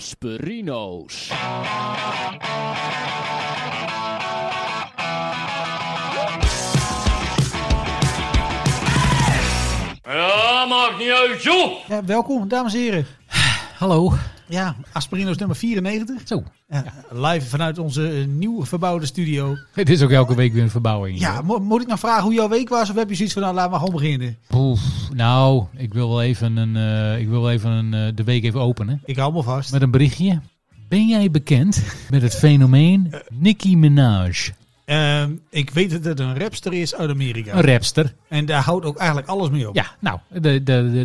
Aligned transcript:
Gasperino's. 0.00 1.28
Ja, 10.02 10.64
maakt 10.68 10.98
niet 10.98 11.10
uit, 11.10 11.42
joh. 11.42 11.88
Ja, 11.88 12.04
welkom, 12.04 12.48
dames 12.48 12.74
en 12.74 12.80
heren. 12.80 13.06
Hallo. 13.78 14.12
Ja, 14.50 14.76
Aspirino's 14.92 15.36
nummer 15.36 15.56
94. 15.56 16.20
Zo. 16.24 16.42
Ja, 16.68 16.84
Live 17.10 17.46
vanuit 17.46 17.78
onze 17.78 18.08
eh, 18.08 18.26
nieuw 18.26 18.64
verbouwde 18.64 19.06
studio. 19.06 19.56
Het 19.72 19.88
is 19.90 20.02
ook 20.02 20.10
elke 20.10 20.34
week 20.34 20.52
weer 20.52 20.62
een 20.62 20.70
verbouwing. 20.70 21.18
Ja, 21.20 21.40
mo- 21.42 21.58
moet 21.58 21.80
ik 21.80 21.86
nou 21.86 21.98
vragen 21.98 22.22
hoe 22.22 22.34
jouw 22.34 22.48
week 22.48 22.68
was? 22.68 22.90
Of 22.90 22.96
heb 22.96 23.08
je 23.08 23.14
zoiets 23.14 23.34
van, 23.34 23.42
nou, 23.42 23.54
laten 23.54 23.72
we 23.72 23.78
gewoon 23.78 23.94
beginnen? 23.94 24.36
Oef, 24.54 24.80
nou, 25.14 25.64
ik 25.76 25.94
wil 25.94 26.08
wel 26.08 26.22
even, 26.22 26.56
een, 26.56 26.76
eh, 26.76 27.20
ik 27.20 27.28
wil 27.28 27.40
wel 27.42 27.50
even 27.50 27.70
een, 27.70 27.94
eh, 27.94 28.12
de 28.14 28.24
week 28.24 28.44
even 28.44 28.60
openen. 28.60 29.00
Ik 29.04 29.16
hou 29.16 29.32
me 29.32 29.42
vast. 29.42 29.72
Met 29.72 29.82
een 29.82 29.90
berichtje. 29.90 30.40
Ben 30.88 31.06
jij 31.08 31.30
bekend 31.30 31.82
met 32.10 32.22
het 32.22 32.34
fenomeen 32.34 33.14
Nicki 33.28 33.76
Minaj? 33.76 34.32
Ehm, 34.90 35.30
ik 35.50 35.70
weet 35.70 35.90
dat 35.90 36.04
het 36.04 36.20
een 36.20 36.38
rapster 36.38 36.72
is 36.72 36.94
uit 36.94 37.10
Amerika. 37.10 37.52
Een 37.54 37.60
rapster. 37.72 38.14
En 38.28 38.46
daar 38.46 38.62
houdt 38.62 38.84
ook 38.86 38.96
eigenlijk 38.96 39.28
alles 39.28 39.50
mee 39.50 39.68
op. 39.68 39.74
Ja, 39.74 39.86
nou, 39.98 40.18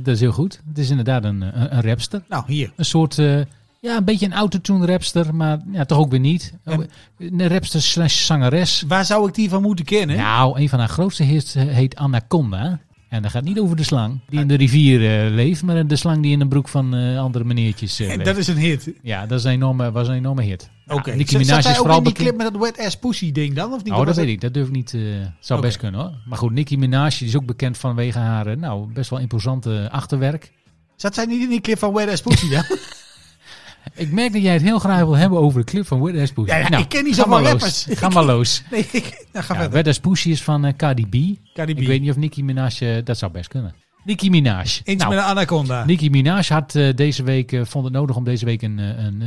dat 0.01 0.07
is 0.07 0.19
heel 0.19 0.31
goed. 0.31 0.61
Het 0.67 0.77
is 0.77 0.89
inderdaad 0.89 1.23
een, 1.23 1.41
een, 1.41 1.75
een 1.75 1.81
rapster. 1.81 2.21
Nou, 2.29 2.43
hier. 2.47 2.71
Een 2.75 2.85
soort, 2.85 3.19
eh, 3.19 3.35
ja, 3.79 3.97
een 3.97 4.03
beetje 4.03 4.25
een 4.25 4.33
autotune 4.33 4.85
rapster, 4.85 5.35
maar 5.35 5.59
ja, 5.71 5.85
toch 5.85 5.97
ook 5.97 6.09
weer 6.11 6.19
niet. 6.19 6.53
En- 6.63 6.89
Een 7.17 7.47
rapster 7.47 7.81
slash 7.81 8.25
zangeres. 8.25 8.83
Waar 8.87 9.05
zou 9.05 9.27
ik 9.27 9.33
die 9.33 9.49
van 9.49 9.61
moeten 9.61 9.85
kennen? 9.85 10.17
Nou, 10.17 10.59
een 10.59 10.69
van 10.69 10.79
haar 10.79 10.89
grootste 10.89 11.23
hits 11.23 11.55
eh, 11.55 11.63
heet 11.63 11.95
Anaconda. 11.95 12.79
En 13.09 13.21
dat 13.21 13.31
gaat 13.31 13.43
niet 13.43 13.59
over 13.59 13.75
de 13.75 13.83
slang 13.83 14.19
die 14.29 14.39
in 14.39 14.47
de 14.47 14.55
rivier 14.55 15.25
eh, 15.25 15.33
leeft, 15.33 15.63
maar 15.63 15.87
de 15.87 15.95
slang 15.95 16.21
die 16.21 16.31
in 16.31 16.39
de 16.39 16.47
broek 16.47 16.67
van 16.67 16.95
eh, 16.95 17.19
andere 17.19 17.43
meneertjes 17.43 17.99
en 17.99 18.07
leeft. 18.07 18.25
dat 18.25 18.37
is 18.37 18.47
een 18.47 18.57
hit. 18.57 18.93
Ja, 19.01 19.25
dat 19.25 19.39
is 19.39 19.45
een 19.45 19.51
enorme, 19.51 19.91
was 19.91 20.07
een 20.07 20.13
enorme 20.13 20.41
hit. 20.43 20.69
Oké. 20.87 21.09
Ja, 21.09 21.15
Nicki 21.15 21.31
Zat- 21.31 21.41
Minaj 21.41 21.55
Zat 21.55 21.63
hij 21.63 21.71
is 21.71 21.77
ook 21.77 21.83
vooral 21.85 21.97
in 21.97 22.03
die 22.03 22.13
clip 22.13 22.37
met 22.37 22.53
dat 22.53 22.61
wet 22.61 22.79
ass 22.85 22.97
pussy 22.97 23.31
ding 23.31 23.53
dan? 23.53 23.73
Of 23.73 23.83
niet? 23.83 23.93
Oh, 23.93 24.05
dat 24.05 24.15
weet 24.15 24.25
het- 24.25 24.33
ik. 24.33 24.41
Dat 24.41 24.53
durf 24.53 24.67
ik 24.67 24.73
niet. 24.73 24.95
zou 25.39 25.61
best 25.61 25.77
kunnen 25.77 26.01
hoor. 26.01 26.11
Maar 26.25 26.37
goed, 26.37 26.51
Nicki 26.51 26.77
Minaj 26.77 27.07
is 27.19 27.35
ook 27.35 27.45
bekend 27.45 27.77
vanwege 27.77 28.19
haar 28.19 28.57
nou, 28.57 28.93
best 28.93 29.09
wel 29.09 29.19
imposante 29.19 29.87
achterwerk. 29.91 30.51
Zat 30.95 31.13
zij 31.15 31.25
niet 31.25 31.41
in 31.41 31.49
die 31.49 31.61
clip 31.61 31.77
van 31.79 31.93
wet 31.93 32.09
ass 32.09 32.21
pussy 32.21 32.49
dan? 32.49 32.63
Ik 33.93 34.11
merk 34.11 34.33
dat 34.33 34.41
jij 34.41 34.53
het 34.53 34.61
heel 34.61 34.79
graag 34.79 34.99
wil 34.99 35.17
hebben 35.17 35.39
over 35.39 35.59
de 35.59 35.65
clip 35.65 35.87
van 35.87 36.01
Pussy. 36.01 36.31
Ja, 36.45 36.57
ja, 36.57 36.77
ik 36.77 36.89
ken 36.89 37.03
niet 37.03 37.15
ga 37.15 37.21
zoveel 37.23 37.41
maar 37.41 37.51
rappers. 37.51 37.87
Ga 37.89 38.09
maar 38.09 38.23
los. 38.23 38.61
nee, 38.71 38.87
ik, 38.91 39.25
nou, 39.31 39.45
ga 39.45 39.69
Ja, 39.71 39.93
is 40.23 40.43
van 40.43 40.65
eh, 40.65 40.73
Cardi 40.77 41.05
B. 41.07 41.39
Cardi 41.53 41.73
B. 41.73 41.79
Ik 41.79 41.87
weet 41.87 42.01
niet 42.01 42.09
of 42.09 42.15
Nicki 42.15 42.43
Minaj... 42.43 42.71
eh, 42.79 43.05
dat 43.05 43.17
zou 43.17 43.31
best 43.31 43.47
kunnen. 43.47 43.73
Nicki 44.03 44.29
Minaj. 44.29 44.81
Eens 44.83 45.01
Nou, 45.01 45.09
met 45.09 45.23
een 45.23 45.29
anaconda. 45.29 45.85
Nicki 45.85 46.09
Minaj 46.09 46.45
had 46.47 46.75
eh, 46.75 46.95
deze 46.95 47.23
week, 47.23 47.59
vond 47.63 47.83
het 47.83 47.93
nodig 47.93 48.15
om 48.15 48.23
deze 48.23 48.45
week 48.45 48.61
een, 48.61 48.77
een, 48.77 49.21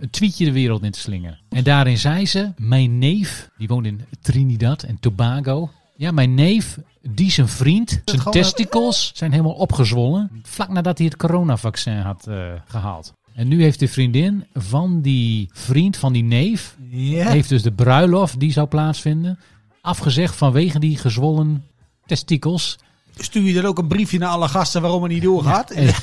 een 0.00 0.10
tweetje 0.10 0.44
de 0.44 0.52
wereld 0.52 0.82
in 0.82 0.90
te 0.90 0.98
slingen. 0.98 1.38
En 1.48 1.64
daarin 1.64 1.98
zei 1.98 2.26
ze, 2.26 2.52
mijn 2.56 2.98
neef, 2.98 3.50
die 3.58 3.68
woont 3.68 3.86
in 3.86 4.00
Trinidad 4.20 4.82
en 4.82 5.00
Tobago. 5.00 5.70
Ja, 5.98 6.10
mijn 6.10 6.34
neef, 6.34 6.78
die 7.10 7.30
zijn 7.30 7.48
vriend, 7.48 8.02
zijn 8.04 8.20
testicles 8.20 9.10
zijn 9.14 9.30
helemaal 9.30 9.52
opgezwollen. 9.52 10.30
Vlak 10.42 10.68
nadat 10.68 10.98
hij 10.98 11.06
het 11.06 11.16
coronavaccin 11.16 11.96
had 11.96 12.26
eh, 12.26 12.52
gehaald. 12.66 13.12
En 13.38 13.48
nu 13.48 13.62
heeft 13.62 13.78
de 13.78 13.88
vriendin 13.88 14.44
van 14.54 15.00
die 15.00 15.48
vriend, 15.52 15.96
van 15.96 16.12
die 16.12 16.22
neef, 16.22 16.76
Ja. 16.90 17.28
heeft 17.30 17.48
dus 17.48 17.62
de 17.62 17.72
bruiloft 17.72 18.40
die 18.40 18.52
zou 18.52 18.66
plaatsvinden, 18.66 19.38
afgezegd 19.80 20.36
vanwege 20.36 20.78
die 20.78 20.96
gezwollen 20.96 21.64
testikels. 22.06 22.78
Stuur 23.16 23.42
je 23.42 23.52
dan 23.54 23.64
ook 23.64 23.78
een 23.78 23.86
briefje 23.86 24.18
naar 24.18 24.28
alle 24.28 24.48
gasten 24.48 24.80
waarom 24.82 25.02
het 25.02 25.12
niet 25.12 25.22
doorgaat? 25.22 25.70
En, 25.70 25.94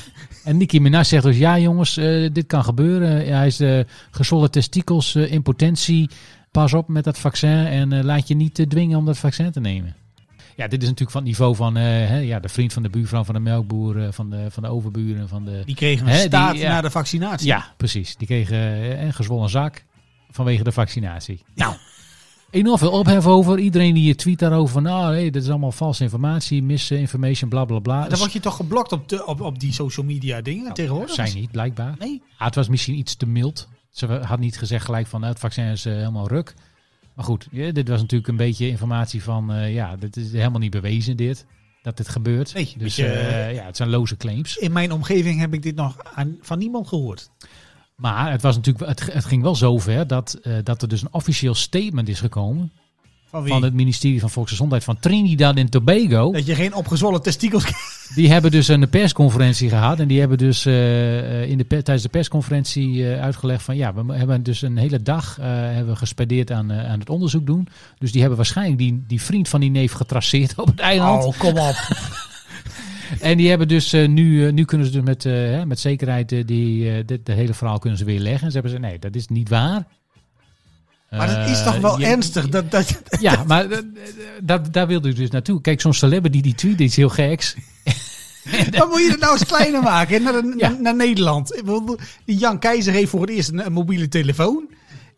en 0.44 0.56
Nicki 0.56 0.80
Minaj 0.80 1.04
zegt 1.04 1.24
dus, 1.24 1.38
ja 1.38 1.58
jongens, 1.58 1.96
eh, 1.96 2.28
dit 2.32 2.46
kan 2.46 2.64
gebeuren. 2.64 3.26
Ja, 3.26 3.36
hij 3.36 3.46
is 3.46 3.60
eh 3.60 3.80
gezwollen 4.10 4.50
testikels, 4.50 5.14
eh, 5.14 5.32
impotentie. 5.32 6.10
Pas 6.50 6.72
op 6.72 6.88
met 6.88 7.04
dat 7.04 7.18
vaccin 7.18 7.66
en 7.66 8.04
laat 8.04 8.28
je 8.28 8.34
niet 8.34 8.64
dwingen 8.68 8.98
om 8.98 9.04
dat 9.04 9.18
vaccin 9.18 9.50
te 9.50 9.60
nemen. 9.60 9.94
Ja, 10.56 10.66
dit 10.68 10.82
is 10.82 10.88
natuurlijk 10.88 11.10
van 11.10 11.20
het 11.20 11.30
niveau 11.30 11.54
van 11.56 11.76
eh, 11.76 11.82
hè, 11.84 12.18
ja, 12.18 12.40
de 12.40 12.48
vriend 12.48 12.72
van 12.72 12.82
de 12.82 12.88
buurvrouw, 12.88 13.24
van 13.24 13.34
de 13.34 13.40
melkboer, 13.40 14.02
eh, 14.02 14.12
van, 14.12 14.30
de, 14.30 14.46
van 14.50 14.62
de 14.62 14.68
overburen. 14.68 15.28
Van 15.28 15.44
de... 15.44 15.62
Die 15.64 15.74
kregen 15.74 16.06
een 16.06 16.12
Hè, 16.12 16.18
die- 16.18 16.26
staat 16.26 16.56
ja. 16.56 16.68
na 16.68 16.80
de 16.80 16.90
vaccinatie. 16.90 17.46
Ja, 17.46 17.72
precies. 17.76 18.16
Die 18.16 18.26
kregen 18.26 18.56
eh, 18.56 19.02
een 19.02 19.12
gezwollen 19.12 19.48
zak 19.50 19.84
vanwege 20.30 20.62
de 20.64 20.72
vaccinatie. 20.72 21.42
Nou, 21.54 21.74
enorm 22.50 22.78
veel 22.78 22.90
ophef 22.90 23.26
over. 23.26 23.58
Iedereen 23.58 23.94
die 23.94 24.04
je 24.04 24.14
tweet 24.14 24.38
daarover 24.38 24.72
van, 24.72 24.82
nou, 24.82 25.14
hey, 25.14 25.30
dit 25.30 25.42
is 25.42 25.48
allemaal 25.48 25.72
valse 25.72 26.02
informatie, 26.02 26.62
misinformation, 26.62 27.50
bla 27.50 27.64
bla 27.64 27.78
bla. 27.78 28.08
Dan 28.08 28.18
word 28.18 28.32
je 28.32 28.40
toch 28.40 28.56
geblokt 28.56 28.92
op, 28.92 29.08
de, 29.08 29.26
op, 29.26 29.40
op 29.40 29.60
die 29.60 29.72
social 29.72 30.06
media 30.06 30.40
dingen 30.40 30.72
tegenwoordig? 30.74 31.14
Zijn 31.14 31.34
niet, 31.34 31.50
blijkbaar. 31.50 31.94
Nee. 31.98 32.22
Ah, 32.38 32.46
het 32.46 32.54
was 32.54 32.68
misschien 32.68 32.98
iets 32.98 33.14
te 33.14 33.26
mild. 33.26 33.68
Ze 33.90 34.06
had 34.06 34.38
niet 34.38 34.58
gezegd 34.58 34.84
gelijk 34.84 35.06
van 35.06 35.20
nou, 35.20 35.32
het 35.32 35.40
vaccin 35.40 35.64
is 35.64 35.84
helemaal 35.84 36.28
ruk. 36.28 36.54
Maar 37.16 37.24
goed, 37.24 37.46
ja, 37.50 37.72
dit 37.72 37.88
was 37.88 38.00
natuurlijk 38.00 38.28
een 38.28 38.36
beetje 38.36 38.68
informatie 38.68 39.22
van 39.22 39.52
eh, 39.52 39.74
ja, 39.74 39.96
dit 39.96 40.16
is 40.16 40.32
helemaal 40.32 40.60
niet 40.60 40.70
bewezen 40.70 41.16
dit. 41.16 41.46
Dat 41.82 41.96
dit 41.96 42.08
gebeurt. 42.08 42.54
Nee, 42.54 42.64
dus 42.64 42.96
beetje, 42.96 43.06
eh, 43.06 43.54
ja, 43.54 43.64
het 43.64 43.76
zijn 43.76 43.88
loze 43.88 44.16
claims. 44.16 44.56
In 44.56 44.72
mijn 44.72 44.92
omgeving 44.92 45.40
heb 45.40 45.54
ik 45.54 45.62
dit 45.62 45.74
nog 45.74 45.96
aan, 46.14 46.36
van 46.40 46.58
niemand 46.58 46.88
gehoord. 46.88 47.30
Maar 47.94 48.30
het, 48.30 48.42
was 48.42 48.56
natuurlijk, 48.56 48.88
het, 48.88 49.12
het 49.12 49.24
ging 49.24 49.42
wel 49.42 49.54
zover 49.54 50.06
dat, 50.06 50.38
eh, 50.42 50.54
dat 50.62 50.82
er 50.82 50.88
dus 50.88 51.02
een 51.02 51.12
officieel 51.12 51.54
statement 51.54 52.08
is 52.08 52.20
gekomen 52.20 52.72
Van 53.26 53.42
wie? 53.42 53.52
van 53.52 53.62
het 53.62 53.74
ministerie 53.74 54.20
van 54.20 54.30
Volksgezondheid 54.30 54.84
van 54.84 54.98
Trinidad 54.98 55.56
en 55.56 55.70
Tobago. 55.70 56.32
Dat 56.32 56.46
je 56.46 56.54
geen 56.54 56.74
opgezwollen 56.74 57.22
testikels 57.22 57.64
krijgt. 57.64 57.95
Die 58.14 58.32
hebben 58.32 58.50
dus 58.50 58.68
een 58.68 58.88
persconferentie 58.88 59.68
gehad. 59.68 60.00
En 60.00 60.08
die 60.08 60.18
hebben 60.18 60.38
dus 60.38 60.66
eh, 60.66 61.18
eh, 61.18 61.50
in 61.50 61.58
de, 61.58 61.66
tijdens 61.66 62.02
de 62.02 62.08
persconferentie 62.08 63.10
eh, 63.12 63.22
uitgelegd 63.22 63.62
van 63.62 63.76
ja, 63.76 63.94
we 63.94 64.14
hebben 64.14 64.42
dus 64.42 64.62
een 64.62 64.76
hele 64.76 65.02
dag 65.02 65.38
eh, 65.38 65.46
hebben 65.48 65.92
we 65.92 65.96
gespendeerd 65.96 66.50
aan, 66.50 66.72
aan 66.72 66.98
het 66.98 67.10
onderzoek 67.10 67.46
doen. 67.46 67.68
Dus 67.98 68.10
die 68.10 68.20
hebben 68.20 68.38
waarschijnlijk 68.38 68.78
die, 68.78 69.04
die 69.06 69.22
vriend 69.22 69.48
van 69.48 69.60
die 69.60 69.70
neef 69.70 69.92
getraceerd 69.92 70.58
op 70.58 70.66
het 70.66 70.80
eiland. 70.80 71.24
Oh, 71.24 71.38
kom 71.38 71.58
op. 71.58 71.76
En 73.20 73.36
die 73.36 73.48
hebben 73.48 73.68
dus 73.68 73.92
nu, 73.92 74.52
nu 74.52 74.64
kunnen 74.64 74.86
ze 74.86 74.92
dus 74.92 75.02
met, 75.02 75.22
hè, 75.22 75.66
met 75.66 75.80
zekerheid 75.80 76.28
die, 76.28 77.04
dit, 77.04 77.26
het 77.26 77.36
hele 77.36 77.54
verhaal 77.54 77.78
kunnen 77.78 77.98
ze 77.98 78.04
weer 78.04 78.20
leggen. 78.20 78.42
En 78.42 78.48
ze 78.52 78.58
hebben 78.58 78.72
ze 78.72 78.78
nee, 78.78 78.98
dat 78.98 79.14
is 79.14 79.28
niet 79.28 79.48
waar. 79.48 79.86
Maar 81.10 81.26
dat 81.38 81.48
is 81.48 81.58
Eh, 81.58 81.64
toch 81.64 81.78
wel 81.78 81.98
je- 82.00 82.06
ernstig? 82.06 82.48
Dat, 82.48 82.70
dat, 82.70 83.00
Ja, 83.20 83.44
maar 83.46 83.70
eh, 83.70 83.78
eh, 84.46 84.58
daar, 84.70 84.86
wilde 84.86 85.08
ik 85.08 85.16
dus 85.16 85.30
naartoe. 85.30 85.60
Kijk, 85.60 85.80
zo'n 85.80 85.92
celebrity 85.94 86.40
die 86.40 86.54
tweet 86.54 86.80
iets 86.80 86.96
heel 86.96 87.08
geks. 87.08 87.54
Dan 88.70 88.88
moet 88.88 89.00
je 89.02 89.10
het 89.10 89.20
nou 89.20 89.32
eens 89.32 89.44
kleiner 89.46 89.82
maken 89.82 90.22
naar, 90.22 90.32
de- 90.32 90.54
Ja. 90.56 90.76
naar, 90.80 90.94
Nederland. 90.96 91.62
Die 92.24 92.36
Jan 92.36 92.58
Keizer 92.58 92.92
heeft 92.92 93.10
voor 93.10 93.20
het 93.20 93.30
eerst 93.30 93.48
een, 93.48 93.66
een 93.66 93.72
mobiele 93.72 94.08
telefoon. 94.08 94.64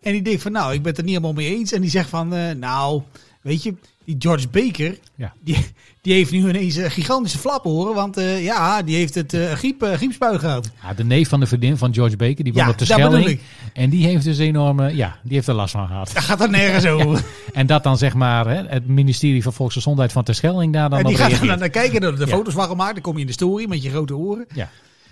En 0.03 0.13
die 0.13 0.23
denkt 0.23 0.43
van, 0.43 0.53
nou, 0.53 0.73
ik 0.73 0.79
ben 0.83 0.89
het 0.91 0.99
er 0.99 1.05
niet 1.05 1.15
helemaal 1.15 1.35
mee 1.37 1.57
eens. 1.57 1.73
En 1.73 1.81
die 1.81 1.91
zegt 1.91 2.09
van, 2.09 2.35
eh, 2.35 2.55
nou, 2.55 3.03
weet 3.43 3.63
je, 3.63 3.75
die 4.09 4.17
George 4.19 4.49
Baker, 4.49 4.99
Ja. 5.15 5.33
die, 5.45 5.67
die 6.01 6.13
heeft 6.13 6.31
nu 6.31 6.49
ineens 6.49 6.77
een 6.77 6.91
gigantische 6.91 7.39
flap 7.39 7.65
horen. 7.65 7.95
Want 7.95 8.17
eh, 8.17 8.45
ja, 8.45 8.83
die 8.83 8.97
heeft 8.97 9.15
het 9.15 9.35
eh 9.35 9.53
griep, 9.53 9.83
eh, 9.83 9.93
griepspui 9.93 10.39
gehad. 10.39 10.71
Ja, 10.83 10.95
de 10.95 11.05
neef 11.05 11.29
van 11.29 11.41
de 11.41 11.47
vriendin 11.47 11.77
van 11.77 11.95
George 11.95 12.17
Baker, 12.17 12.45
die 12.45 12.53
woont 12.53 12.65
Ja, 12.65 12.71
op 12.73 12.79
de 12.79 12.85
dat 12.87 12.99
Schelling. 12.99 13.41
En 13.73 13.91
die 13.91 14.07
heeft 14.07 14.25
dus 14.25 14.39
enorme, 14.39 14.97
ja, 14.97 15.17
die 15.23 15.35
heeft 15.35 15.49
er 15.49 15.55
last 15.55 15.73
van 15.73 15.87
gehad. 15.87 16.11
Daar 16.15 16.23
gaat 16.23 16.41
er 16.41 16.51
nergens 16.51 16.87
over. 17.07 17.25
En 17.53 17.67
dat 17.67 17.83
dan 17.83 17.99
zeg 17.99 18.15
maar 18.15 18.47
hè, 18.49 18.63
het 18.67 18.87
ministerie 18.87 19.43
van 19.43 19.53
Volksgezondheid 19.53 20.13
van 20.13 20.25
Terschelling 20.25 20.73
daar 20.73 20.91
dan 20.91 20.99
en 20.99 21.05
die 21.05 21.15
op 21.15 21.21
gaat 21.21 21.47
dan 21.47 21.59
naar 21.59 21.69
kijken, 21.71 22.01
de 22.01 22.15
Ja. 22.19 22.27
foto's 22.27 22.55
van 22.55 22.67
gemaakt. 22.69 22.93
Dan 22.95 23.03
kom 23.03 23.15
je 23.15 23.21
in 23.21 23.27
de 23.27 23.33
story 23.33 23.69
met 23.69 23.83
je 23.83 23.91
grote 23.91 24.17
oren. 24.17 24.47
Ja, 24.55 24.71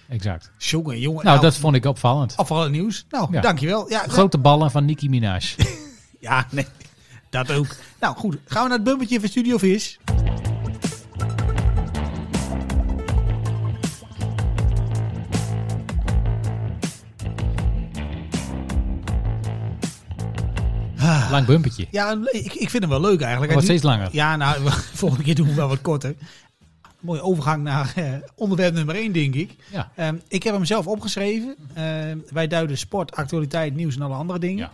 exact. 0.09 0.51
Jongen, 0.59 1.01
jongen. 1.01 1.25
Nou, 1.25 1.41
dat 1.41 1.57
vond 1.57 1.75
ik 1.77 1.85
opvallend. 1.85 2.37
Afvallen 2.37 2.71
nieuws. 2.71 3.07
Nou, 3.11 3.41
dankjewel. 3.41 3.89
Ja, 3.91 4.05
Grote 4.09 4.39
ballen 4.39 4.71
van 4.71 4.85
Nicki 4.85 5.09
Minaj. 5.09 5.41
Ja, 6.21 6.47
nee. 6.51 6.67
Dat 7.45 7.57
ook. 7.57 7.67
Nou 8.01 8.17
goed, 8.17 8.37
gaan 8.45 8.63
we 8.63 8.69
naar 8.69 8.79
het 8.79 8.87
bumpertje 8.87 9.21
van 9.21 9.29
Studio 9.29 9.59
Vis. 9.59 9.99
Lang 21.31 21.47
bumpetje. 21.47 21.87
Ja, 21.91 22.19
ik, 22.31 22.55
ik 22.55 22.71
vind 22.71 22.83
hem 22.83 22.89
wel 22.89 23.01
leuk 23.01 23.21
eigenlijk. 23.21 23.53
Wordt 23.53 23.69
Hij 23.69 23.77
steeds 23.77 23.83
langer. 23.83 24.09
Ja, 24.13 24.37
nou, 24.37 24.71
volgende 25.03 25.25
keer 25.25 25.35
doen 25.35 25.47
we 25.47 25.55
wel 25.55 25.69
wat 25.69 25.81
korter. 25.81 26.15
Mooie 27.01 27.23
overgang 27.23 27.63
naar 27.63 27.93
eh, 27.95 28.13
onderwerp 28.35 28.75
nummer 28.75 28.95
1, 28.95 29.13
denk 29.13 29.35
ik. 29.35 29.57
Ja. 29.71 29.91
Ehm, 29.95 30.17
ik 30.29 30.43
heb 30.43 30.55
hem 30.55 30.65
zelf 30.65 30.87
opgeschreven. 30.87 31.57
Ehm, 31.75 32.19
wij 32.31 32.47
duiden 32.47 32.79
sport, 32.79 33.17
actualiteit, 33.17 33.75
nieuws 33.75 33.95
en 33.95 34.03
alle 34.03 34.15
andere 34.15 34.39
dingen. 34.39 34.71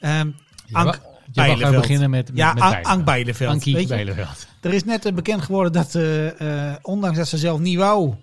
Ja. 0.00 0.20
Ehm, 0.20 0.30
Ank 0.72 1.00
je 1.32 1.40
gaan 1.40 1.46
Bijleveld. 1.48 1.80
beginnen 1.80 2.10
met, 2.10 2.28
met, 2.28 2.36
Ja, 2.36 2.52
met 2.52 2.62
An- 2.62 2.70
Bijleveld. 2.70 2.96
Ank 2.96 3.04
Bijleveld. 3.04 3.50
Ankie 3.50 3.74
Weet 3.74 3.82
je? 3.88 3.94
Bijleveld. 3.94 4.46
Er 4.60 4.72
is 4.74 4.84
net 4.84 5.04
eh, 5.04 5.12
bekend 5.12 5.42
geworden 5.42 5.72
dat, 5.72 5.94
eh, 5.94 6.70
eh, 6.70 6.76
ondanks 6.82 7.16
dat 7.18 7.28
ze 7.28 7.38
zelf 7.38 7.58
niet 7.60 7.78
wou, 7.78 8.14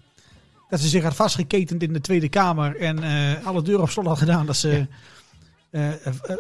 dat 0.69 0.79
ze 0.79 0.87
zich 0.87 1.03
had 1.03 1.15
vastgeketend 1.15 1.83
in 1.83 1.93
de 1.93 2.01
Tweede 2.01 2.29
Kamer 2.29 2.79
en 2.79 2.99
alle 3.43 3.61
deuren 3.61 3.83
op 3.83 3.89
slot 3.89 4.05
had 4.05 4.17
gedaan, 4.17 4.45
dat 4.45 4.55
ze 4.55 4.87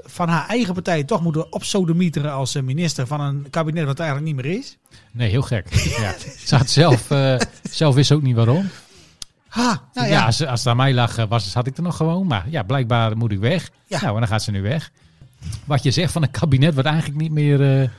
van 0.03 0.29
haar 0.29 0.47
eigen 0.47 0.73
partij 0.73 1.03
toch 1.03 1.21
moeten 1.21 1.51
opsodemieteren 1.53 2.31
als 2.31 2.61
minister 2.61 3.07
van 3.07 3.21
een 3.21 3.49
kabinet 3.49 3.85
wat 3.85 3.99
eigenlijk 3.99 4.33
niet 4.35 4.45
meer 4.45 4.57
is. 4.57 4.77
Nee, 5.11 5.29
heel 5.29 5.41
gek. 5.41 5.67
Ja. 6.01 6.13
Ze 6.45 6.55
had 6.55 6.69
zelf, 6.69 7.07
zelf 7.71 7.95
wist 7.95 8.11
ook 8.11 8.21
niet 8.21 8.35
waarom. 8.35 8.69
Ha, 9.47 9.81
nou 9.93 10.07
ja, 10.07 10.13
ja. 10.13 10.25
als, 10.25 10.45
als 10.45 10.59
het 10.59 10.69
aan 10.69 10.77
mij 10.77 10.93
lag, 10.93 11.15
was, 11.15 11.51
zat 11.51 11.67
ik 11.67 11.77
er 11.77 11.83
nog 11.83 11.95
gewoon. 11.97 12.27
Maar 12.27 12.45
ja, 12.49 12.63
blijkbaar 12.63 13.17
moet 13.17 13.31
ik 13.31 13.39
weg. 13.39 13.69
Ja. 13.87 14.01
Nou, 14.01 14.13
en 14.13 14.19
dan 14.19 14.27
gaat 14.29 14.43
ze 14.43 14.51
nu 14.51 14.61
weg. 14.61 14.91
Wat 15.65 15.83
je 15.83 15.91
zegt 15.91 16.11
van 16.11 16.23
een 16.23 16.31
kabinet 16.31 16.73
wat 16.73 16.85
eigenlijk 16.85 17.21
niet 17.21 17.31
meer 17.31 17.61
eh, 17.61 17.89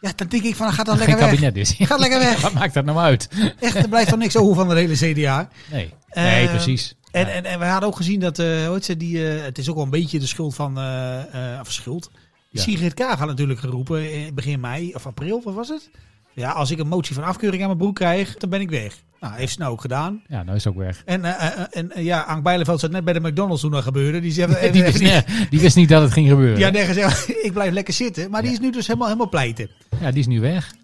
Ja, 0.00 0.12
dan 0.16 0.26
denk 0.28 0.42
ik 0.42 0.54
van, 0.56 0.72
ga 0.72 0.82
dan 0.84 0.96
lekker 0.98 1.16
weg. 1.18 1.28
kabinet 1.28 1.56
is. 1.56 1.74
Ga 1.78 1.96
lekker 1.96 2.18
weg. 2.28 2.40
wat 2.40 2.52
maakt 2.52 2.74
dat 2.74 2.84
nou 2.84 2.98
uit? 2.98 3.28
Echt, 3.60 3.76
er 3.76 3.88
blijft 3.88 4.10
dan 4.10 4.18
niks 4.18 4.36
over 4.36 4.54
van 4.54 4.68
de 4.68 4.74
hele 4.74 4.94
CDA. 5.12 5.48
Nee, 5.72 5.92
nee 6.14 6.44
Eh, 6.46 6.50
precies. 6.50 6.94
En, 7.10 7.26
Ja. 7.26 7.32
en, 7.32 7.44
en 7.44 7.58
we 7.58 7.64
hadden 7.64 7.88
ook 7.88 7.96
gezien 7.96 8.20
dat, 8.20 8.38
eh 8.38 8.46
hoe 8.64 8.74
heet 8.74 8.84
ze, 8.84 8.96
die, 8.96 9.28
eh, 9.30 9.42
het 9.44 9.58
is 9.58 9.68
ook 9.68 9.74
wel 9.74 9.84
een 9.84 9.90
beetje 9.90 10.18
de 10.18 10.26
schuld 10.26 10.54
van, 10.54 10.78
eh 10.78 11.54
eh 11.54 11.60
of 11.60 11.72
schuld. 11.72 12.10
Ja. 12.50 12.62
Sigrid 12.62 12.94
Kaag 12.94 13.18
had 13.18 13.28
natuurlijk 13.28 13.60
geroepen 13.60 14.12
in 14.12 14.34
begin 14.34 14.60
mei 14.60 14.94
of 14.94 15.06
april, 15.06 15.40
wat 15.44 15.54
was 15.54 15.68
het? 15.68 15.90
Ja, 16.36 16.50
als 16.50 16.70
ik 16.70 16.78
een 16.78 16.88
motie 16.88 17.14
van 17.14 17.24
afkeuring 17.24 17.62
aan 17.62 17.68
mijn 17.68 17.78
broek 17.80 17.94
krijg, 17.94 18.36
dan 18.36 18.50
ben 18.50 18.60
ik 18.60 18.70
weg. 18.70 18.94
Nou, 19.20 19.34
heeft 19.34 19.52
ze 19.52 19.58
nou 19.58 19.72
ook 19.72 19.80
gedaan. 19.80 20.22
Ja, 20.28 20.42
nou 20.42 20.56
is 20.56 20.66
ook 20.66 20.76
weg. 20.76 21.02
En, 21.04 21.24
eh, 21.24 21.46
eh, 21.46 21.66
en 21.70 21.92
eh, 21.92 22.04
ja, 22.04 22.20
Ank 22.20 22.42
Bijleveld 22.42 22.80
zat 22.80 22.90
net 22.90 23.04
bij 23.04 23.12
de 23.12 23.20
McDonald's 23.20 23.60
toen 23.60 23.70
dat 23.70 23.82
gebeurde. 23.82 24.20
Die, 24.20 24.32
zegt, 24.32 24.60
Die 24.72 24.82
wist, 24.82 25.00
nee, 25.02 25.22
die 25.50 25.60
wist 25.60 25.76
niet 25.76 25.88
dat 25.88 26.02
het 26.02 26.12
ging 26.12 26.28
gebeuren. 26.28 26.58
Ja, 26.58 26.70
nee, 26.70 26.84
gezegd, 26.84 27.28
ik 27.46 27.52
blijf 27.52 27.72
lekker 27.72 27.94
zitten. 27.94 28.30
Maar 28.30 28.42
die 28.42 28.50
Ja. 28.50 28.56
is 28.56 28.62
nu 28.62 28.70
dus 28.70 28.86
helemaal, 28.86 29.08
helemaal 29.08 29.28
pleiten. 29.28 29.70
Ja, 30.00 30.10
die 30.10 30.20
is 30.20 30.26
nu 30.26 30.40
weg. 30.40 30.74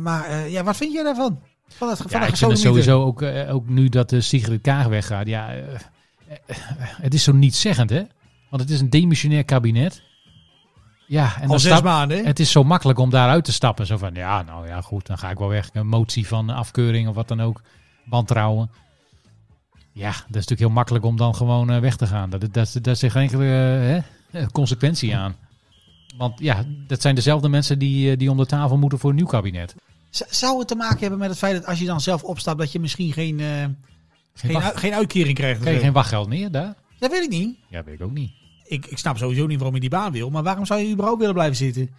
Maar 0.00 0.48
ja, 0.48 0.64
wat 0.64 0.76
vind 0.76 0.92
jij 0.92 1.02
daarvan? 1.02 1.40
Van 1.68 1.88
het, 1.88 1.98
van 1.98 2.06
Ja, 2.10 2.26
ik 2.26 2.36
vind 2.36 2.50
het 2.50 2.60
sowieso 2.60 3.04
ook, 3.04 3.22
ook 3.50 3.68
nu 3.68 3.88
dat 3.88 4.10
de 4.10 4.20
Sigrid 4.20 4.60
Kaag 4.60 4.86
weggaat. 4.86 5.26
Ja, 5.26 5.54
het 7.02 7.14
is 7.14 7.22
zo 7.22 7.32
nietszeggend, 7.32 7.90
hè? 7.90 8.02
Want 8.50 8.62
het 8.62 8.70
is 8.70 8.80
een 8.80 8.90
demissionair 8.90 9.44
kabinet. 9.44 10.02
Ja, 11.08 11.40
en 11.40 11.48
Al 11.48 11.58
zes 11.58 11.72
stap- 11.72 11.84
maanden. 11.84 12.16
hè? 12.18 12.22
het 12.24 12.40
is 12.40 12.50
zo 12.50 12.64
makkelijk 12.64 12.98
om 12.98 13.10
daaruit 13.10 13.44
te 13.44 13.52
stappen. 13.52 13.86
Zo 13.86 13.96
van, 13.96 14.14
ja, 14.14 14.42
nou 14.42 14.66
ja, 14.68 14.80
goed, 14.80 15.06
dan 15.06 15.18
ga 15.18 15.30
ik 15.30 15.38
wel 15.38 15.48
weg. 15.48 15.70
Een 15.72 15.86
motie 15.86 16.26
van 16.26 16.50
afkeuring 16.50 17.08
of 17.08 17.14
wat 17.14 17.28
dan 17.28 17.40
ook. 17.40 17.62
Wantrouwen. 18.04 18.70
Ja, 19.92 20.10
dat 20.10 20.18
is 20.18 20.26
natuurlijk 20.32 20.60
heel 20.60 20.70
makkelijk 20.70 21.04
om 21.04 21.16
dan 21.16 21.34
gewoon 21.34 21.70
eh, 21.70 21.80
weg 21.80 21.96
te 21.96 22.06
gaan. 22.06 22.30
Dat, 22.30 22.40
dat, 22.52 22.78
dat 22.82 22.98
zit 22.98 23.10
geen 23.12 23.22
enkele 23.22 23.44
eh, 23.44 24.02
hè, 24.40 24.46
consequentie 24.46 25.16
aan. 25.16 25.36
Want 26.16 26.38
ja, 26.40 26.64
dat 26.86 27.00
zijn 27.02 27.14
dezelfde 27.14 27.48
mensen 27.48 27.78
die, 27.78 28.10
eh, 28.10 28.16
die 28.18 28.30
om 28.30 28.36
de 28.36 28.46
tafel 28.46 28.76
moeten 28.78 28.98
voor 28.98 29.10
een 29.10 29.16
nieuw 29.16 29.26
kabinet. 29.26 29.74
Z- 30.10 30.20
Zou 30.30 30.58
het 30.58 30.68
te 30.68 30.74
maken 30.74 31.00
hebben 31.00 31.18
met 31.18 31.28
het 31.28 31.38
feit 31.38 31.54
dat 31.54 31.66
als 31.66 31.78
je 31.78 31.84
dan 31.86 32.00
zelf 32.00 32.22
opstapt, 32.22 32.58
dat 32.58 32.72
je 32.72 32.80
misschien 32.80 33.12
geen, 33.12 33.40
eh, 33.40 33.46
Geen, 33.46 33.76
geen, 34.34 34.52
wacht- 34.52 34.74
u- 34.74 34.78
geen 34.78 34.94
uitkering 34.94 35.34
krijgt? 35.36 35.60
krijg 35.60 35.76
je 35.76 35.82
geen 35.82 35.92
wachtgeld 35.92 36.28
meer 36.28 36.50
daar? 36.50 36.74
Dat 36.98 37.10
weet 37.10 37.22
ik 37.24 37.30
niet. 37.30 37.56
Ja, 37.68 37.84
weet 37.84 37.94
ik 37.94 38.02
ook 38.02 38.12
niet. 38.12 38.32
Ik, 38.68 38.86
ik 38.86 38.98
snap 38.98 39.16
sowieso 39.16 39.46
niet 39.46 39.56
waarom 39.56 39.74
je 39.74 39.80
die 39.80 39.90
baan 39.90 40.12
wil. 40.12 40.30
Maar 40.30 40.42
waarom 40.42 40.66
zou 40.66 40.80
je 40.80 40.92
überhaupt 40.92 41.18
willen 41.18 41.34
blijven 41.34 41.56
zitten? 41.56 41.90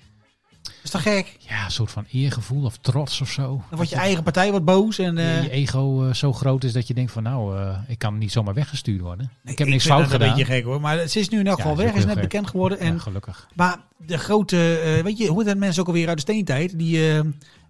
Is 0.83 0.89
toch 0.89 1.01
gek? 1.01 1.35
Ja, 1.39 1.65
een 1.65 1.71
soort 1.71 1.91
van 1.91 2.05
eergevoel 2.11 2.65
of 2.65 2.77
trots 2.77 3.21
of 3.21 3.29
zo. 3.29 3.45
Dan 3.45 3.63
wordt 3.69 3.89
je 3.89 3.95
eigen 3.95 4.23
partij 4.23 4.51
wat 4.51 4.65
boos. 4.65 4.99
En, 4.99 5.17
eh, 5.17 5.43
je 5.43 5.49
ego 5.49 6.05
eh, 6.05 6.13
zo 6.13 6.33
groot 6.33 6.63
is 6.63 6.73
dat 6.73 6.87
je 6.87 6.93
denkt 6.93 7.11
van 7.11 7.23
nou, 7.23 7.57
eh, 7.57 7.77
ik 7.87 7.97
kan 7.97 8.17
niet 8.17 8.31
zomaar 8.31 8.53
weggestuurd 8.53 9.01
worden. 9.01 9.31
ik 9.43 9.57
heb 9.57 9.67
niks 9.67 9.85
fout 9.85 9.99
dat 9.99 10.11
gedaan. 10.11 10.27
een 10.27 10.35
beetje 10.35 10.53
gek 10.53 10.63
hoor. 10.63 10.81
Maar 10.81 11.07
ze 11.07 11.19
is 11.19 11.29
nu 11.29 11.39
in 11.39 11.47
elk 11.47 11.57
geval 11.57 11.75
weg. 11.75 11.93
Is 11.93 12.05
net 12.05 12.13
gek. 12.13 12.21
bekend 12.21 12.47
geworden. 12.47 12.79
En, 12.79 12.93
Ja, 12.93 12.99
gelukkig. 12.99 13.47
Maar 13.55 13.77
de 13.97 14.17
grote, 14.17 14.99
weet 15.03 15.17
je, 15.17 15.27
hoe 15.27 15.43
dat 15.43 15.57
mensen 15.57 15.81
ook 15.81 15.87
alweer 15.87 16.07
uit 16.07 16.15
de 16.15 16.21
steentijd? 16.21 16.79
Die 16.79 17.21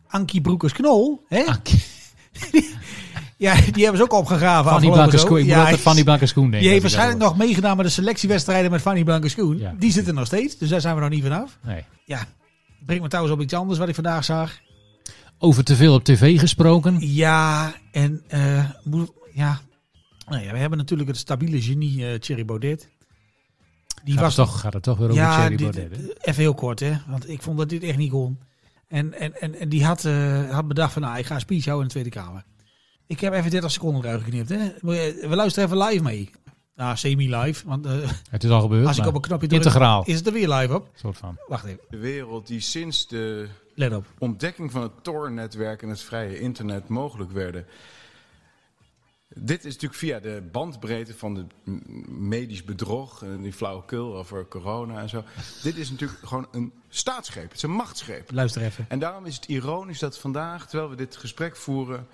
Ankie 0.07 0.41
Broekers-Knol. 0.41 1.25
Hè? 1.27 1.43
Ja, 3.39 3.53
die 3.73 3.83
hebben 3.83 3.97
ze 3.97 4.03
ook 4.03 4.13
opgegraven. 4.13 4.71
Fanny 4.71 4.87
afgelopen 4.87 4.99
Blanke. 4.99 5.17
Schoen. 5.17 5.39
Ik 5.39 5.45
Ja, 5.45 5.59
altijd 5.59 5.79
Fanny 5.79 6.03
Blanke 6.03 6.25
Schoen 6.25 6.43
denken. 6.43 6.59
Die 6.59 6.69
heeft 6.69 6.81
waarschijnlijk 6.81 7.19
nog 7.19 7.37
meegedaan 7.37 7.77
met 7.77 7.85
de 7.85 7.91
selectiewedstrijden 7.91 8.71
met 8.71 8.81
Fanny 8.81 9.03
Blanke 9.03 9.29
Schoen. 9.29 9.57
Ja. 9.57 9.75
Die 9.77 9.91
zitten 9.91 10.15
nog 10.15 10.25
steeds, 10.25 10.57
dus 10.57 10.69
daar 10.69 10.81
zijn 10.81 10.95
we 10.95 11.01
nog 11.01 11.09
niet 11.09 11.23
vanaf. 11.23 11.57
Nee. 11.65 11.83
Ja, 12.05 12.25
brengt 12.85 13.03
me 13.03 13.09
trouwens 13.09 13.35
op 13.35 13.41
iets 13.41 13.53
anders 13.53 13.79
wat 13.79 13.87
ik 13.87 13.95
vandaag 13.95 14.25
zag. 14.25 14.59
Over 15.37 15.63
te 15.63 15.75
veel 15.75 15.93
op 15.93 16.03
tv 16.03 16.39
gesproken. 16.39 16.97
Ja, 16.99 17.73
en 17.91 18.21
eh, 18.27 18.69
moet, 18.83 19.11
ja. 19.33 19.59
Nou 20.27 20.43
ja, 20.43 20.51
we 20.51 20.57
hebben 20.57 20.77
natuurlijk 20.77 21.09
het 21.09 21.17
stabiele 21.17 21.61
genie 21.61 22.07
eh 22.07 22.19
Thierry 22.19 22.45
Baudet. 22.45 22.89
Die 24.03 24.13
Gaat, 24.13 24.23
was 24.23 24.35
het 24.35 24.45
toch, 24.45 24.59
gaat 24.59 24.73
het 24.73 24.83
toch 24.83 24.97
weer 24.97 25.09
over 25.09 25.21
ja, 25.21 25.47
Thierry 25.47 25.55
Baudet. 25.55 26.17
even 26.21 26.41
heel 26.41 26.53
kort 26.53 26.79
hè, 26.79 26.93
want 27.07 27.29
ik 27.29 27.41
vond 27.41 27.57
dat 27.57 27.69
dit 27.69 27.83
echt 27.83 27.97
niet 27.97 28.11
kon. 28.11 28.39
En, 28.87 29.13
en, 29.13 29.41
en, 29.41 29.59
en 29.59 29.69
die 29.69 29.85
had, 29.85 30.05
eh, 30.05 30.49
had 30.49 30.67
bedacht 30.67 30.93
van, 30.93 31.01
nou, 31.01 31.17
ik 31.17 31.25
ga 31.25 31.35
een 31.35 31.41
speech 31.41 31.65
houden 31.65 31.87
in 31.87 31.93
de 31.93 31.99
Tweede 31.99 32.21
Kamer. 32.25 32.43
Ik 33.09 33.19
heb 33.19 33.33
even 33.33 33.51
30 33.51 33.71
seconden 33.71 34.03
eruit 34.05 34.21
geknipt. 34.23 34.49
Hè. 34.49 34.71
We 34.81 35.35
luisteren 35.35 35.69
even 35.69 35.87
live 35.87 36.03
mee. 36.03 36.29
Nou, 36.75 36.97
semi-live, 36.97 37.67
want 37.67 37.85
eh, 37.85 37.93
Het 38.29 38.43
is 38.43 38.49
al 38.49 38.61
gebeurd. 38.61 38.87
als 38.87 38.97
ik 38.97 39.05
op 39.05 39.15
een 39.15 39.21
knopje 39.21 39.47
druk, 39.47 39.63
integraal. 39.63 40.03
is 40.05 40.15
het 40.15 40.27
er 40.27 40.33
weer 40.33 40.49
live 40.49 40.73
op. 40.73 40.89
soort 40.95 41.17
van. 41.17 41.37
Wacht 41.47 41.65
even, 41.65 41.79
De 41.89 41.97
wereld 41.97 42.47
die 42.47 42.59
sinds 42.59 43.07
de 43.07 43.47
let 43.75 43.93
op. 43.95 44.05
ontdekking 44.17 44.71
van 44.71 44.81
het 44.81 44.91
Tor-netwerk 45.03 45.81
en 45.81 45.89
het 45.89 46.01
vrije 46.01 46.39
internet 46.39 46.87
mogelijk 46.87 47.31
werden. 47.31 47.65
Dit 49.35 49.57
is 49.65 49.73
natuurlijk 49.73 49.99
via 49.99 50.19
de 50.19 50.43
bandbreedte 50.51 51.13
van 51.15 51.33
de 51.33 51.45
m- 51.63 52.27
medisch 52.27 52.63
bedrog 52.63 53.23
en 53.23 53.41
die 53.41 53.53
flauwekul 53.53 54.15
over 54.17 54.47
corona 54.47 55.01
en 55.01 55.09
zo. 55.09 55.23
Dit 55.63 55.77
is 55.77 55.89
natuurlijk 55.91 56.19
gewoon 56.23 56.47
een 56.51 56.73
staatsgreep. 56.89 57.43
Het 57.47 57.55
is 57.55 57.61
een 57.61 57.71
machtsgreep. 57.71 58.31
Luister 58.31 58.61
even. 58.61 58.85
En 58.89 58.99
daarom 58.99 59.25
is 59.25 59.35
het 59.35 59.45
ironisch 59.45 59.99
dat 59.99 60.17
vandaag, 60.19 60.67
terwijl 60.67 60.89
we 60.89 60.95
dit 60.95 61.15
gesprek 61.15 61.55
voeren, 61.55 62.07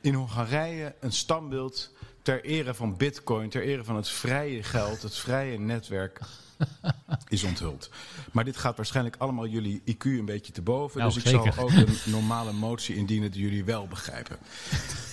in 0.00 0.14
Hongarije 0.14 0.94
een 1.00 1.12
standbeeld 1.12 1.92
ter 2.22 2.44
ere 2.44 2.74
van 2.74 2.96
bitcoin, 2.96 3.48
ter 3.48 3.62
ere 3.62 3.84
van 3.84 3.96
het 3.96 4.08
vrije 4.08 4.62
geld, 4.62 5.02
het 5.02 5.16
vrije 5.16 5.58
netwerk, 5.58 6.20
is 7.28 7.44
onthuld. 7.44 7.90
Maar 8.32 8.44
dit 8.44 8.56
gaat 8.56 8.76
waarschijnlijk 8.76 9.16
allemaal 9.18 9.46
jullie 9.46 9.82
IQ 9.86 10.04
een 10.04 10.24
beetje 10.24 10.52
te 10.52 10.62
boven. 10.62 10.98
Nou, 11.00 11.12
dus 11.12 11.22
ik 11.22 11.28
zeker. 11.28 11.52
zal 11.52 11.64
ook 11.64 11.70
een 11.70 11.88
normale 12.04 12.52
motie 12.52 12.96
indienen 12.96 13.30
die 13.30 13.42
jullie 13.42 13.64
wel 13.64 13.86
begrijpen. 13.86 14.36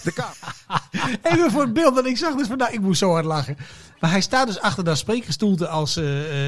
De 0.03 0.11
Kamer. 0.13 0.37
Even 1.33 1.51
voor 1.51 1.61
het 1.61 1.73
beeld 1.73 1.95
dat 1.95 2.05
ik 2.05 2.17
zag 2.17 2.35
dus 2.35 2.47
vandaag. 2.47 2.69
Ik 2.71 2.81
moest 2.81 2.99
zo 2.99 3.11
hard 3.11 3.25
lachen. 3.25 3.57
Maar 3.99 4.11
hij 4.11 4.21
staat 4.21 4.47
dus 4.47 4.59
achter 4.59 4.83
dat 4.83 4.97
spreekgestoelte 4.97 5.67
als... 5.67 5.97
eh, 5.97 6.03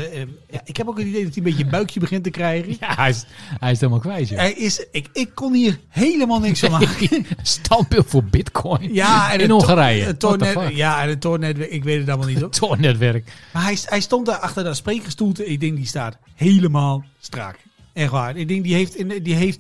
eh, 0.06 0.22
eh, 0.22 0.28
ja, 0.50 0.62
ik 0.64 0.78
heb 0.78 0.88
ook 0.88 0.98
het 0.98 1.08
idee 1.08 1.24
dat 1.24 1.36
hij 1.36 1.38
een 1.44 1.50
beetje 1.50 1.64
een 1.64 1.70
buikje 1.70 2.00
begint 2.00 2.24
te 2.24 2.30
krijgen. 2.30 2.76
Ja, 2.80 2.96
hij 2.96 3.10
is, 3.10 3.26
hij 3.60 3.72
is 3.72 3.80
helemaal 3.80 4.02
kwijt. 4.02 4.30
joh. 4.30 4.38
Hij 4.40 4.52
is, 4.54 4.86
ik, 4.92 5.10
ik 5.14 5.30
kon 5.36 5.54
hier 5.54 5.80
helemaal 5.90 6.40
niks 6.40 6.60
van 6.60 6.72
maken. 6.72 7.26
Standbeeld 7.42 8.06
voor 8.10 8.24
bitcoin 8.24 8.94
Ja, 8.94 9.32
en 9.34 9.40
in 9.40 9.48
to- 9.48 9.54
Hongarije. 9.54 10.76
Ja, 10.76 11.02
en 11.02 11.10
het 11.10 11.22
tornet, 11.22 11.72
ik 11.72 11.84
weet 11.84 12.00
het 12.00 12.10
allemaal 12.10 12.28
niet 12.28 12.40
hoor. 12.40 12.50
Tornetwerk. 12.50 13.32
Maar 13.54 13.64
hij, 13.64 13.78
hij 13.86 14.00
stond 14.02 14.26
daar 14.26 14.38
achter 14.40 14.64
dat 14.64 14.78
spreekgestoelte. 14.92 15.46
Ik 15.46 15.60
denk 15.60 15.76
die 15.76 15.86
staat 15.86 16.18
helemaal 16.36 17.04
strak. 17.20 17.56
Echt 17.94 18.12
waar. 18.12 18.36
Ik 18.38 18.48
denk 18.48 18.64
die 18.64 18.74
heeft, 18.74 18.96
in- 18.96 19.24
die 19.24 19.36
heeft 19.36 19.60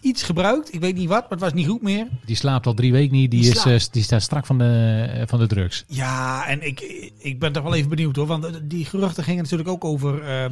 iets 0.00 0.22
gebruikt. 0.22 0.74
Ik 0.74 0.80
weet 0.80 0.94
niet 0.94 1.08
wat, 1.08 1.20
maar 1.20 1.30
het 1.30 1.40
was 1.40 1.52
niet 1.52 1.66
goed 1.66 1.82
meer. 1.82 2.06
Die 2.24 2.36
slaapt 2.36 2.66
al 2.66 2.74
drie 2.74 2.92
weken 2.92 3.16
niet. 3.16 3.30
Die, 3.30 3.40
Die 3.40 3.50
is, 3.50 3.64
eh, 3.64 3.92
die 3.92 4.02
staat 4.02 4.22
strak 4.22 4.46
van 4.46 4.58
de, 4.58 5.06
eh, 5.14 5.22
van 5.26 5.38
de 5.38 5.46
drugs. 5.46 5.84
Ja, 5.88 6.46
en 6.46 6.66
ik, 6.66 6.80
ik 7.18 7.38
ben 7.38 7.52
toch 7.52 7.62
wel 7.62 7.74
even 7.74 7.88
benieuwd 7.90 8.16
hoor. 8.16 8.26
Want 8.26 8.60
die 8.62 8.84
geruchten 8.84 9.24
gingen 9.24 9.42
natuurlijk 9.42 9.68
ook 9.68 9.84
over 9.84 10.22
eh, 10.22 10.44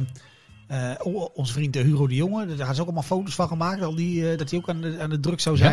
eh, 0.67 0.95
o- 1.03 1.31
onze 1.33 1.53
vriend 1.53 1.75
eh, 1.75 1.83
Hugo 1.83 2.07
de 2.07 2.15
Jonge. 2.15 2.45
Daar 2.45 2.57
hadden 2.57 2.75
ze 2.75 2.81
ook 2.81 2.87
allemaal 2.87 3.03
foto's 3.03 3.35
van 3.35 3.47
gemaakt. 3.47 3.81
Al 3.81 3.95
die, 3.95 4.31
eh, 4.31 4.37
dat 4.37 4.49
hij 4.49 4.59
ook 4.59 4.69
aan 4.69 4.81
de, 4.81 4.97
aan 4.99 5.09
de 5.09 5.19
drugs 5.19 5.43
zou 5.43 5.57
Ja? 5.57 5.63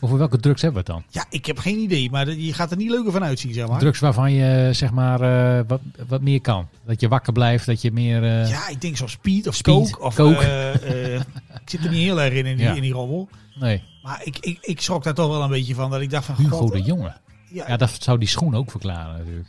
Over 0.00 0.18
welke 0.18 0.38
drugs 0.38 0.62
hebben 0.62 0.84
we 0.84 0.92
het 0.92 1.02
dan? 1.02 1.22
Ja, 1.22 1.26
ik 1.30 1.46
heb 1.46 1.58
geen 1.58 1.78
idee. 1.78 2.10
Maar 2.10 2.30
je 2.30 2.52
gaat 2.52 2.70
er 2.70 2.76
niet 2.76 2.90
leuker 2.90 3.12
van 3.12 3.24
uitzien, 3.24 3.52
zeg 3.54 3.68
maar. 3.68 3.78
Drugs 3.78 3.98
waarvan 4.00 4.32
je 4.32 4.68
zeg 4.72 4.90
maar 4.92 5.20
eh, 5.20 5.64
wat, 5.66 5.80
wat 6.08 6.20
meer 6.20 6.40
kan. 6.40 6.68
Dat 6.86 7.00
je 7.00 7.08
wakker 7.08 7.32
blijft, 7.32 7.66
dat 7.66 7.82
je 7.82 7.92
meer... 7.92 8.22
eh, 8.24 8.48
Ja, 8.50 8.68
ik 8.68 8.80
denk 8.80 8.96
zo 8.96 9.06
speed 9.06 9.46
of 9.46 9.54
Speed, 9.54 9.90
coke. 9.90 10.00
Of, 10.04 10.14
coke. 10.14 10.44
eh, 10.44 11.14
ik 11.62 11.70
zit 11.70 11.84
er 11.84 11.90
niet 11.90 11.98
heel 12.00 12.20
erg 12.20 12.34
in, 12.34 12.46
in 12.46 12.56
die, 12.56 12.66
Ja. 12.66 12.74
in 12.74 12.82
die 12.82 12.92
rommel. 12.92 13.28
Nee, 13.54 13.82
Maar 14.02 14.20
ik, 14.24 14.38
ik, 14.40 14.58
ik 14.60 14.80
schrok 14.80 15.04
daar 15.04 15.14
toch 15.14 15.28
wel 15.28 15.42
een 15.42 15.50
beetje 15.50 15.74
van. 15.74 15.90
Dat 15.90 16.00
ik 16.00 16.10
dacht 16.10 16.24
van, 16.24 16.34
Hugo 16.34 16.56
god, 16.56 16.72
de 16.72 16.82
Jonge. 16.82 17.12
ja, 17.50 17.64
Ja, 17.68 17.76
dat 17.76 17.96
zou 17.98 18.18
die 18.18 18.28
schoen 18.28 18.54
ook 18.54 18.70
verklaren 18.70 19.16
natuurlijk. 19.18 19.48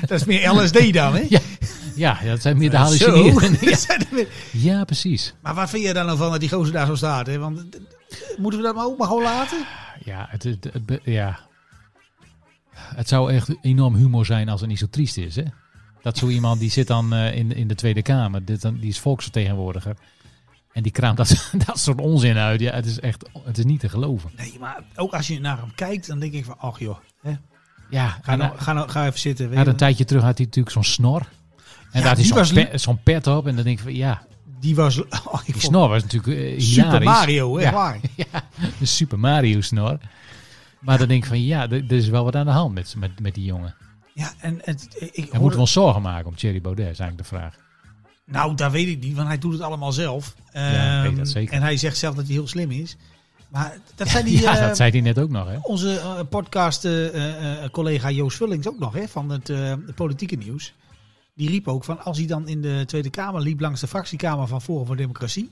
dat 0.08 0.20
is 0.20 0.24
meer 0.24 0.52
LSD 0.54 0.92
dan, 0.92 1.14
hè? 1.14 1.26
Ja, 1.96 2.18
ja 2.22 2.30
dat 2.30 2.42
zijn 2.42 2.56
meer 2.58 2.70
de 2.70 2.76
hallucineren. 2.76 3.56
Ja. 3.60 4.24
Ja, 4.52 4.84
precies. 4.84 5.34
maar 5.42 5.54
wat 5.54 5.70
vind 5.70 5.82
jij 5.82 5.92
dan 5.92 6.06
nou 6.06 6.18
van 6.18 6.30
dat 6.30 6.40
die 6.40 6.48
gozer 6.48 6.72
daar 6.72 6.86
zo 6.86 6.94
staat? 6.94 7.26
Hè? 7.26 7.38
Want, 7.38 7.64
moeten 8.36 8.60
we 8.60 8.66
dat 8.66 8.74
maar 8.74 8.84
ook 8.84 8.98
maar 8.98 9.06
gewoon 9.06 9.22
laten? 9.22 9.66
Ja 10.04 10.26
het, 10.30 10.42
het, 10.42 10.70
ja, 11.04 11.38
het 12.76 13.08
zou 13.08 13.32
echt 13.32 13.56
enorm 13.60 13.94
humor 13.94 14.26
zijn 14.26 14.48
als 14.48 14.60
het 14.60 14.68
niet 14.68 14.78
zo 14.78 14.86
triest 14.90 15.16
is. 15.16 15.36
Hè? 15.36 15.42
Dat 16.02 16.18
zo 16.18 16.28
iemand 16.28 16.60
die 16.60 16.70
zit 16.70 16.86
dan 16.86 17.12
eh, 17.12 17.36
in, 17.36 17.52
in 17.52 17.68
de 17.68 17.74
Tweede 17.74 18.02
Kamer, 18.02 18.44
dit, 18.44 18.62
dan, 18.62 18.78
die 18.78 18.88
is 18.88 18.98
volksvertegenwoordiger. 18.98 19.96
En 20.72 20.82
die 20.82 20.92
kraamt 20.92 21.16
dat, 21.16 21.50
dat 21.66 21.78
soort 21.78 22.00
onzin 22.00 22.36
uit. 22.36 22.60
Ja, 22.60 22.72
het 22.74 22.86
is 22.86 23.00
echt 23.00 23.28
het 23.44 23.58
is 23.58 23.64
niet 23.64 23.80
te 23.80 23.88
geloven. 23.88 24.30
Nee, 24.36 24.56
maar 24.60 24.82
ook 24.96 25.12
als 25.12 25.26
je 25.26 25.40
naar 25.40 25.58
hem 25.58 25.74
kijkt, 25.74 26.06
dan 26.06 26.18
denk 26.18 26.32
ik 26.32 26.44
van, 26.44 26.58
ach 26.58 26.78
joh, 26.78 26.98
hè? 27.22 27.34
Ja, 27.90 28.18
Ga, 28.22 28.36
nou, 28.36 28.58
ga, 28.58 28.72
nou, 28.72 28.88
ga 28.88 29.06
even 29.06 29.18
zitten. 29.20 29.48
weet 29.48 29.58
had 29.58 29.66
een 29.66 29.76
tijdje 29.76 30.04
terug 30.04 30.22
had 30.22 30.36
hij 30.36 30.46
natuurlijk 30.46 30.74
zo'n 30.74 30.84
snor. 30.84 31.20
En 31.20 31.26
Ja, 31.92 32.00
daar 32.00 32.16
had 32.16 32.16
hij 32.16 32.44
zo'n 32.46 32.78
zo'n 32.78 33.02
pet 33.02 33.26
op. 33.26 33.46
En 33.46 33.54
dan 33.54 33.64
denk 33.64 33.76
ik 33.78 33.84
van 33.84 33.94
ja, 33.94 34.26
Die 34.60 34.74
was, 34.74 34.98
oh, 35.04 35.40
ik 35.44 35.52
die 35.52 35.62
snor 35.62 35.88
was 35.88 36.02
natuurlijk 36.02 36.38
eh, 36.38 36.42
hilarisch. 36.44 36.74
Super 36.74 37.02
Mario, 37.02 37.56
echt 37.56 37.66
Ja. 37.70 37.72
waar. 37.76 37.98
Ja, 38.14 38.26
de 38.78 38.86
Super 38.86 39.18
Mario 39.18 39.60
snor. 39.60 39.98
Maar 40.80 40.98
dan 40.98 41.08
denk 41.08 41.22
ik 41.22 41.28
van 41.28 41.42
ja, 41.42 41.70
er, 41.70 41.92
is 41.92 42.08
wel 42.08 42.24
wat 42.24 42.36
aan 42.36 42.44
de 42.46 42.50
hand 42.52 42.74
met, 42.74 42.94
met, 42.98 43.20
met 43.20 43.34
die 43.34 43.44
jongen. 43.44 43.74
Ja, 44.14 44.32
en 44.40 44.58
het, 44.64 44.88
ik 44.98 45.14
En 45.16 45.22
hoorde- 45.22 45.30
moeten 45.38 45.50
we 45.54 45.60
ons 45.64 45.72
zorgen 45.72 46.02
maken 46.02 46.26
om 46.26 46.34
Thierry 46.36 46.60
Baudet, 46.60 46.90
is 46.90 46.98
eigenlijk 46.98 47.30
de 47.30 47.36
vraag. 47.36 47.54
Nou, 48.24 48.54
dat 48.54 48.70
weet 48.72 48.86
ik 48.88 49.00
niet, 49.02 49.14
want 49.16 49.28
hij 49.28 49.38
doet 49.38 49.52
het 49.52 49.62
allemaal 49.62 49.92
zelf. 49.92 50.34
Ja, 50.52 50.96
ik 50.96 51.00
weet 51.02 51.10
Ehm, 51.10 51.16
dat 51.16 51.28
zeker. 51.28 51.54
En 51.54 51.62
hij 51.62 51.76
zegt 51.76 51.96
zelf 51.96 52.14
dat 52.14 52.24
hij 52.24 52.34
heel 52.34 52.48
slim 52.48 52.70
is. 52.70 52.96
Maar 53.48 53.76
dat 53.94 54.08
zijn 54.08 54.24
die... 54.24 54.40
ja, 54.42 54.54
eh, 54.58 54.66
dat 54.66 54.76
zei 54.76 54.90
hij 54.90 55.00
net 55.00 55.18
ook 55.18 55.30
nog, 55.30 55.48
hè? 55.48 55.56
Onze 55.62 55.98
eh, 55.98 56.18
podcast 56.30 56.84
eh, 56.84 57.06
eh, 57.06 57.62
eh, 57.64 57.70
collega 57.70 58.10
Joost 58.10 58.36
Vullings 58.36 58.68
ook 58.68 58.78
nog, 58.78 58.94
hè, 58.94 59.08
van 59.08 59.30
het 59.30 59.48
eh, 59.50 59.72
politieke 59.94 60.36
nieuws. 60.36 60.74
Die 61.36 61.48
riep 61.48 61.68
ook 61.68 61.84
van 61.84 62.04
als 62.04 62.18
hij 62.18 62.26
dan 62.26 62.48
in 62.48 62.62
de 62.62 62.82
Tweede 62.86 63.10
Kamer 63.10 63.40
liep 63.42 63.60
langs 63.60 63.80
de 63.80 63.86
fractiekamer 63.86 64.46
van 64.46 64.62
Forum 64.62 64.86
voor 64.86 64.96
Democratie. 64.96 65.48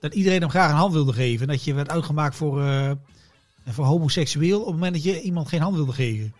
Dat 0.00 0.14
iedereen 0.14 0.40
hem 0.40 0.50
graag 0.50 0.70
een 0.70 0.76
hand 0.76 0.92
wilde 0.92 1.12
geven. 1.12 1.40
En 1.46 1.52
dat 1.52 1.64
je 1.64 1.74
werd 1.74 1.90
uitgemaakt 1.90 2.36
voor, 2.36 2.64
eh, 2.64 2.90
voor 3.66 3.84
homoseksueel 3.84 4.60
op 4.60 4.66
het 4.66 4.74
moment 4.74 4.92
dat 4.92 5.02
je 5.02 5.20
iemand 5.20 5.48
geen 5.48 5.60
hand 5.60 5.76
wilde 5.76 5.92
geven. 5.92 6.34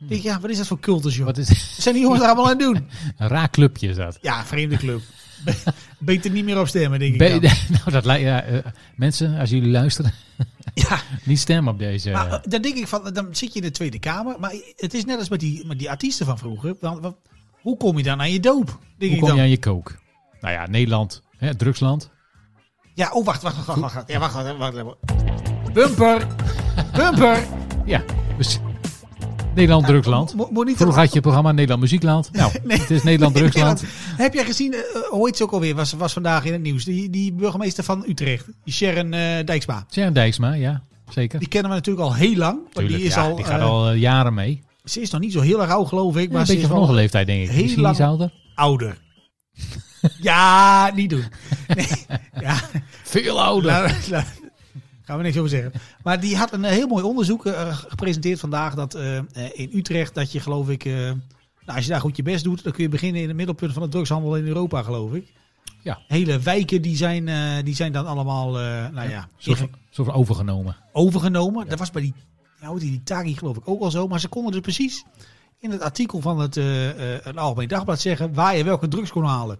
Ik 0.00 0.08
Denk, 0.08 0.22
ja, 0.22 0.40
wat 0.40 0.50
is 0.50 0.56
dat 0.56 0.66
voor 0.66 0.80
cultus, 0.80 1.16
joh? 1.16 1.26
Wat 1.26 1.38
is 1.38 1.48
Wat 1.48 1.56
zijn 1.58 1.94
die 1.94 2.02
jongens 2.04 2.20
daar 2.20 2.30
allemaal 2.30 2.50
aan 2.50 2.58
het 2.58 2.74
doen? 2.74 2.88
een 3.18 3.28
raar 3.28 3.50
clubje 3.50 3.88
is 3.88 3.96
dat? 3.96 4.18
Ja, 4.20 4.44
vreemde 4.44 4.76
club. 4.76 5.00
Be- 5.44 5.72
Beter 5.98 6.30
niet 6.30 6.44
meer 6.44 6.60
op 6.60 6.68
stemmen, 6.68 6.98
denk 6.98 7.14
ik. 7.14 7.42
Dan. 7.42 7.52
nou, 7.78 7.90
dat 7.90 8.04
lijkt, 8.04 8.24
ja, 8.24 8.42
eh, 8.42 8.58
mensen, 8.96 9.38
als 9.38 9.50
jullie 9.50 9.70
luisteren, 9.70 10.12
Ja, 10.74 11.00
niet 11.24 11.38
stemmen 11.38 11.72
op 11.72 11.78
deze. 11.78 12.10
Maar 12.10 12.32
eh, 12.32 12.40
dan 12.50 12.62
denk 12.62 12.76
ik 12.76 12.86
van, 12.86 13.12
dan 13.12 13.28
zit 13.30 13.52
je 13.52 13.60
in 13.60 13.66
de 13.66 13.70
Tweede 13.70 13.98
Kamer. 13.98 14.36
Maar 14.40 14.54
het 14.76 14.94
is 14.94 15.04
net 15.04 15.18
als 15.18 15.28
met 15.28 15.40
die, 15.40 15.66
met 15.66 15.78
die 15.78 15.90
artiesten 15.90 16.26
van 16.26 16.38
vroeger. 16.38 16.76
Want 16.80 17.14
hoe 17.62 17.76
kom 17.76 17.96
je 17.96 18.02
dan 18.02 18.20
aan 18.20 18.32
je 18.32 18.40
doop? 18.40 18.78
Denk 18.98 19.10
hoe 19.10 19.20
kom 19.20 19.28
dan. 19.28 19.36
je 19.36 19.42
aan 19.42 19.50
je 19.50 19.58
kook? 19.58 19.98
Nou 20.40 20.54
ja, 20.54 20.66
Nederland, 20.66 21.22
hè, 21.36 21.54
drugsland. 21.54 22.10
Ja, 22.94 23.10
oh, 23.12 23.24
wacht, 23.24 23.42
wacht, 23.42 23.56
wacht, 23.56 23.66
wacht. 23.80 23.94
wacht. 23.94 24.08
Ja, 24.10 24.18
wacht, 24.18 24.34
wacht, 24.34 24.56
wacht, 24.58 24.74
wacht. 24.82 24.96
Bumper! 25.72 26.26
Bumper! 26.96 27.44
Ja, 27.84 28.02
dus 28.36 28.58
Nederland, 29.54 29.86
drugsland. 29.86 30.34
Mo- 30.34 30.50
Vroeger 30.52 31.00
had 31.00 31.12
je 31.12 31.20
programma 31.20 31.52
Nederland 31.52 31.80
Muziekland. 31.80 32.30
Nou, 32.32 32.52
Nee. 32.64 32.78
het 32.78 32.90
is 32.90 33.02
Nederland, 33.02 33.34
drugsland. 33.36 33.84
Heb 34.16 34.34
jij 34.34 34.44
gezien, 34.44 34.72
eh, 34.74 34.80
hoe 35.10 35.26
heet 35.26 35.36
ze 35.36 35.42
ook 35.42 35.52
alweer, 35.52 35.74
was, 35.74 35.92
was 35.92 36.12
vandaag 36.12 36.44
in 36.44 36.52
het 36.52 36.62
nieuws. 36.62 36.84
Die, 36.84 37.10
die 37.10 37.32
burgemeester 37.32 37.84
van 37.84 38.04
Utrecht, 38.08 38.46
die 38.64 38.74
Sharon 38.74 39.12
eh, 39.12 39.44
Dijksma. 39.44 39.84
Sharon 39.90 40.12
Dijksma, 40.12 40.52
ja, 40.52 40.82
zeker. 41.08 41.38
Die 41.38 41.48
kennen 41.48 41.70
we 41.70 41.76
natuurlijk 41.76 42.06
al 42.06 42.14
heel 42.14 42.36
lang. 42.36 42.58
Tuurlijk, 42.72 42.96
die, 42.96 43.06
is 43.06 43.14
ja, 43.14 43.22
al, 43.22 43.36
die 43.36 43.44
gaat 43.44 43.60
al 43.60 43.92
jaren 43.92 44.34
mee. 44.34 44.62
Ze 44.90 45.00
is 45.00 45.10
nog 45.10 45.20
niet 45.20 45.32
zo 45.32 45.40
heel 45.40 45.60
erg 45.62 45.70
oud, 45.70 45.88
geloof 45.88 46.16
ik. 46.16 46.22
Ja, 46.26 46.30
Maar 46.32 46.40
een 46.40 46.46
ze 46.46 46.52
beetje 46.52 46.66
is 46.68 46.72
van 46.72 46.82
onze 46.82 46.92
leeftijd, 46.94 47.26
denk 47.26 47.42
ik. 47.42 47.50
heel 47.50 47.76
lang- 47.82 48.00
ouder. 48.00 48.30
ouder. 48.54 48.98
ja, 50.20 50.90
niet 50.94 51.10
doen. 51.10 51.24
Nee, 51.74 51.86
ja. 52.46 52.60
Veel 53.02 53.42
ouder. 53.42 53.70
Nou, 53.70 53.88
nou, 54.10 54.24
gaan 55.02 55.16
we 55.16 55.22
niks 55.22 55.36
over 55.36 55.50
zeggen. 55.50 55.72
Maar 56.02 56.20
die 56.20 56.36
had 56.36 56.52
een 56.52 56.64
eh, 56.64 56.70
heel 56.72 56.86
mooi 56.88 57.04
onderzoek 57.04 57.46
eh, 57.46 57.76
gepresenteerd 57.88 58.40
vandaag. 58.40 58.74
Dat 58.74 58.94
eh, 58.94 59.18
in 59.52 59.70
Utrecht, 59.74 60.14
dat 60.14 60.32
je 60.32 60.40
geloof 60.40 60.68
ik... 60.68 60.84
nou, 60.84 61.16
als 61.64 61.84
je 61.84 61.90
daar 61.90 62.00
goed 62.00 62.16
je 62.16 62.22
best 62.22 62.44
doet, 62.44 62.62
dan 62.64 62.72
kun 62.72 62.82
je 62.82 62.88
beginnen 62.88 63.20
in 63.22 63.28
het 63.28 63.36
middelpunt 63.36 63.72
van 63.72 63.82
de 63.82 63.88
drugshandel 63.88 64.36
in 64.36 64.46
Europa, 64.46 64.82
geloof 64.82 65.12
ik. 65.12 65.32
Ja. 65.82 65.98
Hele 66.06 66.38
wijken 66.38 66.82
die 66.82 66.96
zijn, 66.96 67.30
die 67.64 67.74
zijn 67.74 67.92
dan 67.92 68.06
allemaal 68.06 68.58
eh, 68.60 68.88
nou 68.92 69.08
ja, 69.10 69.28
Soort 69.36 69.58
van, 69.58 69.70
soort 69.90 70.08
van 70.08 70.16
overgenomen. 70.16 70.76
overgenomen. 70.92 71.68
Dat 71.68 71.78
was 71.78 71.90
bij 71.90 72.02
die, 72.02 72.14
nou, 72.60 72.78
die, 72.78 72.90
die 72.90 73.02
Tagi 73.02 73.36
geloof 73.36 73.56
ik 73.56 73.68
ook 73.68 73.82
al 73.82 73.90
zo. 73.90 74.08
Maar 74.08 74.20
ze 74.20 74.28
konden 74.28 74.52
dus 74.52 74.60
precies 74.60 75.04
in 75.58 75.70
het 75.70 75.80
artikel 75.80 76.20
van 76.20 76.38
het, 76.38 76.54
het 77.24 77.36
Algemeen 77.36 77.68
Dagblad 77.68 78.00
zeggen 78.00 78.34
waar 78.34 78.56
je 78.56 78.64
welke 78.64 78.88
drugs 78.88 79.10
kon 79.10 79.24
halen. 79.24 79.58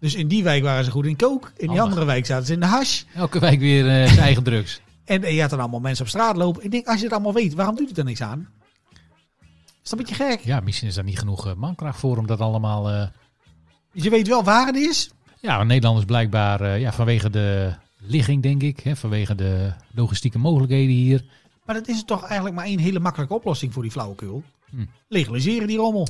Dus 0.00 0.14
in 0.14 0.28
die 0.28 0.42
wijk 0.42 0.62
waren 0.62 0.84
ze 0.84 0.90
goed 0.90 1.06
in 1.06 1.16
kook. 1.16 1.52
In 1.56 1.68
die 1.68 1.80
andere 1.80 2.04
wijk 2.04 2.26
zaten 2.26 2.46
ze 2.46 2.52
in 2.52 2.60
de 2.60 2.66
hash. 2.66 3.02
Elke 3.14 3.38
wijk 3.38 3.60
weer 3.60 3.88
eh, 3.88 4.06
zijn 4.06 4.18
eigen 4.18 4.42
drugs. 4.42 4.80
En 5.04 5.34
je 5.34 5.40
had 5.40 5.50
dan 5.50 5.60
allemaal 5.60 5.80
mensen 5.80 6.04
op 6.04 6.10
straat 6.10 6.36
lopen. 6.36 6.64
Ik 6.64 6.70
denk, 6.70 6.86
als 6.86 6.98
je 6.98 7.04
het 7.04 7.12
allemaal 7.12 7.32
weet, 7.32 7.54
waarom 7.54 7.76
doet 7.76 7.88
het 7.88 7.98
er 7.98 8.04
niks 8.04 8.22
aan? 8.22 8.48
Is 9.82 9.90
dat 9.90 9.92
een 9.92 9.98
beetje 9.98 10.14
gek? 10.14 10.40
Ja, 10.40 10.60
misschien 10.60 10.88
is 10.88 10.94
daar 10.94 11.04
niet 11.04 11.18
genoeg 11.18 11.54
mankracht 11.56 11.98
voor 11.98 12.16
om 12.16 12.26
dat 12.26 12.40
allemaal... 12.40 13.10
Dus 13.92 14.02
je 14.02 14.10
weet 14.10 14.28
wel 14.28 14.44
waar 14.44 14.66
het 14.66 14.76
is. 14.76 15.10
Ja, 15.40 15.56
want 15.56 15.68
Nederlanders 15.68 16.06
blijkbaar 16.06 16.78
ja, 16.78 16.92
vanwege 16.92 17.30
de 17.30 17.74
ligging, 17.98 18.42
denk 18.42 18.62
ik. 18.62 18.80
Hè, 18.80 18.96
vanwege 18.96 19.34
de 19.34 19.72
logistieke 19.94 20.38
mogelijkheden 20.38 20.94
hier. 20.94 21.24
Maar 21.70 21.78
dat 21.78 21.88
is 21.88 22.04
toch 22.04 22.24
eigenlijk 22.24 22.54
maar 22.54 22.64
één 22.64 22.78
hele 22.78 23.00
makkelijke 23.00 23.34
oplossing 23.34 23.72
voor 23.72 23.82
die 23.82 23.90
flauwekul. 23.90 24.42
Hm. 24.70 24.84
Legaliseren 25.08 25.66
die 25.66 25.76
rommel. 25.76 26.08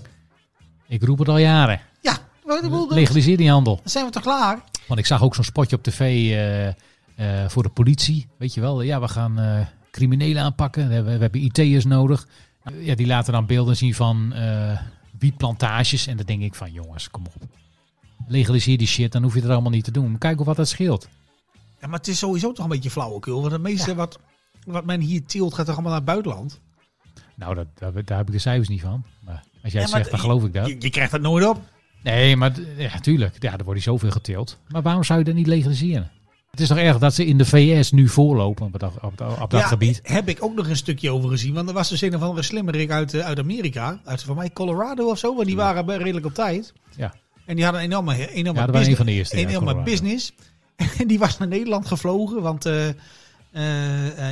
Ik 0.88 1.02
roep 1.02 1.18
het 1.18 1.28
al 1.28 1.38
jaren. 1.38 1.80
Ja, 2.00 2.18
dan 2.46 2.86
Legaliseer 2.88 3.36
die 3.36 3.50
handel. 3.50 3.80
zijn 3.84 4.04
we 4.04 4.10
toch 4.10 4.22
klaar? 4.22 4.62
Want 4.86 5.00
ik 5.00 5.06
zag 5.06 5.22
ook 5.22 5.34
zo'n 5.34 5.44
spotje 5.44 5.76
op 5.76 5.82
tv 5.82 6.00
eh, 6.00 6.66
eh, 6.66 6.74
voor 7.48 7.62
de 7.62 7.68
politie. 7.68 8.26
Weet 8.36 8.54
je 8.54 8.60
wel, 8.60 8.82
ja, 8.82 9.00
we 9.00 9.08
gaan 9.08 9.38
eh, 9.38 9.66
criminelen 9.90 10.42
aanpakken. 10.42 10.88
We 10.88 10.94
hebben, 10.94 11.14
we 11.14 11.20
hebben 11.20 11.40
IT'ers 11.40 11.84
nodig. 11.84 12.28
Nou, 12.64 12.84
Ja, 12.84 12.94
die 12.94 13.06
laten 13.06 13.32
dan 13.32 13.46
beelden 13.46 13.76
zien 13.76 13.94
van 13.94 14.34
wietplantages. 15.18 16.06
En 16.06 16.16
dan 16.16 16.26
denk 16.26 16.42
ik 16.42 16.54
van, 16.54 16.72
jongens, 16.72 17.10
kom 17.10 17.26
op. 17.26 17.48
Legaliseer 18.26 18.78
die 18.78 18.86
shit, 18.86 19.12
dan 19.12 19.22
hoef 19.22 19.34
je 19.34 19.40
het 19.40 19.50
allemaal 19.50 19.70
niet 19.70 19.84
te 19.84 19.90
doen. 19.90 20.18
Kijk 20.18 20.44
wat 20.44 20.56
dat 20.56 20.68
scheelt. 20.68 21.08
Ja, 21.80 21.86
maar 21.86 21.98
het 21.98 22.08
is 22.08 22.18
sowieso 22.18 22.52
toch 22.52 22.64
een 22.64 22.70
beetje 22.70 22.90
flauwekul. 22.90 23.40
Want 23.40 23.52
het 23.52 23.62
meeste 23.62 23.94
wat, 23.94 24.18
wat 24.64 24.84
men 24.84 25.00
hier 25.00 25.24
teelt 25.24 25.54
gaat 25.54 25.66
toch 25.66 25.74
allemaal 25.74 25.92
naar 25.92 26.00
het 26.00 26.10
buitenland. 26.10 26.60
Nou, 27.36 27.54
dat, 27.54 27.66
daar, 27.74 28.04
daar 28.04 28.18
heb 28.18 28.26
ik 28.26 28.32
de 28.32 28.38
cijfers 28.38 28.68
niet 28.68 28.80
van. 28.80 29.04
Maar 29.24 29.42
als 29.62 29.72
jij 29.72 29.82
het 29.82 29.90
zegt, 29.90 30.10
dan 30.10 30.18
geloof 30.18 30.44
ik 30.44 30.52
dat. 30.52 30.66
Je, 30.66 30.76
je 30.78 30.90
krijgt 30.90 31.10
dat 31.10 31.20
nooit 31.20 31.46
op. 31.46 31.60
Nee, 32.02 32.36
maar 32.36 32.52
ja, 32.76 33.00
tuurlijk. 33.00 33.42
Ja, 33.42 33.52
er 33.52 33.64
wordt 33.64 33.84
hier 33.84 33.92
zoveel 33.92 34.10
geteeld. 34.10 34.58
Maar 34.68 34.82
waarom 34.82 35.04
zou 35.04 35.18
je 35.18 35.24
dat 35.24 35.34
niet 35.34 35.46
legaliseren? 35.46 36.10
Het 36.50 36.60
is 36.60 36.68
toch 36.68 36.78
erg 36.78 36.98
dat 36.98 37.14
ze 37.14 37.26
in 37.26 37.38
de 37.38 37.44
VS 37.44 37.92
nu 37.92 38.08
voorlopen 38.08 38.66
op 38.66 38.78
dat, 38.78 38.92
op 39.00 39.18
dat, 39.18 39.40
op 39.40 39.50
dat 39.50 39.60
ja, 39.60 39.66
gebied. 39.66 40.00
heb 40.02 40.28
ik 40.28 40.42
ook 40.42 40.54
nog 40.54 40.68
een 40.68 40.76
stukje 40.76 41.10
over 41.10 41.30
gezien. 41.30 41.54
Want 41.54 41.68
er 41.68 41.74
was 41.74 41.88
dus 41.88 42.00
een 42.00 42.14
of 42.14 42.22
andere 42.22 42.42
slimmerik 42.42 42.90
uit, 42.90 43.14
eh, 43.14 43.26
uit 43.26 43.38
Amerika. 43.38 44.00
Uit 44.04 44.22
van 44.22 44.36
mij 44.36 44.50
Colorado 44.50 45.10
of 45.10 45.18
zo. 45.18 45.34
Want 45.34 45.46
die 45.46 45.56
waren 45.56 45.98
redelijk 45.98 46.26
op 46.26 46.34
tijd. 46.34 46.72
Ja. 46.96 47.14
En 47.46 47.54
die 47.54 47.64
hadden 47.64 47.82
een 47.82 47.90
enorme, 47.90 48.30
enorme, 48.30 48.60
Ja, 48.60 48.66
dat 48.66 48.74
business, 48.74 48.88
een 48.88 48.96
van 48.96 49.06
de 49.06 49.12
eerste, 49.12 49.36
enorme 49.36 49.82
business. 49.82 50.32
En 50.98 51.06
die 51.06 51.18
was 51.18 51.38
naar 51.38 51.48
Nederland 51.48 51.86
gevlogen. 51.86 52.42
Want 52.42 52.66
eh, 52.66 52.88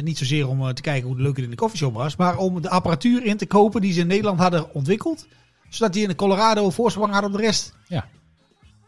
niet 0.02 0.18
zozeer 0.18 0.48
om 0.48 0.60
eh, 0.60 0.68
te 0.68 0.82
kijken 0.82 1.08
hoe 1.08 1.20
leuk 1.20 1.36
het 1.36 1.44
in 1.44 1.50
de 1.50 1.56
koffieshop 1.56 1.94
was. 1.94 2.16
Maar 2.16 2.36
om 2.36 2.62
de 2.62 2.70
apparatuur 2.70 3.24
in 3.24 3.36
te 3.36 3.46
kopen 3.46 3.80
die 3.80 3.92
ze 3.92 4.00
in 4.00 4.06
Nederland 4.06 4.38
hadden 4.40 4.74
ontwikkeld. 4.74 5.26
Zodat 5.68 5.92
die 5.92 6.02
in 6.02 6.08
de 6.08 6.14
Colorado 6.14 6.70
voorsprong 6.70 7.12
hadden 7.12 7.30
op 7.30 7.36
de 7.36 7.42
rest. 7.42 7.74
Ja. 7.88 8.08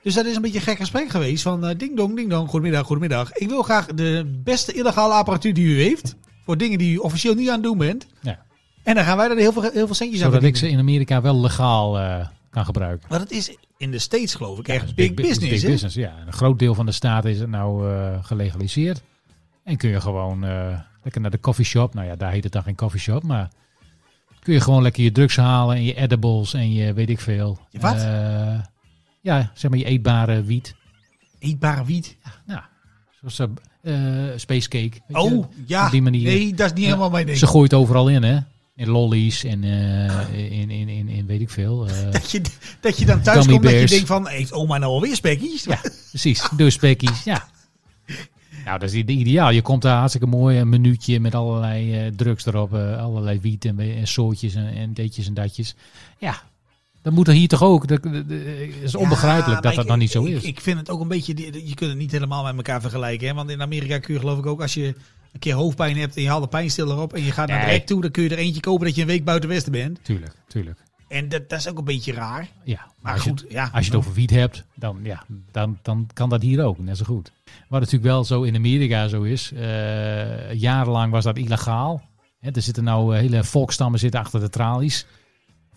Dus 0.02 0.14
dat 0.14 0.26
is 0.26 0.36
een 0.36 0.42
beetje 0.42 0.58
een 0.58 0.64
gek 0.64 0.76
gesprek 0.78 1.08
geweest. 1.08 1.42
Van 1.42 1.66
eh, 1.66 1.78
ding 1.78 1.96
dong, 1.96 2.16
ding 2.16 2.30
dong, 2.30 2.48
goedemiddag, 2.48 2.86
goedemiddag. 2.86 3.32
Ik 3.32 3.48
wil 3.48 3.62
graag 3.62 3.86
de 3.86 4.38
beste 4.44 4.72
illegale 4.72 5.14
apparatuur 5.14 5.54
die 5.54 5.66
u 5.66 5.82
heeft. 5.82 6.16
Voor 6.44 6.56
dingen 6.58 6.78
die 6.78 6.92
u 6.94 6.96
officieel 6.96 7.34
niet 7.34 7.48
aan 7.48 7.54
het 7.54 7.62
doen 7.62 7.78
bent. 7.78 8.06
Ja. 8.20 8.42
En 8.82 8.94
dan 8.94 9.04
gaan 9.04 9.16
wij 9.16 9.30
er 9.30 9.36
heel 9.36 9.52
veel, 9.52 9.62
heel 9.62 9.86
veel 9.86 9.94
centjes 9.94 10.22
aan 10.22 10.30
Zodat 10.30 10.42
ik 10.44 10.56
ze 10.56 10.68
in 10.68 10.78
Amerika 10.78 11.20
wel 11.20 11.40
legaal 11.40 11.98
eh, 11.98 12.26
kan 12.50 12.64
gebruiken. 12.64 13.06
Maar 13.10 13.20
het 13.20 13.30
is 13.30 13.56
in 13.76 13.90
de 13.90 13.98
States 13.98 14.34
geloof 14.34 14.58
ik 14.58 14.66
Ja, 14.66 14.74
echt 14.74 14.94
big, 14.94 15.08
bu- 15.14 15.22
business. 15.22 15.38
big 15.62 15.70
business. 15.70 15.94
Ja, 15.94 16.14
een 16.26 16.32
groot 16.32 16.58
deel 16.58 16.74
van 16.74 16.86
de 16.86 16.92
staten 16.92 17.30
is 17.30 17.38
het 17.38 17.48
nou 17.50 17.90
eh, 17.90 18.24
gelegaliseerd. 18.24 19.02
En 19.64 19.76
kun 19.76 19.90
je 19.90 20.00
gewoon 20.00 20.44
eh, 20.44 20.78
lekker 21.02 21.20
naar 21.20 21.30
de 21.30 21.40
coffeeshop. 21.40 21.94
Nou 21.94 22.06
ja, 22.06 22.16
daar 22.16 22.32
heet 22.32 22.44
het 22.44 22.52
dan 22.52 22.62
geen 22.62 22.74
coffeeshop, 22.74 23.22
maar 23.22 23.48
kun 24.40 24.52
je 24.54 24.60
gewoon 24.60 24.82
lekker 24.82 25.02
je 25.02 25.12
drugs 25.12 25.36
halen 25.36 25.76
en 25.76 25.82
je 25.82 25.94
edibles 25.94 26.54
en 26.54 26.72
je 26.72 26.92
weet 26.92 27.10
ik 27.10 27.20
veel. 27.20 27.58
Je 27.70 27.78
wat? 27.78 27.96
Eh, 27.96 28.60
ja, 29.20 29.50
zeg 29.54 29.70
maar 29.70 29.78
je 29.78 29.84
eetbare 29.84 30.42
wiet. 30.42 30.74
Eetbare 31.38 31.84
wiet. 31.84 32.16
Nou, 32.46 32.60
zoals 33.20 33.38
eh 33.38 33.46
eh, 33.82 34.38
space 34.38 34.68
cake. 34.68 34.90
weet 34.90 35.00
je. 35.06 35.36
Oh, 35.36 35.52
ja. 35.66 35.84
Op 35.84 35.90
die 35.90 36.02
manier. 36.02 36.22
Nee, 36.22 36.54
dat 36.54 36.66
is 36.66 36.72
niet 36.72 36.84
helemaal 36.84 37.10
mijn 37.10 37.26
ding. 37.26 37.38
Ze 37.38 37.46
gooit 37.46 37.74
overal 37.74 38.08
in, 38.08 38.22
hè? 38.22 38.38
In 38.76 38.88
lollies 38.88 39.44
en 39.44 39.64
in, 39.64 40.70
in, 40.70 40.88
in, 40.88 41.08
in 41.08 41.26
weet 41.26 41.40
ik 41.40 41.50
veel. 41.50 41.86
Dat 42.12 42.30
je, 42.30 42.42
dat 42.80 42.98
je 42.98 43.06
dan 43.06 43.22
thuis 43.22 43.46
komt 43.46 43.62
dat 43.62 43.72
je 43.72 43.86
denkt 43.86 44.06
van, 44.06 44.28
heeft 44.28 44.52
oma 44.52 44.78
nou 44.78 44.92
alweer 44.92 45.16
spekkies? 45.16 45.64
Ja, 45.64 45.80
precies. 46.08 46.48
Dus 46.56 46.74
spekkies, 46.74 47.24
ja. 47.24 47.48
Nou, 48.70 48.82
dat 48.82 48.92
is 48.92 48.94
ideaal. 48.94 49.50
Je 49.50 49.62
komt 49.62 49.82
daar 49.82 49.98
hartstikke 49.98 50.26
mooi 50.26 50.58
een 50.58 50.68
minuutje 50.68 51.20
met 51.20 51.34
allerlei 51.34 51.94
eh, 51.94 52.12
drugs 52.16 52.46
erop. 52.46 52.74
eh, 52.74 52.98
allerlei 53.02 53.40
wiet 53.40 53.64
en, 53.64 53.78
en 53.78 54.06
soortjes 54.06 54.54
en, 54.54 54.74
en 54.74 54.92
ditjes 54.92 55.26
en 55.26 55.34
datjes. 55.34 55.74
Ja, 56.18 56.42
dat 57.02 57.12
moet 57.12 57.28
er 57.28 57.34
hier 57.34 57.48
toch 57.48 57.62
ook. 57.62 57.88
Dat, 57.88 58.02
dat 58.02 58.12
is 58.82 58.94
onbegrijpelijk 58.94 59.62
dat 59.62 59.74
dat 59.74 59.86
nog 59.86 59.96
niet 59.96 60.10
zo 60.10 60.24
is. 60.24 60.42
Ik 60.42 60.60
vind 60.60 60.78
het 60.78 60.90
ook 60.90 61.00
een 61.00 61.08
beetje, 61.08 61.34
je 61.66 61.74
kunt 61.74 61.90
het 61.90 61.98
niet 61.98 62.10
helemaal 62.12 62.44
met 62.44 62.56
elkaar 62.56 62.80
vergelijken. 62.80 63.28
Hè? 63.28 63.34
Want 63.34 63.50
in 63.50 63.62
Amerika 63.62 63.98
kun 63.98 64.14
je 64.14 64.20
geloof 64.20 64.38
ik 64.38 64.46
ook, 64.46 64.60
als 64.60 64.74
je 64.74 64.86
een 65.32 65.40
keer 65.40 65.54
hoofdpijn 65.54 65.96
hebt 65.96 66.16
en 66.16 66.22
je 66.22 66.28
haalt 66.28 66.42
de 66.42 66.48
pijnstiller 66.48 66.98
op 67.00 67.12
en 67.14 67.24
je 67.24 67.32
gaat 67.32 67.48
naar 67.48 67.60
de 67.60 67.66
Nee. 67.66 67.74
rek 67.76 67.86
toe, 67.86 68.00
dan 68.00 68.10
kun 68.10 68.22
je 68.22 68.28
er 68.28 68.38
eentje 68.38 68.60
kopen 68.60 68.86
dat 68.86 68.94
je 68.94 69.00
een 69.00 69.06
week 69.06 69.24
buiten 69.24 69.48
Westen 69.48 69.72
bent. 69.72 69.98
Tuurlijk, 70.02 70.32
tuurlijk. 70.48 70.78
En 71.10 71.28
dat, 71.28 71.48
dat 71.48 71.58
is 71.58 71.68
ook 71.68 71.78
een 71.78 71.84
beetje 71.84 72.12
raar. 72.12 72.48
Ja, 72.64 72.86
Maar 73.00 73.12
als 73.12 73.22
je- 73.24 73.30
goed, 73.30 73.44
ja. 73.48 73.70
Als 73.72 73.84
je 73.86 73.90
het 73.90 74.00
over 74.00 74.12
wiet 74.12 74.30
hebt, 74.30 74.64
dan, 74.74 74.98
ja, 75.02 75.22
dan, 75.52 75.78
dan 75.82 76.08
kan 76.12 76.28
dat 76.28 76.42
hier 76.42 76.64
ook, 76.64 76.78
net 76.78 76.96
zo 76.96 77.04
goed. 77.04 77.32
Wat 77.68 77.80
natuurlijk 77.80 78.10
wel 78.10 78.24
zo 78.24 78.42
in 78.42 78.56
Amerika 78.56 79.08
zo 79.08 79.22
is, 79.22 79.52
eh, 79.52 80.52
jarenlang 80.52 81.12
was 81.12 81.24
dat 81.24 81.36
illegaal. 81.38 82.02
Er 82.40 82.62
zitten 82.62 82.84
nou 82.84 83.14
eh, 83.14 83.20
hele 83.20 83.44
volkstammen 83.44 83.98
zitten 84.00 84.20
achter 84.20 84.40
de 84.40 84.48
tralies. 84.50 85.06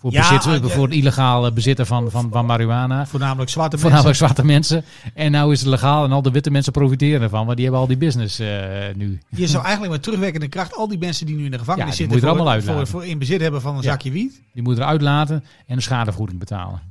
Voor, 0.04 0.12
Ja, 0.12 0.38
bezit, 0.38 0.64
eh, 0.64 0.70
voor 0.70 0.84
het 0.86 0.94
illegale 0.94 1.52
bezitten 1.52 1.86
van, 1.86 2.12
van, 2.12 2.30
van 2.32 2.46
marihuana. 2.46 3.06
Voornamelijk 3.06 3.50
zwarte 3.50 3.78
Voornamelijk 3.78 4.20
mensen. 4.20 4.26
zwarte 4.36 4.46
mensen. 4.46 4.84
En 5.14 5.32
nou 5.32 5.52
is 5.52 5.60
het 5.60 5.70
legaal 5.70 6.04
en 6.06 6.12
al 6.12 6.22
de 6.22 6.32
witte 6.32 6.52
mensen 6.52 6.72
profiteren 6.72 7.22
ervan. 7.22 7.44
Want 7.46 7.56
die 7.56 7.66
hebben 7.66 7.82
al 7.82 7.88
die 7.88 7.98
business 7.98 8.40
eh, 8.40 8.48
nu. 8.96 9.20
Je 9.30 9.48
zou 9.48 9.64
eigenlijk 9.64 9.94
met 9.94 10.04
terugwerkende 10.04 10.48
kracht 10.48 10.76
al 10.76 10.88
die 10.88 10.98
mensen 10.98 11.26
die 11.26 11.36
nu 11.36 11.46
in 11.46 11.52
de 11.52 11.58
gevangenis 11.60 11.90
Ja, 11.90 11.96
zitten 11.96 12.16
moet 12.16 12.24
er 12.24 12.30
voor, 12.30 12.38
allemaal 12.40 12.60
voor, 12.62 12.70
uitlaten. 12.70 12.92
voor 12.92 13.06
in 13.06 13.20
bezit 13.20 13.42
hebben 13.42 13.62
van 13.62 13.76
een 13.76 13.84
zakje 13.84 14.12
wiet. 14.12 14.42
Die 14.54 14.64
moeten 14.64 14.84
eruit 14.84 15.02
laten 15.02 15.44
en 15.68 15.76
een 15.76 15.82
schadevergoeding 15.82 16.40
betalen. 16.40 16.82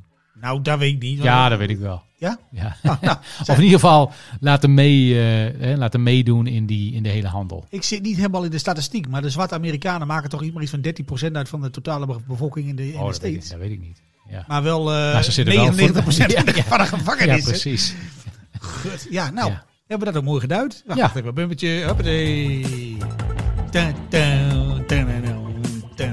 Nou, 0.40 0.62
dat 0.62 0.78
weet 0.78 0.92
ik 0.95 1.02
niet. 1.02 1.23
Ja, 1.23 1.49
dat 1.49 1.59
weet 1.59 1.71
ik 1.71 1.78
wel. 1.78 2.02
Ja? 2.23 2.38
ja. 2.50 2.76
Ah, 2.83 3.02
nou, 3.02 3.17
of 3.41 3.49
in 3.57 3.62
ieder 3.62 3.79
geval 3.81 4.12
laten, 4.41 4.75
mee, 4.75 5.14
eh, 5.21 5.61
hè, 5.61 5.76
laten 5.76 6.02
meedoen 6.02 6.47
in, 6.47 6.67
die, 6.67 6.93
in 6.95 7.02
de 7.02 7.09
hele 7.09 7.29
handel. 7.29 7.64
Ik 7.69 7.83
zit 7.83 8.02
niet 8.02 8.17
helemaal 8.17 8.45
in 8.45 8.50
de 8.50 8.59
statistiek, 8.59 9.09
maar 9.09 9.23
de 9.23 9.31
zwarte 9.31 9.55
Amerikanen 9.55 10.07
maken 10.07 10.31
toch 10.31 10.43
iets 10.43 10.71
van 10.71 10.81
13% 11.29 11.33
uit 11.33 11.49
van 11.49 11.61
de 11.61 11.71
totale 11.71 12.07
be- 12.07 12.17
bevolking 12.26 12.69
in 12.69 12.76
de, 12.76 12.93
in 12.93 12.99
Oh, 12.99 13.07
de 13.07 13.12
dat, 13.12 13.21
weet 13.21 13.35
ik, 13.35 13.43
States. 13.43 13.49
dat 13.50 13.59
weet 13.69 13.71
ik 13.71 13.81
niet. 13.87 14.02
Ja, 14.31 14.45
Maar 14.49 14.62
wel 14.62 14.93
eh 14.95 15.12
Maar 15.12 15.25
ze 15.25 15.33
zitten 15.33 15.55
wel 15.55 15.73
99% 15.73 16.02
voor- 16.02 16.12
Ja, 16.12 16.26
ja. 16.29 16.35
van 16.45 16.52
de 16.52 16.62
ja 16.69 16.85
gevangenissen. 16.85 17.50
precies. 17.50 17.95
Goed. 18.61 19.07
Ja, 19.11 19.31
nou, 19.31 19.50
Ja. 19.50 19.64
hebben 19.87 20.07
we 20.07 20.12
dat 20.12 20.23
ook 20.23 20.29
mooi 20.29 20.41
geduid. 20.41 20.83
Wacht, 20.87 20.99
Ja. 20.99 21.05
wacht 21.05 21.17
even. 21.17 21.87
Hoppatee. 21.87 22.97
Dun, 23.71 23.95
dun, 24.09 24.87
dun. 24.87 26.12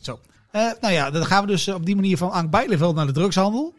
Zo. 0.00 0.20
Eh, 0.50 0.62
nou 0.80 0.92
ja, 0.92 1.10
dan 1.10 1.26
gaan 1.26 1.40
we 1.44 1.46
dus 1.50 1.68
op 1.68 1.86
die 1.86 1.94
manier 1.94 2.16
van 2.16 2.30
Ank 2.30 2.50
Bijleveld 2.50 2.94
naar 2.94 3.06
de 3.06 3.12
drugshandel. 3.12 3.74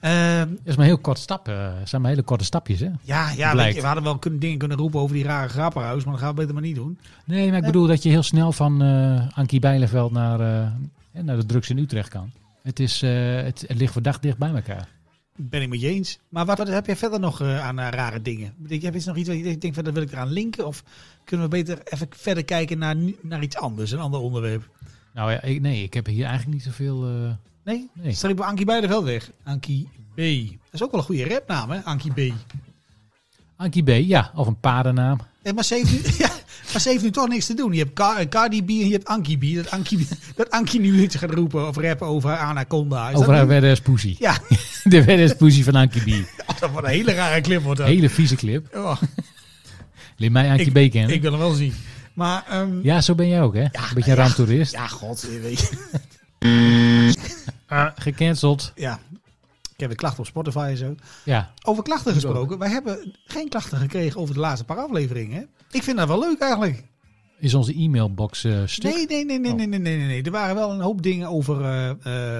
Eh, 0.00 0.38
Dat 0.38 0.48
is 0.64 0.76
maar 0.76 0.86
heel 0.86 0.98
kort 0.98 1.18
stap. 1.18 1.48
eh, 1.48 1.78
dat 1.78 1.88
zijn 1.88 2.00
maar 2.02 2.10
hele 2.10 2.22
korte 2.22 2.44
stapjes, 2.44 2.80
hè? 2.80 2.86
ja, 3.02 3.30
ja 3.30 3.44
weet 3.44 3.52
Blijkt. 3.52 3.74
je, 3.74 3.80
we 3.80 3.86
hadden 3.86 4.04
wel 4.04 4.18
kunnen, 4.18 4.40
dingen 4.40 4.58
kunnen 4.58 4.76
roepen 4.76 5.00
over 5.00 5.14
die 5.14 5.24
rare 5.24 5.48
grappenhuis, 5.48 6.04
maar 6.04 6.12
dat 6.12 6.22
gaan 6.22 6.30
we 6.30 6.36
beter 6.40 6.54
maar 6.54 6.62
niet 6.62 6.74
doen. 6.76 6.98
Nee, 7.24 7.48
maar 7.48 7.58
ik 7.58 7.64
bedoel 7.64 7.86
dat 7.86 8.02
je 8.02 8.08
heel 8.08 8.22
snel 8.22 8.52
van 8.52 8.82
eh 8.82 9.28
Ankie 9.38 9.60
Bijleveld 9.60 10.12
naar, 10.12 10.40
eh, 10.40 11.22
naar 11.22 11.36
de 11.36 11.46
drugs 11.46 11.70
in 11.70 11.78
Utrecht 11.78 12.08
kan. 12.08 12.30
Het, 12.62 12.80
is, 12.80 13.02
eh, 13.02 13.10
het, 13.42 13.64
het 13.66 13.78
ligt 13.78 13.92
verdacht 13.92 14.22
dicht 14.22 14.38
bij 14.38 14.50
elkaar. 14.54 14.88
Ben 15.36 15.62
ik 15.62 15.68
met 15.68 15.80
je 15.80 15.88
eens. 15.88 16.18
Maar 16.28 16.46
wat, 16.46 16.58
wat 16.58 16.68
heb 16.68 16.86
jij 16.86 16.96
verder 16.96 17.20
nog 17.20 17.40
eh, 17.40 17.66
aan 17.66 17.78
eh, 17.78 17.88
rare 17.90 18.22
dingen? 18.22 18.52
Denk, 18.56 18.82
heb 18.82 18.94
nog 19.04 19.16
iets 19.16 19.28
denkt, 19.28 19.60
denkt 19.60 19.74
van, 19.76 19.84
dat 19.84 19.94
wil 19.94 20.02
ik 20.02 20.12
eraan 20.12 20.30
linken? 20.32 20.66
Of 20.66 20.82
kunnen 21.24 21.46
we 21.50 21.56
beter 21.56 21.78
even 21.84 22.06
verder 22.10 22.44
kijken 22.44 22.78
naar, 22.78 22.96
naar 23.22 23.42
iets 23.42 23.56
anders, 23.56 23.90
een 23.90 23.98
ander 23.98 24.20
onderwerp? 24.20 24.68
Nou 25.14 25.30
ja, 25.32 25.42
ik, 25.42 25.60
nee, 25.60 25.82
ik 25.82 25.94
heb 25.94 26.06
hier 26.06 26.24
eigenlijk 26.24 26.54
niet 26.54 26.62
zoveel... 26.62 27.06
Nee? 27.68 27.88
Nee. 27.92 28.34
We 28.34 28.44
Ankie 28.44 28.66
Bijleveld 28.66 29.04
weg. 29.04 29.30
Ankie 29.44 29.88
B. 30.14 30.16
Dat 30.16 30.72
is 30.72 30.82
ook 30.82 30.90
wel 30.90 31.00
een 31.00 31.06
goede 31.06 31.28
rapnaam, 31.28 31.70
hè? 31.70 31.84
Ankie 31.84 32.12
B. 32.12 32.34
Ankie 33.56 33.82
B, 33.82 33.88
ja, 33.88 34.30
of 34.34 34.46
een 34.46 34.60
paardennaam. 34.60 35.18
Maar, 35.54 35.64
ze 35.64 35.74
heeft 35.74 35.92
nu, 35.92 36.12
ja, 36.24 36.30
maar 36.72 36.80
ze 36.80 36.88
heeft 36.88 37.02
nu 37.02 37.10
toch 37.10 37.28
niks 37.28 37.46
te 37.46 37.54
doen. 37.54 37.72
Je 37.72 37.78
hebt 37.78 37.92
Car- 37.92 38.16
eh, 38.16 38.28
Cardi 38.28 38.64
B 38.64 38.68
en 38.68 38.74
je 38.86 38.92
hebt 38.92 39.06
Ankie 39.06 39.38
B. 39.38 39.54
Dat 39.54 39.70
Ankie, 39.70 40.06
dat 40.36 40.50
Ankie 40.50 40.80
nu 40.80 41.02
iets 41.02 41.16
gaat 41.16 41.30
roepen 41.30 41.68
of 41.68 41.76
rappen 41.76 42.06
over 42.06 42.36
Anaconda. 42.36 43.08
Is 43.08 43.14
Over 43.14 43.26
dat 43.26 43.36
haar 43.36 43.46
Weddes 43.46 43.80
Poesie. 43.80 44.16
Ja, 44.18 44.38
De 44.84 45.04
Weddes 45.04 45.34
Poesie 45.34 45.64
van 45.64 45.74
Ankie 45.74 46.22
B. 46.22 46.26
dat 46.60 46.70
wordt 46.70 46.86
een 46.86 46.92
hele 46.92 47.12
rare 47.12 47.40
clip. 47.40 47.62
Wordt 47.62 47.78
dat. 47.78 47.88
Hele 47.88 48.10
vieze 48.10 48.36
clip. 48.36 48.76
Oh, 48.76 48.96
Leer 50.16 50.32
mij 50.32 50.50
Ankie 50.50 50.72
ik, 50.74 50.88
B 50.88 50.92
kennen. 50.92 51.14
ik 51.14 51.22
wil 51.22 51.30
hem 51.30 51.40
wel 51.40 51.52
zien. 51.52 51.74
Maar, 52.12 52.44
ehm, 52.48 52.82
ja, 52.82 53.00
zo 53.00 53.14
ben 53.14 53.28
jij 53.28 53.42
ook, 53.42 53.54
hè? 53.54 53.62
een 53.62 53.70
beetje 53.94 54.10
een 54.10 54.16
ja. 54.16 54.22
raamtoerist. 54.22 54.72
ja, 54.72 54.86
god, 54.86 55.20
je 55.20 56.97
Ah, 57.66 57.86
gecanceld. 57.96 58.72
Ja. 58.74 58.98
Ik 59.74 59.80
heb 59.84 59.90
een 59.90 59.96
klacht 59.96 60.18
op 60.18 60.26
Spotify 60.26 60.66
en 60.70 60.76
zo. 60.76 60.94
Ja, 61.24 61.52
Over 61.64 61.82
klachten 61.82 62.12
gesproken. 62.12 62.58
Wij 62.58 62.68
hebben 62.70 63.16
geen 63.24 63.48
klachten 63.48 63.78
gekregen 63.78 64.20
over 64.20 64.34
de 64.34 64.40
laatste 64.40 64.64
paar 64.64 64.76
afleveringen. 64.76 65.36
hè? 65.38 65.44
Ik 65.70 65.82
vind 65.82 65.96
dat 65.96 66.08
wel 66.08 66.18
leuk 66.20 66.38
eigenlijk. 66.40 66.84
is 67.38 67.54
onze 67.54 67.74
e-mailbox 67.82 68.44
eh, 68.44 68.58
stuk? 68.66 68.94
Nee, 68.94 69.06
nee, 69.06 69.24
nee, 69.24 69.38
nee, 69.38 69.50
Oh. 69.50 69.56
nee, 69.56 69.66
nee, 69.66 69.78
nee, 69.78 69.96
nee, 69.96 70.06
nee. 70.06 70.22
Er 70.22 70.30
waren 70.30 70.54
wel 70.54 70.70
een 70.72 70.80
hoop 70.80 71.02
dingen 71.02 71.28
over 71.28 71.64
eh, 71.64 71.90
eh, 71.90 71.96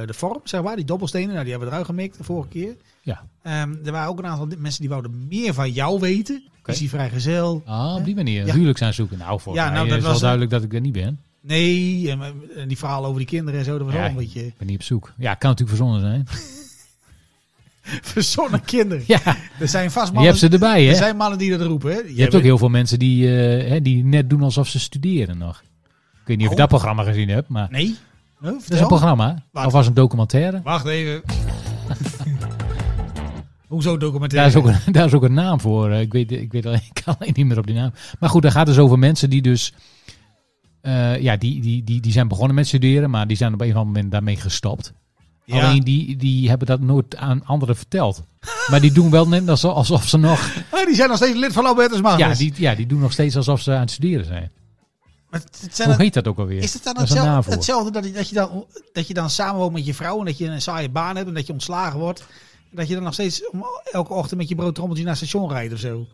de 0.06 0.14
vorm, 0.14 0.40
zeg 0.44 0.62
maar. 0.62 0.76
Die 0.76 0.84
dobbelstenen, 0.84 1.28
nou, 1.28 1.40
die 1.40 1.50
hebben 1.50 1.68
we 1.68 1.74
eruit 1.74 1.88
gemikt 1.90 2.18
de 2.18 2.24
vorige 2.24 2.48
keer. 2.48 2.76
Ja. 3.02 3.22
Ehm, 3.42 3.74
er 3.84 3.92
waren 3.92 4.08
ook 4.08 4.18
een 4.18 4.26
aantal 4.26 4.48
mensen 4.58 4.80
die 4.80 4.90
wouden 4.90 5.26
meer 5.28 5.54
van 5.54 5.70
jou 5.70 6.00
weten. 6.00 6.42
Is 6.64 6.78
hij 6.78 6.88
vrijgezel? 6.88 7.62
Ah, 7.64 7.94
op 7.96 8.04
die 8.04 8.14
manier. 8.14 8.46
Ja. 8.46 8.52
Huwelijks 8.54 8.82
aanzoeken. 8.82 9.18
Nou, 9.18 9.40
voor 9.40 9.54
Ja, 9.54 9.64
mij 9.64 9.74
nou, 9.74 9.88
dat 9.88 9.96
is 9.96 10.02
wel 10.02 10.12
was 10.12 10.20
een- 10.20 10.26
duidelijk 10.26 10.50
dat 10.50 10.62
ik 10.62 10.74
er 10.74 10.80
niet 10.80 10.92
ben. 10.92 11.18
Nee, 11.48 12.10
en, 12.10 12.20
en 12.56 12.68
die 12.68 12.78
verhalen 12.78 13.06
over 13.08 13.18
die 13.20 13.28
kinderen 13.28 13.58
en 13.60 13.64
zo, 13.66 13.76
dat 13.78 13.86
was 13.86 13.94
Ja, 13.94 14.00
wel 14.00 14.08
een 14.08 14.16
beetje 14.16 14.46
Ik 14.46 14.56
ben 14.58 14.66
niet 14.66 14.76
op 14.76 14.82
zoek. 14.82 15.12
Ja, 15.18 15.34
kan 15.34 15.50
natuurlijk 15.50 15.78
verzonnen 15.78 16.00
zijn. 16.00 16.26
verzonnen 18.12 18.64
kinderen. 18.64 19.04
Ja, 19.06 19.20
Er 19.58 19.68
zijn 19.68 19.90
vast 19.90 20.06
je 20.06 20.12
mannen, 20.12 20.30
hebt 20.32 20.38
ze 20.44 20.48
erbij, 20.48 20.84
hè? 20.84 20.90
er 20.90 20.96
zijn 20.96 21.16
mannen 21.16 21.38
die 21.38 21.50
dat 21.58 21.66
roepen. 21.66 21.92
Hè? 21.92 21.98
Je 22.14 22.20
hebt 22.22 22.34
ook 22.34 22.42
heel 22.42 22.58
veel 22.58 22.68
mensen 22.68 22.98
die, 22.98 23.26
eh, 23.26 23.68
hè, 23.70 23.82
die 23.82 24.04
net 24.04 24.30
doen 24.30 24.42
alsof 24.42 24.68
ze 24.68 24.78
studeren 24.78 25.38
nog. 25.38 25.62
Ik 26.12 26.26
weet 26.26 26.36
niet 26.36 26.36
of 26.36 26.42
je 26.44 26.50
Oh. 26.52 26.56
dat 26.56 26.68
programma 26.68 27.02
gezien 27.02 27.28
hebt, 27.28 27.48
maar 27.48 27.68
Nee? 27.70 27.96
Huh, 28.40 28.50
dat 28.52 28.70
is 28.70 28.80
een 28.80 28.86
programma. 28.86 29.42
Of 29.52 29.72
was 29.72 29.86
een 29.86 29.94
documentaire. 29.94 30.60
Wacht 30.64 30.86
even. 30.86 31.22
Hoezo 33.68 33.96
documentaire? 33.96 34.50
Daar 34.52 34.62
is, 34.62 34.68
ook 34.68 34.76
een, 34.86 34.92
daar 34.92 35.06
is 35.06 35.12
ook 35.12 35.22
een 35.22 35.34
naam 35.34 35.60
voor. 35.60 35.90
Eh, 35.90 36.00
Ik 36.00 36.12
weet, 36.12 36.32
ik 36.32 36.52
weet 36.52 36.66
alleen, 36.66 36.80
ik 36.94 37.02
kan 37.04 37.16
alleen 37.18 37.32
niet 37.36 37.46
meer 37.46 37.58
op 37.58 37.66
die 37.66 37.74
naam. 37.76 37.92
Maar 38.20 38.28
goed, 38.30 38.42
daar 38.42 38.50
gaat 38.52 38.66
dus 38.66 38.78
over 38.78 38.98
mensen 38.98 39.30
die 39.30 39.42
dus... 39.42 39.72
eh, 40.88 41.22
ja, 41.22 41.36
die, 41.36 41.60
die, 41.60 41.84
die, 41.84 42.00
die 42.00 42.12
zijn 42.12 42.28
begonnen 42.28 42.54
met 42.54 42.66
studeren, 42.66 43.10
maar 43.10 43.26
die 43.26 43.36
zijn 43.36 43.54
op 43.54 43.60
een 43.60 43.68
of 43.70 43.74
ander 43.74 43.92
moment 43.92 44.12
daarmee 44.12 44.36
gestopt. 44.36 44.92
Ja. 45.44 45.66
Alleen 45.66 45.82
die, 45.84 46.16
die 46.16 46.48
hebben 46.48 46.66
dat 46.66 46.80
nooit 46.80 47.16
aan 47.16 47.44
anderen 47.44 47.76
verteld. 47.76 48.22
Maar 48.70 48.80
die 48.80 48.92
doen 48.92 49.10
wel 49.10 49.28
net 49.28 49.48
alsof, 49.64 50.08
ze 50.08 50.16
nog... 50.18 50.50
Ah, 50.70 50.86
die 50.86 50.94
zijn 50.94 51.08
nog 51.08 51.16
steeds 51.16 51.36
lid 51.38 51.52
van 51.52 51.66
Albertus 51.66 52.00
Magnus. 52.00 52.38
Ja 52.38 52.44
die, 52.44 52.52
ja, 52.56 52.74
die 52.74 52.86
doen 52.86 53.00
nog 53.00 53.12
steeds 53.12 53.36
alsof 53.36 53.60
ze 53.60 53.72
aan 53.72 53.80
het 53.80 53.90
studeren 53.90 54.24
zijn. 54.24 54.50
Maar 55.30 55.40
het- 55.40 55.68
zijn 55.72 55.88
Hoe 55.88 56.02
heet 56.02 56.14
dat 56.14 56.28
ook 56.28 56.38
alweer? 56.38 56.62
is 56.62 56.74
het 56.74 56.84
dan 56.84 56.94
Dat 56.94 57.08
hetzelfde, 57.46 57.90
dat, 57.90 58.04
je, 58.04 58.12
dat, 58.12 58.28
je 58.28 58.34
dan, 58.34 58.64
dat 58.92 59.08
je 59.08 59.14
dan 59.14 59.30
samenwoont 59.30 59.72
met 59.72 59.86
je 59.86 59.94
vrouw 59.94 60.18
en 60.18 60.24
dat 60.24 60.38
je 60.38 60.46
een 60.46 60.62
saaie 60.62 60.88
baan 60.88 61.16
hebt 61.16 61.28
en 61.28 61.34
dat 61.34 61.46
je 61.46 61.52
ontslagen 61.52 61.98
wordt? 61.98 62.20
En 62.70 62.76
dat 62.76 62.88
je 62.88 62.94
dan 62.94 63.02
nog 63.02 63.12
steeds 63.12 63.50
om 63.50 63.64
elke 63.92 64.12
ochtend 64.12 64.40
met 64.40 64.48
je 64.48 64.54
broodtrommeltje 64.54 65.04
naar 65.04 65.14
het 65.16 65.26
station 65.26 65.50
rijdt 65.50 65.72
of 65.72 65.78
zo? 65.78 66.06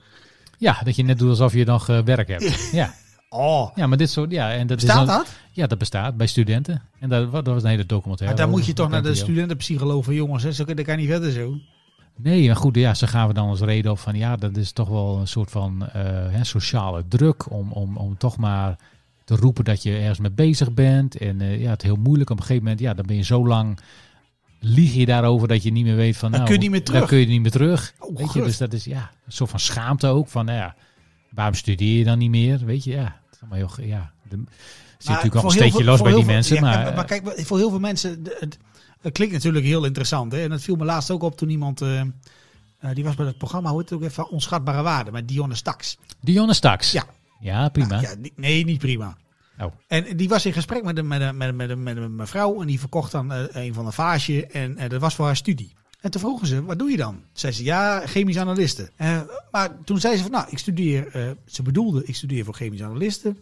Ja, 0.59 0.81
dat 0.85 0.97
je 0.97 1.03
net 1.03 1.19
doet 1.19 1.29
alsof 1.29 1.53
je 1.53 1.65
nog 1.65 1.89
eh, 1.89 1.99
werk 2.05 2.29
hebt. 2.29 2.69
Ja. 2.73 2.95
Oh, 3.37 3.77
ja, 3.77 3.87
maar 3.87 3.99
dit 3.99 4.11
soort... 4.11 4.31
Ja, 4.31 4.53
en 4.53 4.67
dat 4.67 4.77
bestaat 4.77 5.01
is 5.01 5.07
dan, 5.07 5.17
dat? 5.17 5.35
Ja, 5.51 5.67
dat 5.67 5.79
bestaat 5.79 6.17
bij 6.17 6.27
studenten. 6.27 6.83
En 6.99 7.09
dat, 7.09 7.33
dat 7.33 7.47
was 7.47 7.63
een 7.63 7.69
hele 7.69 7.87
documentaire. 7.87 8.37
Maar 8.37 8.47
dan 8.47 8.55
moet 8.55 8.67
je 8.67 8.73
toch 8.73 8.89
naar 8.89 9.03
de 9.03 9.15
studentenpsycholoog 9.15 10.05
van 10.05 10.15
jongens, 10.15 10.43
hè? 10.43 10.53
Zo, 10.53 10.65
dat 10.65 10.83
kan 10.83 10.97
niet 10.97 11.09
verder 11.09 11.33
zo. 11.33 11.57
Nee, 12.17 12.47
maar 12.47 12.57
goed, 12.57 12.77
ja, 12.77 12.95
ze 12.95 13.07
gaven 13.07 13.35
dan 13.35 13.49
als 13.49 13.61
reden 13.61 13.91
op 13.91 13.99
van 13.99 14.17
ja, 14.17 14.37
dat 14.37 14.57
is 14.57 14.73
toch 14.73 14.89
wel 14.89 15.19
een 15.19 15.29
soort 15.29 15.51
van 15.51 15.89
eh, 15.89 16.03
hè, 16.29 16.45
sociale 16.45 17.05
druk 17.09 17.51
om, 17.51 17.73
om, 17.73 17.97
om 17.97 18.17
toch 18.17 18.37
maar 18.37 18.77
te 19.25 19.37
roepen 19.37 19.65
dat 19.65 19.83
je 19.83 19.97
ergens 19.97 20.19
mee 20.19 20.31
bezig 20.31 20.75
bent. 20.75 21.17
En 21.17 21.41
eh, 21.41 21.61
ja, 21.61 21.71
het 21.71 21.83
is 21.83 21.89
heel 21.89 21.99
moeilijk. 21.99 22.31
Op 22.31 22.37
een 22.37 22.43
gegeven 22.43 22.63
moment, 22.63 22.83
ja, 22.83 22.95
dan 22.95 23.07
ben 23.07 23.17
je 23.17 23.25
zo 23.25 23.47
lang, 23.47 23.79
lieg 24.61 24.95
je 24.95 25.07
daarover 25.07 25.49
dat 25.49 25.63
je 25.63 25.73
niet 25.73 25.85
meer 25.85 25.97
weet 25.97 26.17
van 26.17 26.31
Dan 26.31 26.41
nou, 26.41 26.53
kun 26.53 26.55
je 26.55 26.63
niet 26.63 26.71
meer 26.71 26.85
terug. 26.85 27.01
Dan 27.01 27.09
kun 27.09 27.19
je 27.19 27.27
niet 27.27 27.43
meer 27.43 27.51
terug. 27.51 27.95
Oh, 27.99 28.17
weet 28.17 28.33
je, 28.33 28.43
dus 28.43 28.59
dat 28.59 28.73
is 28.73 28.85
ja, 28.85 29.11
een 29.27 29.33
soort 29.33 29.51
van 29.51 29.61
schaamte 29.61 30.07
ook 30.07 30.29
van 30.29 30.45
nou 30.45 30.59
ja, 30.59 30.75
waarom 31.31 31.55
studeer 31.55 31.99
je 31.99 32.05
dan 32.05 32.19
niet 32.19 32.31
meer? 32.31 32.65
Weet 32.65 32.85
je, 32.85 32.91
ja, 32.91 33.21
heel, 33.51 33.69
ge- 33.69 33.87
ja, 33.87 34.13
de, 34.23 34.29
zit 34.29 34.39
Maar 34.39 35.15
natuurlijk 35.15 35.35
al 35.35 35.45
een 35.45 35.51
steekje 35.51 35.77
veel- 35.77 35.85
los 35.87 36.01
bij 36.03 36.13
die 36.13 36.25
veel- 36.25 36.33
mensen, 36.33 36.55
ja, 36.55 36.61
maar, 36.61 36.95
maar 36.95 37.05
kijk, 37.05 37.33
voor 37.47 37.59
heel 37.59 37.71
veel 37.71 37.81
mensen, 37.81 38.23
de- 38.23 38.37
het, 38.41 38.59
het 39.01 39.13
klinkt 39.13 39.35
natuurlijk 39.35 39.65
heel 39.65 39.85
interessant. 39.85 40.33
Hè? 40.33 40.43
En 40.43 40.51
dat 40.51 40.63
viel 40.63 40.77
me 40.77 40.85
laatst 40.85 41.11
ook 41.11 41.23
op 41.23 41.37
toen 41.37 41.51
iemand, 41.51 41.81
eh, 41.81 42.01
eh, 42.01 42.07
die 42.95 43.05
was 43.05 43.15
bij 43.15 43.27
het 43.27 43.39
programma, 43.39 43.71
hoe 43.71 43.79
heet 43.81 43.91
het 43.91 43.99
ook 43.99 44.05
even, 44.05 44.29
Onschatbare 44.31 44.83
Waarde, 44.83 45.11
met 45.11 45.29
Dionne 45.29 45.55
Staks. 45.55 45.99
Dionne 46.21 46.55
Staks. 46.55 46.93
Ja. 46.93 47.05
ja, 47.41 47.69
prima. 47.69 48.01
Ja, 48.01 48.15
die- 48.19 48.33
nee, 48.37 48.65
niet 48.65 48.79
prima. 48.79 49.17
Oh. 49.61 49.73
En 49.89 50.17
die 50.17 50.29
was 50.29 50.47
in 50.47 50.53
gesprek 50.53 50.85
met 50.85 50.99
een, 50.99 51.07
met 51.07 51.21
een, 51.21 51.37
met 51.37 51.49
een, 51.49 51.57
met 51.57 51.71
een, 51.71 51.83
met 51.83 51.97
een 51.97 52.15
mevrouw 52.17 52.61
en 52.61 52.67
die 52.67 52.81
verkocht 52.81 53.13
dan 53.13 53.33
eh, 53.33 53.43
een 53.65 53.75
van 53.75 53.87
een 53.87 53.93
vaasje 53.93 54.47
en 54.47 54.77
eh, 54.79 54.89
dat 54.89 55.01
was 55.01 55.15
voor 55.15 55.27
haar 55.27 55.37
studie. 55.37 55.73
En 56.05 56.11
toen 56.11 56.21
vroegen 56.21 56.47
ze, 56.47 56.65
wat 56.65 56.79
doe 56.79 56.91
je 56.91 56.97
dan? 56.97 57.23
Zei 57.33 57.53
ze, 57.53 57.65
ja, 57.65 58.03
chemisch 58.07 58.39
analisten. 58.39 58.91
Eh, 58.97 59.21
maar 59.51 59.85
toen 59.85 60.01
zei 60.01 60.17
ze 60.17 60.23
van, 60.23 60.31
nou, 60.31 60.47
ik 60.51 60.59
studeer, 60.59 61.09
eh, 61.13 61.31
ze 61.47 61.63
bedoelde, 61.63 62.05
ik 62.05 62.15
studeer 62.15 62.45
voor 62.45 62.55
chemisch 62.55 62.83
analisten. 62.83 63.39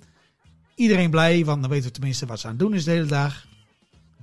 Iedereen 0.74 1.10
blij, 1.10 1.44
want 1.44 1.60
dan 1.60 1.70
weten 1.70 1.86
we 1.86 1.92
tenminste 1.92 2.26
wat 2.26 2.40
ze 2.40 2.44
aan 2.46 2.52
het 2.52 2.60
doen 2.60 2.74
is 2.74 2.84
de 2.84 2.90
hele 2.90 3.06
dag. 3.06 3.46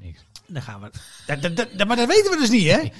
Niks. 0.02 0.20
Dan 0.46 0.62
gaan 0.62 0.82
we. 0.82 0.90
Dat, 1.28 1.42
dat, 1.42 1.56
dat- 1.78 1.88
maar 1.88 1.96
dat 1.98 2.08
weten 2.08 2.32
we 2.32 2.38
dus 2.38 2.50
niet, 2.50 2.68
hè? 2.68 2.78
Nee. 2.78 2.92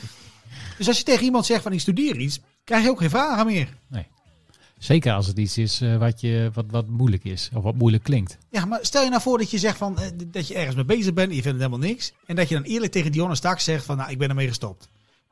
Dus 0.78 0.88
als 0.88 0.98
je 0.98 1.04
tegen 1.04 1.24
iemand 1.24 1.46
zegt 1.46 1.64
van 1.64 1.74
ik 1.74 1.80
studeer 1.80 2.18
iets, 2.18 2.40
krijg 2.64 2.84
je 2.84 2.90
ook 2.90 3.00
geen 3.00 3.10
vragen 3.10 3.46
meer. 3.46 3.70
Zeker 4.78 5.14
als 5.14 5.28
het 5.28 5.38
iets 5.38 5.58
is 5.58 5.82
eh, 5.82 5.98
wat, 5.98 6.22
je, 6.22 6.50
wat, 6.54 6.66
wat 6.70 6.88
moeilijk 6.88 7.24
is 7.24 7.50
of 7.54 7.64
wat 7.64 7.76
moeilijk 7.76 8.04
klinkt. 8.04 8.38
Ja, 8.50 8.66
maar 8.66 8.80
stel 8.82 9.04
je 9.04 9.10
nou 9.10 9.22
voor 9.22 9.38
dat 9.38 9.52
je 9.52 9.58
zegt 9.58 9.78
van, 9.78 9.98
dat 10.28 10.48
je 10.48 10.54
ergens 10.56 10.76
mee 10.76 10.86
bezig 10.86 11.14
bent 11.14 11.30
en 11.30 11.36
je 11.36 11.42
vindt 11.42 11.60
het 11.62 11.68
helemaal 11.68 11.90
niks. 11.90 12.14
En 12.26 12.36
dat 12.36 12.50
je 12.50 12.56
dan 12.56 12.64
eerlijk 12.64 12.92
tegen 12.92 13.12
Dionne 13.12 13.36
straks 13.36 13.64
zegt 13.64 13.86
van 13.86 13.98
nou, 13.98 14.12
ik 14.12 14.18
ben 14.18 14.30
ermee 14.30 14.48
gestopt. 14.48 14.88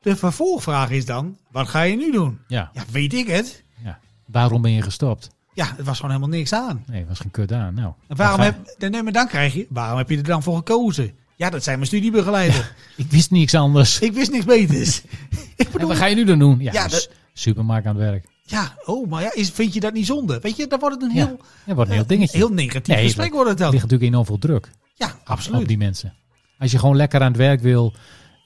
De 0.08 0.16
vervolgvraag 0.16 0.90
is 0.90 1.04
dan, 1.04 1.36
wat 1.50 1.68
ga 1.68 1.82
je 1.82 1.96
nu 1.96 2.12
doen? 2.12 2.38
Ja, 2.46 2.70
Ja, 2.74 2.82
weet 2.90 3.12
ik 3.14 3.26
het? 3.26 3.62
ja. 3.84 3.98
Waarom 4.26 4.62
ben 4.62 4.70
je 4.72 4.82
gestopt? 4.82 5.30
Ja, 5.54 5.72
het 5.76 5.86
was 5.86 5.96
gewoon 5.96 6.10
helemaal 6.14 6.36
niks 6.38 6.52
aan. 6.52 6.84
Nee, 6.86 7.04
was 7.08 7.18
geen 7.20 7.30
kut 7.30 7.52
aan. 7.52 7.74
Nou, 7.74 7.92
En 8.06 8.16
waarom 8.16 8.40
heb, 8.40 8.74
nee, 8.78 9.02
maar 9.02 9.12
dan 9.12 9.26
krijg 9.28 9.54
je, 9.54 9.66
waarom 9.70 9.98
heb 9.98 10.10
je 10.10 10.16
er 10.16 10.22
dan 10.22 10.42
voor 10.42 10.56
gekozen? 10.56 11.10
Ja, 11.36 11.50
dat 11.50 11.62
zijn 11.62 11.76
mijn 11.76 11.88
studiebegeleider. 11.88 12.72
Ik 12.96 13.10
wist 13.10 13.30
niks 13.30 13.54
anders. 13.54 13.98
Ik 13.98 14.12
wist 14.12 14.30
niks 14.30 14.44
beters. 14.44 15.02
ik 15.56 15.66
En 15.66 15.72
bedoel, 15.72 15.88
wat 15.88 15.96
ga 15.96 16.06
je 16.06 16.14
nu 16.14 16.24
dan 16.24 16.38
doen? 16.38 16.58
Ja, 16.60 16.72
Ja, 16.72 16.82
dus 16.84 16.92
dat- 16.92 17.10
supermarkt 17.32 17.86
aan 17.86 17.96
het 17.96 18.10
werk. 18.10 18.26
ja, 18.42 18.74
oh, 18.84 19.10
maar 19.10 19.22
ja, 19.22 19.34
is, 19.34 19.50
vind 19.50 19.74
je 19.74 19.80
dat 19.80 19.92
niet 19.92 20.06
zonde? 20.06 20.38
Weet 20.40 20.56
je, 20.56 20.66
dan 20.66 20.78
wordt 20.78 20.94
het 21.00 21.10
een 21.10 21.16
Ja, 21.16 21.26
heel, 21.26 21.36
Dat 21.66 21.74
wordt 21.76 21.90
een 21.90 21.94
heel 21.96 22.02
eh, 22.04 22.08
dingetje. 22.08 22.36
heel 22.36 22.52
negatief 22.52 22.94
Nee, 22.94 23.04
gesprek 23.04 23.32
wordt 23.32 23.48
het 23.50 23.58
Er 23.58 23.64
dan. 23.64 23.70
ligt 23.72 23.82
natuurlijk 23.82 24.10
enorm 24.10 24.26
veel 24.26 24.38
druk 24.38 24.70
Ja, 24.94 25.12
absoluut. 25.24 25.60
op 25.60 25.68
die 25.68 25.78
mensen. 25.78 26.14
Als 26.58 26.70
je 26.70 26.78
gewoon 26.78 26.96
lekker 26.96 27.20
aan 27.20 27.26
het 27.28 27.36
werk 27.36 27.60
wil 27.60 27.92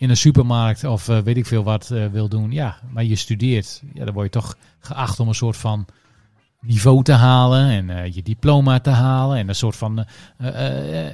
in 0.02 0.10
een 0.10 0.16
supermarkt 0.16 0.84
of 0.84 1.08
eh, 1.08 1.18
weet 1.18 1.36
ik 1.36 1.46
veel 1.46 1.62
wat 1.62 1.90
eh, 1.90 2.06
wil 2.06 2.28
doen. 2.28 2.52
Ja, 2.52 2.78
maar 2.90 3.04
je 3.04 3.16
studeert. 3.16 3.82
Ja, 3.94 4.04
dan 4.04 4.14
word 4.14 4.32
je 4.32 4.40
toch 4.40 4.56
geacht 4.78 5.20
om 5.20 5.28
een 5.28 5.34
soort 5.34 5.56
van 5.56 5.86
niveau 6.60 7.02
te 7.02 7.12
halen 7.12 7.68
en 7.68 7.90
eh, 7.90 8.14
je 8.14 8.22
diploma 8.22 8.80
te 8.80 8.90
halen 8.90 9.38
en 9.38 9.48
een 9.48 9.54
soort 9.54 9.76
van 9.76 10.06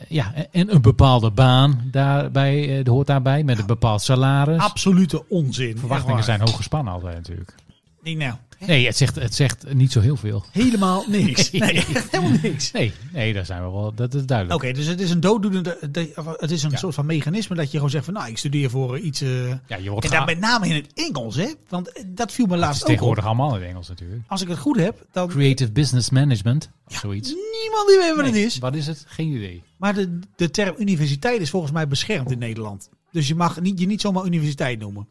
ja 0.09 0.35
en 0.51 0.75
een 0.75 0.81
bepaalde 0.81 1.31
baan 1.31 1.89
daarbij 1.91 2.83
hoort 2.85 3.07
daarbij 3.07 3.43
met 3.45 3.59
een 3.59 3.67
bepaald 3.67 4.03
salaris. 4.03 4.61
Absolute 4.61 5.29
onzin. 5.29 5.79
Verwachtingen 5.79 6.25
zijn 6.25 6.41
hoog 6.41 6.57
gespannen 6.57 6.93
altijd 6.93 7.17
natuurlijk. 7.17 7.55
Nee, 8.03 8.17
nou, 8.17 8.35
Nee, 8.67 8.87
het 8.87 8.97
zegt, 8.97 9.15
het 9.15 9.35
zegt 9.35 9.75
niet 9.75 9.93
zo 9.93 10.01
heel 10.01 10.17
veel. 10.17 10.45
helemaal 10.53 11.05
niks. 11.09 11.51
Nee. 11.51 11.85
Helemaal 12.11 12.39
niks. 12.43 12.71
Nee, 12.71 12.93
nee, 13.13 13.33
daar 13.33 13.45
zijn 13.47 13.65
we 13.65 13.71
wel. 13.71 13.95
Dat 13.95 14.15
is 14.15 14.25
duidelijk. 14.27 14.63
Oké, 14.63 14.73
dus 14.73 14.87
het 14.87 15.01
is 15.01 15.11
een 15.11 15.21
dooddoenende, 15.21 15.79
de- 15.91 16.13
of 16.17 16.27
het 16.37 16.51
is 16.51 16.63
een 16.63 16.79
soort 16.79 16.95
van 16.95 17.07
mechanisme 17.07 17.57
dat 17.57 17.67
je 17.71 17.73
gewoon 17.77 17.91
zegt 17.91 18.05
van, 18.05 18.15
nou, 18.15 18.29
ik 18.29 18.39
studeer 18.39 18.71
voor 18.71 18.99
iets. 18.99 19.21
eh, 19.21 19.49
Ja, 19.49 19.77
je 19.77 19.91
wordt 19.91 20.07
en 20.07 20.13
dan 20.13 20.25
met 20.25 20.39
name 20.39 20.69
in 20.69 20.75
het 20.75 20.87
Engels, 20.95 21.37
hè? 21.37 21.47
Want 21.69 21.93
dat 22.07 22.33
viel 22.33 22.47
me 22.47 22.57
laatst 22.57 22.77
ook 22.83 22.87
op. 22.89 22.93
tegenwoordig 22.93 23.27
allemaal 23.27 23.55
in 23.55 23.61
het 23.61 23.71
Engels 23.71 23.89
natuurlijk. 23.89 24.23
Als 24.27 24.43
ik 24.43 24.49
het 24.49 24.59
goed 24.59 24.77
heb, 24.77 25.07
dan 25.13 25.29
Creative 25.29 25.73
Business 25.73 26.11
Management 26.11 26.71
of 26.87 26.95
zoiets. 26.97 27.29
niemand 27.29 27.89
die 27.89 27.99
weet 27.99 28.17
wat 28.17 28.25
het 28.25 28.35
is. 28.35 28.59
Wat 28.59 28.75
is 28.75 28.87
het? 28.87 29.05
Geen 29.09 29.29
idee. 29.29 29.63
Maar 29.77 29.95
de, 29.95 30.19
de 30.37 30.51
term 30.51 30.75
universiteit 30.79 31.41
is 31.41 31.51
volgens 31.51 31.73
mij 31.73 31.89
beschermd 31.89 32.31
in 32.31 32.39
Nederland. 32.39 32.89
Dus 33.13 33.29
je 33.29 33.35
mag 33.35 33.61
niet, 33.61 33.81
je 33.81 33.87
niet 33.87 34.01
zomaar 34.01 34.25
universiteit 34.27 34.79
noemen. 34.79 35.09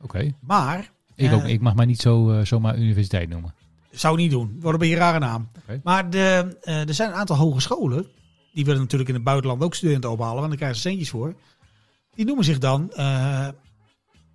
Oké. 0.00 0.32
Maar, 0.40 0.90
Ik, 1.26 1.32
ook, 1.32 1.44
ik 1.44 1.60
mag 1.60 1.74
mij 1.74 1.86
niet 1.86 2.00
zo 2.00 2.30
eh, 2.30 2.44
zomaar 2.44 2.78
universiteit 2.78 3.28
noemen. 3.28 3.54
zou 3.90 4.14
ik 4.14 4.20
niet 4.20 4.30
doen. 4.30 4.58
Wordt 4.60 4.82
een 4.82 4.90
een 4.90 4.96
rare 4.96 5.18
naam. 5.18 5.48
Maar 5.82 6.10
de, 6.10 6.56
eh, 6.60 6.88
er 6.88 6.94
zijn 6.94 7.10
een 7.10 7.16
aantal 7.16 7.36
hogescholen. 7.36 8.06
Die 8.52 8.64
willen 8.64 8.80
natuurlijk 8.80 9.08
in 9.08 9.14
het 9.14 9.24
buitenland 9.24 9.62
ook 9.62 9.74
studenten 9.74 10.10
ophalen. 10.10 10.34
Want 10.36 10.48
dan 10.48 10.56
krijgen 10.56 10.76
ze 10.80 10.88
centjes 10.88 11.10
voor. 11.10 11.34
Die 12.14 12.24
noemen 12.24 12.44
zich 12.44 12.58
dan 12.58 12.92
eh, 12.92 13.48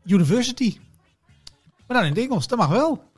university. 0.06 0.78
Maar 1.88 1.98
dan 1.98 2.06
in 2.06 2.14
het 2.14 2.24
Engels. 2.24 2.48
Dat 2.48 2.58
mag 2.60 2.68
wel. 2.68 3.12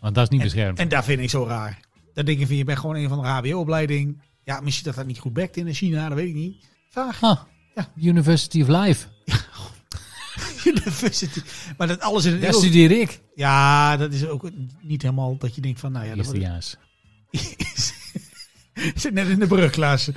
Want 0.00 0.14
dat 0.14 0.24
is 0.24 0.30
niet 0.30 0.42
beschermd. 0.42 0.78
en 0.78 0.88
daar 0.88 1.04
vind 1.04 1.20
ik 1.20 1.30
zo 1.30 1.44
raar. 1.44 1.80
Dan 2.14 2.24
denk 2.24 2.38
ik 2.40 2.46
van 2.46 2.56
je 2.56 2.64
bent 2.64 2.78
gewoon 2.78 2.96
een 2.96 3.08
van 3.08 3.20
de 3.22 3.26
HBO-opleiding. 3.26 4.22
Ja, 4.44 4.60
misschien 4.60 4.86
dat 4.86 4.94
dat 4.94 5.06
niet 5.06 5.18
goed 5.18 5.32
bekt 5.32 5.56
in 5.56 5.74
China. 5.74 6.08
Dat 6.08 6.16
weet 6.18 6.28
ik 6.28 6.34
niet. 6.34 6.64
Vaag. 6.90 7.22
Ah, 7.22 7.40
Ja. 7.74 7.88
University 7.96 8.62
of 8.62 8.68
Life. 8.68 9.06
University. 10.64 11.40
Maar 11.78 11.86
dat 11.86 12.00
alles 12.00 12.24
in 12.24 12.30
het 12.32 12.40
Daar 12.40 12.50
Engels. 12.50 12.64
studeer 12.64 12.90
ik. 13.00 13.20
Ja, 13.34 13.96
dat 13.96 14.12
is 14.12 14.26
ook 14.26 14.50
niet 14.80 15.02
helemaal 15.02 15.36
dat 15.38 15.54
je 15.54 15.60
denkt 15.60 15.80
van, 15.80 15.92
nou 15.92 16.06
ja, 16.06 16.14
dat 16.14 16.24
wordt- 16.26 16.40
Eerstejaars. 16.40 16.76
zit 18.94 19.12
net 19.12 19.28
in 19.28 19.38
de 19.38 19.46
brugklas. 19.46 20.10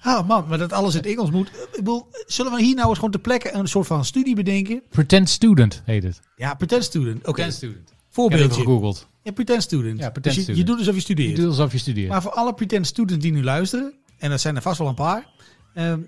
Ah 0.00 0.28
man, 0.28 0.44
maar 0.48 0.58
dat 0.58 0.72
alles 0.72 0.94
in 0.94 1.00
het 1.00 1.08
Engels 1.10 1.30
moet. 1.30 1.48
Ik 1.48 1.68
bedoel, 1.76 2.06
zullen 2.26 2.52
we 2.52 2.62
hier 2.62 2.74
nou 2.74 2.88
eens 2.88 2.96
gewoon 2.96 3.10
ter 3.10 3.20
plekke 3.20 3.52
een 3.54 3.68
soort 3.68 3.86
van 3.86 4.04
studie 4.04 4.34
bedenken? 4.34 4.82
Pretend 4.90 5.28
student 5.30 5.82
heet 5.84 6.02
het. 6.02 6.20
Ja, 6.36 6.54
pretend 6.54 6.84
student. 6.84 7.26
Oké, 7.26 7.50
student. 7.50 7.78
Ik 7.80 7.86
heb 7.88 7.96
het 7.98 8.14
voorbeeldje. 8.14 8.60
gegoogeld. 8.60 9.08
Ja, 9.22 9.32
pretend 9.32 9.62
student. 9.62 9.98
Ja, 9.98 10.10
pretend 10.10 10.34
dus 10.34 10.44
je, 10.46 10.50
je 10.52 10.56
student. 10.58 10.66
doet 10.66 10.78
alsof 10.78 10.92
je 10.94 10.98
Je 10.98 11.04
studeert. 11.14 11.36
doet 11.36 11.46
alsof 11.46 11.72
je 11.72 11.78
studeert. 11.78 12.08
Maar 12.08 12.22
voor 12.22 12.30
alle 12.32 12.54
pretend 12.54 12.86
students 12.86 13.22
die 13.24 13.32
nu 13.32 13.42
luisteren, 13.42 13.94
en 14.18 14.30
dat 14.30 14.40
zijn 14.40 14.56
er 14.56 14.62
vast 14.62 14.78
wel 14.78 14.88
een 14.88 14.94
paar, 14.94 15.26
ehm, 15.74 16.00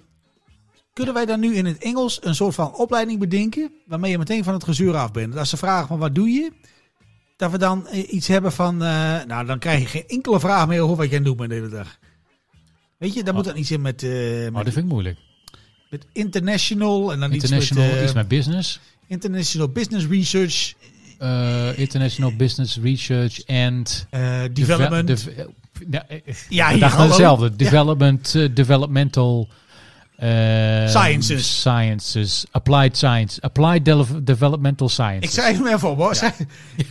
kunnen 0.97 1.15
wij 1.15 1.27
dan 1.27 1.41
nu 1.41 1.55
in 1.55 1.65
het 1.65 1.79
Engels 1.79 2.19
een 2.23 2.35
soort 2.35 2.55
van 2.55 2.75
opleiding 2.75 3.19
bedenken, 3.19 3.71
waarmee 3.87 4.11
je 4.11 4.19
meteen 4.19 4.45
van 4.45 4.55
het 4.55 4.65
gezeur 4.65 4.97
af 4.97 5.13
bent. 5.13 5.37
Als 5.37 5.49
ze 5.49 5.57
vragen 5.57 5.87
van 5.89 5.99
wat 5.99 6.15
doe 6.15 6.29
je, 6.29 6.53
dat 7.37 7.51
we 7.51 7.59
dan 7.59 7.87
eh, 7.89 8.13
iets 8.13 8.27
hebben 8.29 8.53
van, 8.53 8.83
eh, 8.83 9.25
nou 9.27 9.47
dan 9.47 9.59
krijg 9.59 9.81
je 9.81 9.87
geen 9.87 10.05
enkele 10.07 10.41
vraag 10.41 10.67
meer 10.69 10.81
over 10.81 10.97
wat 10.97 11.11
jij 11.11 11.23
doet 11.23 11.39
met 11.39 11.49
de 11.49 11.55
hele 11.55 11.69
dag. 11.69 11.99
Weet 12.99 13.15
je, 13.15 13.23
daar 13.23 13.35
moet 13.35 13.45
dan 13.45 13.57
iets 13.57 13.71
in 13.71 13.81
met, 13.81 14.03
eh, 14.03 14.11
oh, 14.11 14.43
met, 14.45 14.53
dat 14.55 14.63
vind 14.73 14.77
ik 14.77 14.85
moeilijk. 14.93 15.19
met 15.91 16.07
international 16.13 17.13
en 17.13 17.21
dan 17.21 17.33
International 17.33 17.85
iets 17.85 17.93
met 17.93 18.01
eh, 18.01 18.05
is 18.09 18.13
mijn 18.13 18.27
business. 18.27 18.81
international 19.07 19.69
business 19.69 20.07
research, 20.07 20.75
international 21.79 22.37
Business 22.37 22.79
Research 22.83 23.47
and 23.47 24.07
development. 24.53 25.07
Deve- 25.07 25.35
deve- 25.87 26.45
ja, 26.49 26.71
Ja, 26.71 26.89
hetzelfde. 27.03 27.57
Development, 27.57 28.33
developmental 28.55 29.49
Sciences. 30.89 31.61
Sciences. 31.61 32.45
Applied 32.51 32.97
science. 32.97 33.41
Applied 33.41 33.85
de- 33.85 34.23
developmental 34.23 34.89
sciences. 34.89 35.23
ik 35.23 35.31
zei 35.31 35.55
hem 35.55 35.67
even 35.67 35.91
op 35.91 35.99
hoor. 35.99 36.33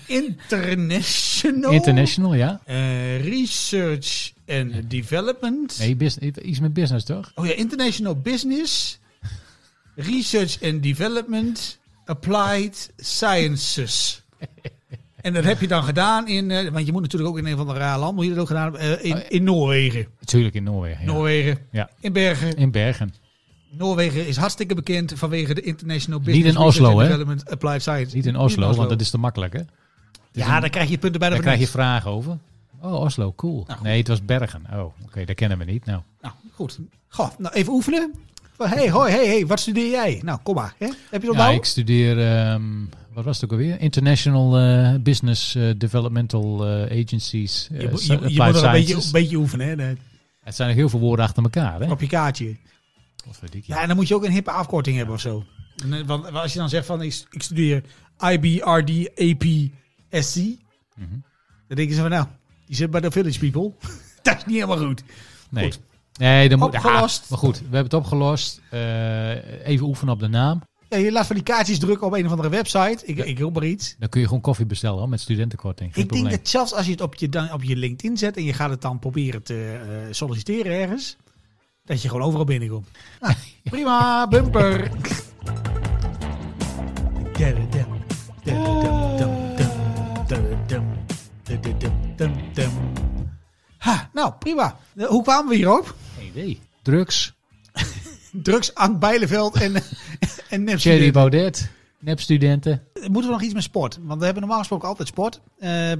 International. 0.06 1.72
International, 1.72 2.34
ja. 2.34 2.60
Eh, 2.66 3.24
research 3.30 4.34
and 4.48 4.90
Development. 4.90 5.78
Nee, 5.80 5.98
iets 6.44 6.60
met 6.60 6.74
business 6.74 7.04
toch? 7.04 7.32
Oh 7.36 7.46
ja, 7.46 7.54
International 7.54 8.16
Business. 8.16 9.00
Research 9.96 10.64
and 10.64 10.84
Development. 10.84 11.78
Applied 12.06 12.92
Sciences. 12.98 14.22
en 15.26 15.34
dat 15.34 15.44
heb 15.44 15.60
je 15.60 15.68
dan 15.68 15.84
gedaan 15.84 16.28
in... 16.28 16.52
eh, 16.52 16.70
want 16.70 16.86
je 16.86 16.92
moet 16.92 17.02
natuurlijk 17.02 17.32
ook 17.32 17.38
in 17.38 17.46
een 17.46 17.58
van 17.58 17.68
de 17.68 17.74
rare 17.74 18.00
landen... 18.00 18.16
moet 18.16 18.24
je 18.26 18.30
dat 18.30 18.40
ook 18.40 18.48
gedaan 18.48 18.64
hebben, 18.64 19.00
eh, 19.00 19.10
in, 19.10 19.30
in 19.30 19.44
Noorwegen. 19.44 20.08
Natuurlijk 20.20 20.56
in 20.56 20.64
Noorwegen. 20.64 21.06
Ja. 21.06 21.12
Noorwegen. 21.12 21.58
Ja. 21.72 21.90
In 22.00 22.14
Bergen. 22.14 22.56
In 22.56 22.72
Bergen. 22.72 23.14
Noorwegen 23.72 24.28
is 24.28 24.38
hartstikke 24.38 24.76
bekend 24.76 25.14
vanwege 25.16 25.54
de 25.54 25.62
International 25.62 26.20
Niet 26.20 26.28
Business 26.28 26.56
in 26.56 26.62
Oslo, 26.62 27.00
hè? 27.00 27.06
Development 27.08 27.50
Applied 27.50 27.82
Science. 27.82 28.16
Niet 28.16 28.26
in 28.26 28.38
Oslo, 28.38 28.74
want 28.74 28.90
dat 28.90 29.02
is 29.02 29.10
te 29.10 29.18
makkelijk, 29.18 29.54
hè? 29.54 29.62
Ja, 30.32 30.60
daar 30.60 30.70
krijg 30.70 30.90
je 30.90 30.98
punten 30.98 31.20
bij 31.20 31.30
de 31.30 31.36
Daar 31.36 31.44
krijg 31.44 31.60
je 31.60 31.68
vragen 31.68 32.12
over. 32.12 32.38
Oh, 32.82 32.94
Oslo, 32.94 33.34
cool. 33.36 33.64
Nou, 33.68 33.80
nee, 33.84 33.98
het 33.98 34.08
was 34.08 34.26
Bergen. 34.26 34.64
Oh, 34.74 34.84
oké, 35.06 35.26
dat 35.26 35.36
kennen 35.36 35.58
we 35.58 35.64
niet. 35.64 35.86
Nou, 35.86 36.02
Nou, 36.22 36.34
goed. 36.54 36.80
Goh, 37.08 37.30
nou 37.38 37.54
even 37.54 37.74
oefenen. 37.74 38.14
Hé, 38.58 38.66
hey, 38.68 38.90
hoi, 38.90 39.12
hey, 39.12 39.28
hey, 39.28 39.46
wat 39.46 39.60
studeer 39.60 39.90
jij? 39.90 40.22
Nou, 40.24 40.40
kom 40.44 40.56
maar. 40.56 40.74
Hè? 40.78 40.86
Heb 41.10 41.22
je 41.22 41.28
dat 41.28 41.36
ja, 41.36 41.44
nou? 41.44 41.56
ik 41.56 41.66
studeer, 41.66 42.20
ehm, 42.28 42.64
wat 43.16 43.24
was 43.26 43.36
het 43.42 43.46
ook 43.46 43.52
alweer? 43.60 43.80
International 43.80 44.58
eh, 44.58 44.96
Business 45.02 45.56
eh, 45.56 45.70
Developmental 45.78 46.66
eh, 46.68 47.04
Agencies. 47.04 47.70
Je, 47.74 47.88
moet- 47.90 48.00
Sci- 48.00 48.12
je, 48.12 48.18
je 48.20 48.24
Applied 48.26 48.46
moet 48.46 48.56
er 48.56 48.64
een 48.66 48.72
beetje, 48.72 48.86
Sciences. 48.88 49.06
een 49.06 49.12
beetje 49.22 49.38
oefenen, 49.38 49.68
hè? 49.68 49.76
de- 49.76 49.98
Het 50.42 50.56
zijn 50.56 50.70
er 50.70 50.76
heel 50.76 50.90
veel 50.90 51.00
woorden 51.00 51.26
achter 51.26 51.44
elkaar, 51.44 51.80
hè? 51.82 51.92
op 51.92 52.02
je 52.02 52.08
kaartje. 52.08 52.56
Wat 53.26 53.40
weet 53.42 53.56
ik, 53.56 53.66
Ja, 53.66 53.76
ja. 53.76 53.82
en 53.82 53.88
dan 53.88 53.96
moet 53.98 54.08
je 54.08 54.16
ook 54.16 54.26
een 54.26 54.32
hippe 54.32 54.52
afkorting 54.52 54.98
hebben 54.98 55.16
of 55.16 55.22
zo. 55.22 55.44
En, 55.92 56.06
Want 56.06 56.32
als 56.34 56.54
je 56.54 56.60
dan 56.60 56.70
zegt 56.70 56.86
van, 56.86 57.02
ik, 57.02 57.26
ik 57.32 57.42
studeer 57.44 57.84
IBRD 58.32 59.10
APSC, 59.20 60.36
Mhm. 60.36 61.10
dan 61.68 61.78
denken 61.78 61.96
ze 61.96 62.02
van, 62.02 62.10
nou, 62.10 62.26
die 62.66 62.76
zit 62.76 62.92
bij 62.92 63.02
de 63.02 63.12
Village 63.12 63.40
People. 63.40 63.72
dat 64.22 64.38
is 64.38 64.46
niet 64.46 64.56
helemaal 64.56 64.78
goed. 64.88 65.04
Nee. 65.50 65.64
Goed. 65.64 65.80
Nee, 66.18 66.50
dan 66.50 66.60
moet, 66.60 66.68
Opgelost. 66.68 67.20
Ja, 67.20 67.26
maar 67.30 67.40
goed, 67.40 67.58
we 67.58 67.64
hebben 67.64 67.84
het 67.84 67.94
opgelost. 67.94 68.62
Even 69.64 69.86
oefenen 69.86 70.14
op 70.14 70.20
de 70.20 70.28
naam. 70.28 70.62
Ja, 70.90 70.98
je 70.98 71.12
laat 71.12 71.26
van 71.26 71.36
die 71.36 71.44
kaartjes 71.44 71.80
drukken 71.80 72.08
op 72.08 72.14
een 72.14 72.26
of 72.26 72.32
andere 72.32 72.50
website. 72.50 73.06
Ik, 73.06 73.18
ik 73.18 73.40
roep 73.40 73.54
maar 73.54 73.66
iets. 73.66 73.96
Dan 74.00 74.10
kun 74.10 74.20
je 74.22 74.28
gewoon 74.28 74.42
koffie 74.42 74.66
bestellen 74.66 75.00
hoor, 75.00 75.10
met 75.10 75.20
studentenkorting. 75.20 75.94
Geen 75.94 76.04
ik 76.04 76.12
denk 76.12 76.30
dat 76.30 76.48
zelfs 76.48 76.74
als 76.74 76.86
je 76.86 76.92
het 76.92 77.02
op 77.02 77.16
je, 77.16 77.30
dan, 77.30 77.54
op 77.54 77.64
je 77.64 77.76
LinkedIn 77.76 78.18
zet 78.18 78.38
en 78.38 78.44
je 78.44 78.54
gaat 78.54 78.70
het 78.70 78.82
dan 78.82 79.00
proberen 79.00 79.44
te 79.44 79.80
eh, 79.82 80.14
solliciteren 80.14 80.72
ergens, 80.72 81.16
dat 81.86 82.02
je 82.02 82.10
gewoon 82.10 82.24
overal 82.26 82.46
binnenkomt. 82.46 82.88
Nou, 83.22 83.34
prima, 83.64 84.28
bumper. 84.28 84.92
Ha, 93.78 94.10
nou, 94.14 94.34
prima. 94.40 94.78
Eh, 94.96 95.06
Hoe 95.08 95.24
kwamen 95.24 95.50
we 95.50 95.56
hierop? 95.56 95.96
Geen 96.18 96.28
idee. 96.28 96.60
Drugs, 96.82 97.35
Drugs 98.44 98.76
aan 98.76 99.00
Bijleveld 99.00 99.56
en, 99.56 99.74
en 99.76 99.82
Thierry 100.50 100.64
nepstudenten. 100.64 101.12
Baudet, 101.14 101.72
nepstudenten, 102.00 102.84
Moeten 102.94 103.24
we 103.24 103.32
nog 103.32 103.42
iets 103.42 103.54
met 103.54 103.64
sport? 103.64 104.00
Want 104.02 104.20
we 104.20 104.26
hebben 104.26 104.44
normaal 104.44 104.60
gesproken 104.60 104.88
altijd 104.88 105.08
sport. 105.08 105.42
Eh, 105.60 105.92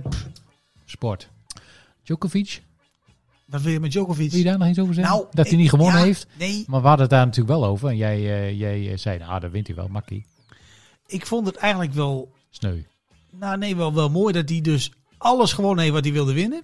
sport. 0.86 1.30
Djokovic, 2.04 2.62
wat 3.46 3.62
wil 3.62 3.72
je 3.72 3.80
met 3.80 3.92
Djokovic? 3.92 4.30
wil 4.30 4.40
je 4.40 4.46
daar 4.46 4.58
nog 4.58 4.68
iets 4.68 4.80
over 4.80 4.94
zeggen? 4.94 5.14
Nou, 5.14 5.28
dat 5.32 5.48
hij 5.48 5.58
niet 5.58 5.70
gewonnen 5.70 6.00
ja, 6.00 6.06
heeft. 6.06 6.28
Nee, 6.38 6.64
Maar 6.68 6.82
we 6.82 6.88
hadden 6.88 7.06
het 7.06 7.16
daar 7.16 7.26
natuurlijk 7.26 7.60
wel 7.60 7.66
over. 7.66 7.90
En 7.90 7.98
jij, 7.98 8.16
eh, 8.16 8.60
jij 8.60 8.92
eh, 8.92 8.98
zei, 8.98 9.18
nou, 9.18 9.40
dat 9.40 9.52
wint 9.52 9.68
hij 9.68 9.76
wel, 9.76 9.88
makkie. 9.88 10.26
ik 11.08 11.26
vond 11.26 11.48
het 11.48 11.56
eigenlijk 11.56 11.94
wel, 11.94 12.32
Sneu. 12.50 12.82
nou 13.32 13.58
nee, 13.58 13.76
wel, 13.76 13.94
wel 13.94 14.10
mooi 14.10 14.34
dat 14.34 14.50
hij 14.50 14.62
dus 14.62 14.92
alles 15.18 15.54
gewonnen 15.54 15.84
heeft 15.84 15.96
wat 15.96 16.04
hij 16.04 16.14
wilde 16.14 16.34
winnen. 16.34 16.62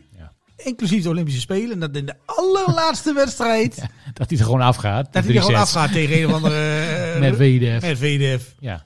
Inclusief 0.64 1.04
de 1.04 1.10
Olympische 1.10 1.40
Spelen. 1.40 1.72
En 1.72 1.80
dat 1.80 1.96
in 1.96 2.06
de 2.06 2.16
allerlaatste 2.26 3.14
wedstrijd, 3.14 3.76
Dat 4.14 4.30
hij 4.30 4.40
er 4.40 4.46
gewoon 4.46 4.62
afgaat. 4.62 5.14
dat 5.14 5.24
hij 5.26 5.36
er 5.36 5.42
gewoon 5.42 5.60
afgaat 5.62 5.92
tegen 5.92 6.18
een 6.18 6.26
of 6.28 6.34
andere... 6.34 6.56
eh, 7.14 7.20
Met 7.20 7.36
VDF. 7.98 8.56
Ja, 8.60 8.86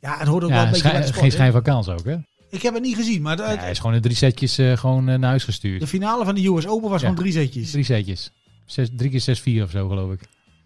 Ja, 0.00 0.18
het 0.18 0.28
hoort 0.28 0.44
ook 0.44 0.50
wel 0.50 0.62
een 0.62 0.70
beetje 0.70 0.82
bij 0.82 0.90
de 0.92 0.96
schijn- 0.96 1.02
sport. 1.06 1.20
geen 1.20 1.32
schijn 1.32 1.52
van 1.52 1.62
kans 1.62 1.88
ook, 1.88 2.04
hè? 2.04 2.16
Ik 2.50 2.62
heb 2.62 2.74
het 2.74 2.82
niet 2.82 2.96
gezien, 2.96 3.22
maar 3.22 3.38
Ja, 3.38 3.56
hij 3.56 3.70
is 3.70 3.78
gewoon 3.78 3.94
in 3.96 4.00
drie 4.02 4.16
setjes 4.16 4.58
eh, 4.58 4.76
gewoon 4.76 5.08
eh, 5.08 5.18
naar 5.18 5.28
huis 5.28 5.44
gestuurd. 5.44 5.80
de 5.80 5.86
finale 5.86 6.24
van 6.24 6.34
de 6.34 6.46
US 6.48 6.66
Open 6.66 6.90
was 6.90 7.00
gewoon 7.00 7.16
drie 7.16 7.32
zetjes. 7.32 7.70
Drie 7.70 7.84
setjes. 7.84 8.30
Zes, 8.66 8.88
drie 8.96 9.10
keer 9.10 9.20
zes, 9.20 9.40
vier 9.40 9.64
of 9.64 9.70
zo, 9.70 9.88
geloof 9.88 10.12
ik. 10.12 10.20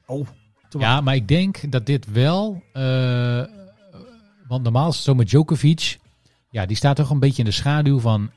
Oh, 0.06 0.26
Ja, 0.78 1.00
maar 1.00 1.14
ik 1.14 1.28
denk 1.28 1.72
dat 1.72 1.86
dit 1.86 2.06
wel... 2.12 2.62
want 4.48 4.62
normaal 4.62 4.88
is 4.88 4.94
het 4.94 5.04
zo 5.04 5.14
met 5.14 5.28
Djokovic... 5.28 5.98
Ja, 6.50 6.66
die 6.66 6.76
staat 6.76 6.96
toch 6.96 7.10
een 7.10 7.18
beetje 7.18 7.38
in 7.42 7.48
de 7.48 7.54
schaduw 7.54 7.98
van 7.98 8.30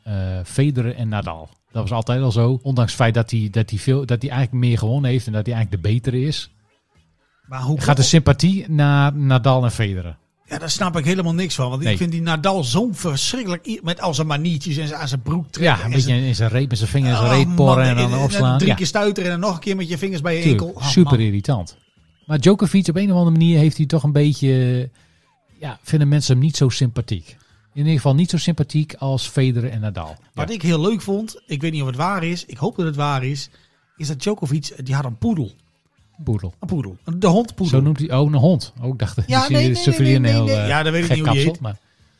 Federer 0.45 0.95
en 0.95 1.07
Nadal. 1.09 1.49
Dat 1.71 1.81
was 1.81 1.91
altijd 1.91 2.21
al 2.21 2.31
zo. 2.31 2.59
Ondanks 2.61 2.91
het 2.91 3.01
feit 3.01 3.13
dat 3.13 3.31
hij, 3.31 3.47
dat 3.51 3.69
hij, 3.69 3.79
veel, 3.79 4.05
dat 4.05 4.21
hij 4.21 4.31
eigenlijk 4.31 4.65
meer 4.65 4.77
gewonnen 4.77 5.11
heeft... 5.11 5.27
en 5.27 5.33
dat 5.33 5.45
hij 5.45 5.55
eigenlijk 5.55 5.83
de 5.83 5.89
betere 5.89 6.21
is... 6.21 6.51
maar 7.47 7.61
hoe 7.61 7.81
gaat 7.81 7.97
de 7.97 8.03
sympathie 8.03 8.69
naar 8.69 9.13
Nadal 9.15 9.63
en 9.63 9.71
Federer. 9.71 10.17
Ja, 10.45 10.57
daar 10.57 10.69
snap 10.69 10.97
ik 10.97 11.05
helemaal 11.05 11.33
niks 11.33 11.55
van. 11.55 11.69
Want 11.69 11.83
Nee. 11.83 11.91
ik 11.91 11.97
vind 11.97 12.11
die 12.11 12.21
Nadal 12.21 12.63
zo'n 12.63 12.95
verschrikkelijk... 12.95 13.79
Met 13.83 14.01
al 14.01 14.13
zijn 14.13 14.27
maniertjes 14.27 14.77
en 14.77 14.87
zijn- 14.87 14.99
aan 14.99 15.07
zijn 15.07 15.21
broek 15.21 15.47
trekken. 15.51 15.73
Ja, 15.73 15.79
een 15.79 15.85
en 15.85 15.91
beetje 15.97 16.15
in 16.27 16.35
zijn 16.35 16.49
reet 16.49 16.69
met 16.69 16.77
zijn 16.77 16.89
vingers 16.89 17.17
in 17.17 17.23
Oh, 17.23 17.29
zijn 17.29 17.45
reet 17.45 17.55
porren 17.55 17.85
en 17.85 17.95
dan 18.09 18.19
opslaan. 18.19 18.57
Drie 18.57 18.69
Ja, 18.69 18.75
keer 18.75 18.85
stuiteren 18.85 19.31
en 19.31 19.39
dan 19.39 19.47
nog 19.49 19.57
een 19.57 19.63
keer 19.63 19.75
met 19.75 19.89
je 19.89 19.97
vingers 19.97 20.21
bij 20.21 20.35
je 20.35 20.41
tuurlijk, 20.41 20.61
enkel. 20.63 20.81
Oh, 20.81 20.87
super 20.87 21.11
man. 21.17 21.21
irritant. 21.25 21.77
Maar 22.25 22.39
Djokovic 22.39 22.87
op 22.87 22.95
een 22.95 23.11
of 23.11 23.17
andere 23.17 23.31
manier 23.37 23.57
heeft 23.57 23.77
hij 23.77 23.85
toch 23.85 24.03
een 24.03 24.11
beetje... 24.11 24.89
Ja, 25.59 25.79
vinden 25.83 26.07
mensen 26.07 26.33
hem 26.35 26.43
niet 26.43 26.57
zo 26.57 26.69
sympathiek. 26.69 27.37
In 27.73 27.79
ieder 27.81 27.93
geval 27.93 28.15
niet 28.15 28.29
zo 28.29 28.37
sympathiek 28.37 28.93
als 28.93 29.27
Federer 29.27 29.69
en 29.71 29.79
Nadal. 29.81 30.15
Wat 30.33 30.47
Ja, 30.47 30.53
ik 30.53 30.61
heel 30.61 30.81
leuk 30.81 31.01
vond, 31.01 31.41
ik 31.45 31.61
weet 31.61 31.71
niet 31.71 31.81
of 31.81 31.87
het 31.87 31.95
waar 31.95 32.23
is, 32.23 32.45
ik 32.45 32.57
hoop 32.57 32.75
dat 32.75 32.85
het 32.85 32.95
waar 32.95 33.23
is, 33.23 33.49
is 33.97 34.07
dat 34.07 34.19
Djokovic, 34.21 34.85
die 34.85 34.95
had 34.95 35.05
een 35.05 35.17
poedel. 35.17 35.51
boedel. 36.17 36.53
Een 36.59 36.67
poedel. 36.67 36.97
De 37.17 37.27
hond 37.27 37.55
poedel. 37.55 37.77
Zo 37.79 37.83
noemt 37.85 37.99
hij... 37.99 38.13
Oh, 38.13 38.27
een 38.27 38.35
hond. 38.39 38.73
Oh, 38.81 38.87
ik 38.87 38.99
dacht... 38.99 39.17
Ja, 39.27 39.39
misschien 39.49 39.93
nee, 40.03 40.19
nee, 40.19 40.19
nee, 40.19 40.19
nee, 40.19 40.31
heel, 40.31 40.43
nee. 40.45 40.55
eh, 40.55 40.67
Ja, 40.67 40.83
dat 40.83 40.91
weet 40.93 41.03
ik 41.03 41.09
niet 41.09 41.19
hoe 41.25 41.33
die 41.33 41.43
kapsel, 41.45 41.61
maar 41.63 41.77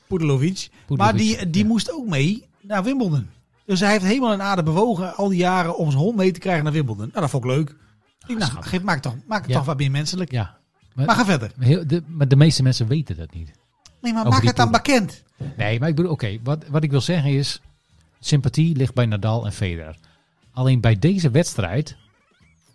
Poedelovic. 0.08 0.70
Maar 0.88 1.16
die, 1.16 1.50
die 1.50 1.62
ja. 1.62 1.68
moest 1.68 1.92
ook 1.94 2.08
mee 2.08 2.46
naar 2.62 2.84
Wimbledon. 2.84 3.28
Dus 3.66 3.80
hij 3.80 3.92
heeft 3.92 4.04
helemaal 4.04 4.34
een 4.34 4.42
aarde 4.42 4.64
bewogen 4.64 5.16
al 5.16 5.28
die 5.30 5.38
jaren 5.38 5.78
om 5.78 5.90
zijn 5.92 6.04
hond 6.04 6.16
mee 6.16 6.32
te 6.32 6.40
krijgen 6.40 6.64
naar 6.64 6.74
Wimbledon. 6.74 7.08
Nou, 7.08 7.20
dat 7.22 7.30
vond 7.30 7.44
ik 7.44 7.50
leuk. 7.50 7.76
Ik 8.28 8.38
nou, 8.38 8.52
geef, 8.60 8.82
maak, 8.82 9.02
toch, 9.02 9.16
maak 9.28 9.42
het 9.42 9.50
Ja. 9.50 9.56
toch 9.58 9.66
wat 9.66 9.78
meer 9.78 9.92
menselijk. 9.92 10.32
Ja. 10.32 10.58
Maar, 10.94 11.06
Maar 11.06 11.16
ga 11.16 11.26
verder. 11.26 11.52
heel, 11.60 11.88
de, 11.88 12.04
maar 12.08 12.28
de 12.28 12.36
meeste 12.36 12.64
mensen 12.64 12.88
weten 12.88 13.18
dat 13.18 13.34
niet. 13.34 13.52
Nee, 14.02 14.14
maar 14.14 14.28
maak 14.28 14.44
het 14.44 14.56
dan 14.56 14.72
bekend. 14.72 15.24
Nee, 15.58 15.80
maar 15.80 15.90
ik 15.90 15.96
bedoel, 15.96 16.12
oké, 16.12 16.38
wat, 16.44 16.68
wat 16.68 16.84
ik 16.84 16.92
wil 16.92 17.02
zeggen 17.02 17.32
is, 17.32 17.62
sympathie 18.20 18.76
ligt 18.76 18.94
bij 18.94 19.06
Nadal 19.06 19.46
en 19.46 19.52
Federer. 19.52 19.96
Alleen 20.52 20.82
bij 20.82 21.00
deze 21.00 21.30
wedstrijd 21.30 21.96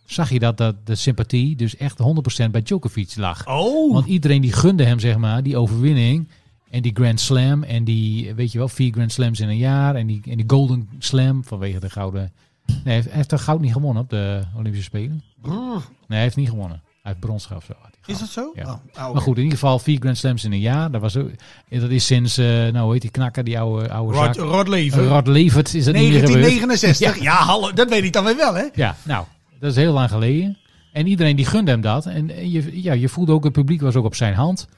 zag 0.04 0.30
je 0.30 0.38
dat, 0.38 0.56
dat 0.56 0.86
de 0.86 0.94
sympathie 0.94 1.56
dus 1.56 1.76
echt 1.76 1.98
100% 2.46 2.50
bij 2.50 2.62
Djokovic 2.62 3.16
lag. 3.16 3.48
Oh. 3.48 3.92
Want 3.92 4.06
iedereen 4.06 4.40
die 4.40 4.52
gunde 4.52 4.84
hem, 4.84 4.98
zeg 4.98 5.16
maar, 5.16 5.42
die 5.42 5.56
overwinning 5.56 6.28
en 6.70 6.82
die 6.82 6.94
Grand 6.94 7.20
Slam 7.20 7.62
en 7.62 7.84
die, 7.84 8.34
weet 8.34 8.52
je 8.52 8.58
wel, 8.58 8.68
vier 8.68 8.92
Grand 8.92 9.12
Slams 9.12 9.40
in 9.40 9.48
een 9.48 9.56
jaar 9.56 9.94
en 9.94 10.06
die, 10.06 10.20
en 10.28 10.36
die 10.36 10.44
Golden 10.46 10.88
Slam 10.98 11.44
vanwege 11.44 11.80
de 11.80 11.90
gouden... 11.90 12.32
Nee, 12.66 12.78
hij 12.84 12.92
heeft, 12.92 13.06
hij 13.06 13.16
heeft 13.16 13.28
toch 13.28 13.44
goud 13.44 13.60
niet 13.60 13.72
gewonnen 13.72 14.02
op 14.02 14.10
de 14.10 14.42
Olympische 14.54 14.84
Spelen? 14.84 15.22
Nee, 15.42 15.82
hij 16.08 16.20
heeft 16.20 16.36
niet 16.36 16.48
gewonnen. 16.48 16.80
Hij 17.02 17.12
heeft 17.12 17.20
brons 17.20 17.46
gehad. 17.46 17.93
Is 18.06 18.18
dat 18.18 18.28
zo? 18.28 18.52
Ja. 18.54 18.62
Oh, 18.64 19.06
oh, 19.06 19.12
Maar 19.12 19.22
goed, 19.22 19.36
in 19.36 19.42
ieder 19.42 19.58
geval 19.58 19.78
vier 19.78 19.98
Grand 20.00 20.18
Slams 20.18 20.44
in 20.44 20.52
een 20.52 20.60
jaar. 20.60 20.90
Dat, 20.90 21.00
was 21.00 21.16
ook, 21.16 21.30
dat 21.68 21.90
is 21.90 22.06
sinds, 22.06 22.38
eh, 22.38 22.46
nou 22.46 22.92
heet 22.92 23.00
die 23.00 23.10
knakker, 23.10 23.44
die 23.44 23.58
oude, 23.58 23.90
oude 23.90 24.14
Rod, 24.16 24.34
zak. 24.34 24.44
Rod 24.44 24.68
Lever. 24.68 25.06
Rod 25.06 25.26
Levert 25.26 25.74
is 25.74 25.84
dat 25.84 25.94
niet 25.94 26.02
meer 26.10 26.20
gebeurd. 26.20 26.40
1969. 26.40 27.22
Ja. 27.22 27.34
hallo, 27.34 27.72
dat 27.72 27.88
weet 27.88 28.04
ik 28.04 28.12
dan 28.12 28.24
weer 28.24 28.36
wel, 28.36 28.54
hè? 28.54 28.64
Ja, 28.74 28.96
nou, 29.02 29.24
dat 29.60 29.70
is 29.70 29.76
heel 29.76 29.92
lang 29.92 30.10
geleden. 30.10 30.58
En 30.92 31.06
iedereen 31.06 31.36
die 31.36 31.44
gunde 31.46 31.70
hem 31.70 31.80
dat. 31.80 32.06
En, 32.06 32.30
en 32.36 32.50
je, 32.50 32.82
ja, 32.82 32.92
je 32.92 33.08
voelde 33.08 33.32
ook, 33.32 33.44
het 33.44 33.52
publiek 33.52 33.80
was 33.80 33.94
ook 33.94 34.04
op 34.04 34.14
zijn 34.14 34.34
hand. 34.34 34.68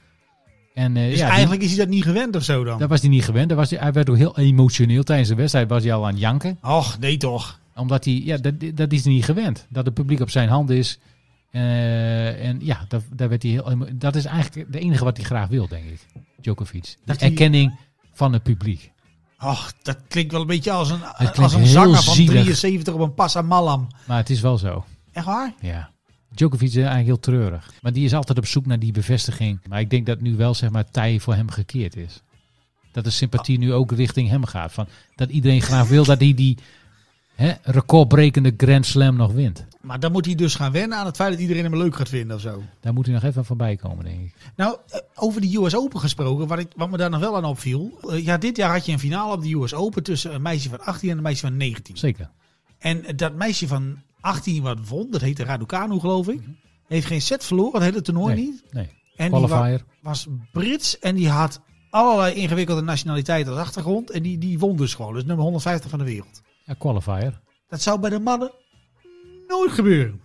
En 0.73 0.97
eh, 0.97 1.03
Dus 1.09 1.17
ja, 1.19 1.25
die- 1.25 1.33
eigenlijk 1.33 1.61
is 1.61 1.67
hij 1.69 1.77
dat 1.77 1.87
niet 1.87 2.03
gewend 2.03 2.35
of 2.35 2.43
zo 2.43 2.63
dan? 2.63 2.79
dat 2.79 2.89
was 2.89 2.99
hij 3.01 3.09
niet 3.09 3.23
gewend. 3.25 3.49
Dat 3.49 3.57
was 3.57 3.69
hij, 3.69 3.79
hij 3.79 3.91
werd 3.91 4.09
ook 4.09 4.17
heel 4.17 4.37
emotioneel. 4.37 5.03
Tijdens 5.03 5.29
de 5.29 5.35
wedstrijd 5.35 5.69
was 5.69 5.83
hij 5.83 5.93
al 5.93 6.05
aan 6.05 6.11
het 6.11 6.19
janken. 6.19 6.57
Och, 6.63 6.99
nee 6.99 7.17
toch. 7.17 7.59
Omdat 7.75 8.05
hij, 8.05 8.21
ja, 8.25 8.37
dat, 8.37 8.53
dat 8.73 8.91
is 8.91 9.03
hij 9.03 9.13
niet 9.13 9.25
gewend. 9.25 9.65
Dat 9.69 9.85
het 9.85 9.93
publiek 9.93 10.19
op 10.19 10.29
zijn 10.29 10.49
hand 10.49 10.69
is. 10.69 10.99
Eh, 11.51 12.45
en 12.47 12.59
ja, 12.65 12.85
dat, 12.87 13.03
daar 13.13 13.29
werd 13.29 13.43
hij 13.43 13.51
heel, 13.51 13.77
dat 13.93 14.15
is 14.15 14.25
eigenlijk 14.25 14.71
de 14.71 14.79
enige 14.79 15.03
wat 15.03 15.17
hij 15.17 15.25
graag 15.25 15.47
wil, 15.47 15.67
denk 15.67 15.85
ik. 15.85 16.05
Djokovic. 16.41 16.95
De 17.05 17.15
erkenning 17.17 17.79
van 18.13 18.33
het 18.33 18.43
publiek. 18.43 18.91
Och, 19.39 19.73
dat 19.81 19.97
klinkt 20.07 20.31
wel 20.31 20.41
een 20.41 20.47
beetje 20.47 20.71
als 20.71 20.89
een, 20.89 21.03
als 21.35 21.53
een 21.53 21.67
zanger 21.67 22.03
van 22.03 22.13
zielig. 22.13 22.41
73 22.41 22.93
op 22.93 22.99
een 22.99 23.13
Passa 23.13 23.41
Malam. 23.41 23.87
Maar 24.07 24.17
het 24.17 24.29
is 24.29 24.41
wel 24.41 24.57
zo. 24.57 24.85
Echt 25.11 25.25
waar? 25.25 25.53
Ja. 25.59 25.91
Djokovic 26.29 26.67
is 26.67 26.75
eigenlijk 26.75 27.05
heel 27.05 27.19
treurig. 27.19 27.71
Maar 27.81 27.93
die 27.93 28.05
is 28.05 28.13
altijd 28.13 28.37
op 28.37 28.45
zoek 28.45 28.65
naar 28.65 28.79
die 28.79 28.91
bevestiging. 28.91 29.59
Maar 29.67 29.79
ik 29.79 29.89
denk 29.89 30.05
dat 30.05 30.21
nu 30.21 30.35
wel 30.35 30.53
zeg 30.53 30.69
maar 30.69 30.89
tij 30.91 31.19
voor 31.19 31.35
hem 31.35 31.49
gekeerd 31.49 31.95
is. 31.95 32.21
Dat 32.91 33.03
de 33.03 33.09
sympathie 33.09 33.57
nu 33.57 33.73
ook 33.73 33.91
richting 33.91 34.29
hem 34.29 34.45
gaat. 34.45 34.71
Van, 34.71 34.87
dat 35.15 35.29
iedereen 35.29 35.61
graag 35.61 35.87
wil 35.87 36.03
dat 36.03 36.19
hij 36.19 36.33
die 36.33 36.57
hè, 37.35 37.53
recordbrekende 37.61 38.53
Grand 38.57 38.85
Slam 38.85 39.15
nog 39.15 39.31
wint. 39.31 39.65
Maar 39.87 39.99
dan 39.99 40.11
moet 40.11 40.25
hij 40.25 40.35
dus 40.35 40.55
gaan 40.55 40.71
wennen 40.71 40.97
aan 40.97 41.05
het 41.05 41.15
feit 41.15 41.31
dat 41.31 41.39
iedereen 41.41 41.63
hem 41.63 41.75
leuk 41.77 41.95
gaat 41.95 42.09
vinden 42.09 42.35
of 42.35 42.41
zo. 42.41 42.63
Daar 42.81 42.93
moet 42.93 43.05
hij 43.05 43.13
nog 43.13 43.23
even 43.23 43.45
voorbij 43.45 43.75
komen, 43.75 44.05
denk 44.05 44.19
ik. 44.21 44.33
Nou, 44.55 44.77
eh, 44.89 44.99
over 45.15 45.41
de 45.41 45.57
US 45.57 45.75
Open 45.75 45.99
gesproken, 45.99 46.47
wat, 46.47 46.59
ik, 46.59 46.67
wat 46.75 46.89
me 46.89 46.97
daar 46.97 47.09
nog 47.09 47.19
wel 47.19 47.35
aan 47.35 47.45
opviel. 47.45 47.97
Eh, 48.09 48.25
ja, 48.25 48.37
dit 48.37 48.57
jaar 48.57 48.71
had 48.71 48.85
je 48.85 48.91
een 48.91 48.99
finale 48.99 49.33
op 49.33 49.41
de 49.43 49.53
US 49.53 49.73
Open 49.73 50.03
tussen 50.03 50.33
een 50.33 50.41
meisje 50.41 50.69
van 50.69 50.79
18 50.79 51.09
en 51.09 51.17
een 51.17 51.23
meisje 51.23 51.41
van 51.47 51.57
19. 51.57 51.97
Zeker. 51.97 52.29
En 52.79 53.03
dat 53.15 53.33
meisje 53.35 53.67
van 53.67 54.01
18 54.21 54.63
wat 54.63 54.87
won, 54.87 55.07
dat 55.11 55.21
heette 55.21 55.43
Raducanu 55.43 55.99
geloof 55.99 56.27
ik. 56.27 56.41
Heeft 56.87 57.07
geen 57.07 57.21
set 57.21 57.43
verloren, 57.45 57.73
het 57.81 57.89
hele 57.89 58.01
toernooi 58.01 58.35
Nee. 58.35 58.43
niet. 58.45 58.63
Nee. 58.71 58.89
En 59.15 59.31
die 59.31 59.39
wa- 59.41 59.47
Qualifier. 59.47 59.83
was 60.01 60.27
Brits 60.51 60.99
en 60.99 61.15
die 61.15 61.29
had 61.29 61.61
allerlei 61.89 62.33
ingewikkelde 62.33 62.81
nationaliteiten 62.81 63.51
als 63.53 63.61
achtergrond. 63.61 64.09
En 64.11 64.23
die, 64.23 64.37
die 64.37 64.59
won 64.59 64.75
dus 64.77 64.93
gewoon. 64.93 65.13
Dus 65.13 65.25
nummer 65.25 65.43
150 65.43 65.89
van 65.89 65.99
de 65.99 66.05
wereld. 66.05 66.41
Ja, 66.65 66.73
qualifier. 66.73 67.39
Dat 67.69 67.81
zou 67.81 67.99
bij 67.99 68.09
de 68.09 68.19
mannen 68.19 68.51
nooit 69.47 69.71
gebeuren. 69.71 70.21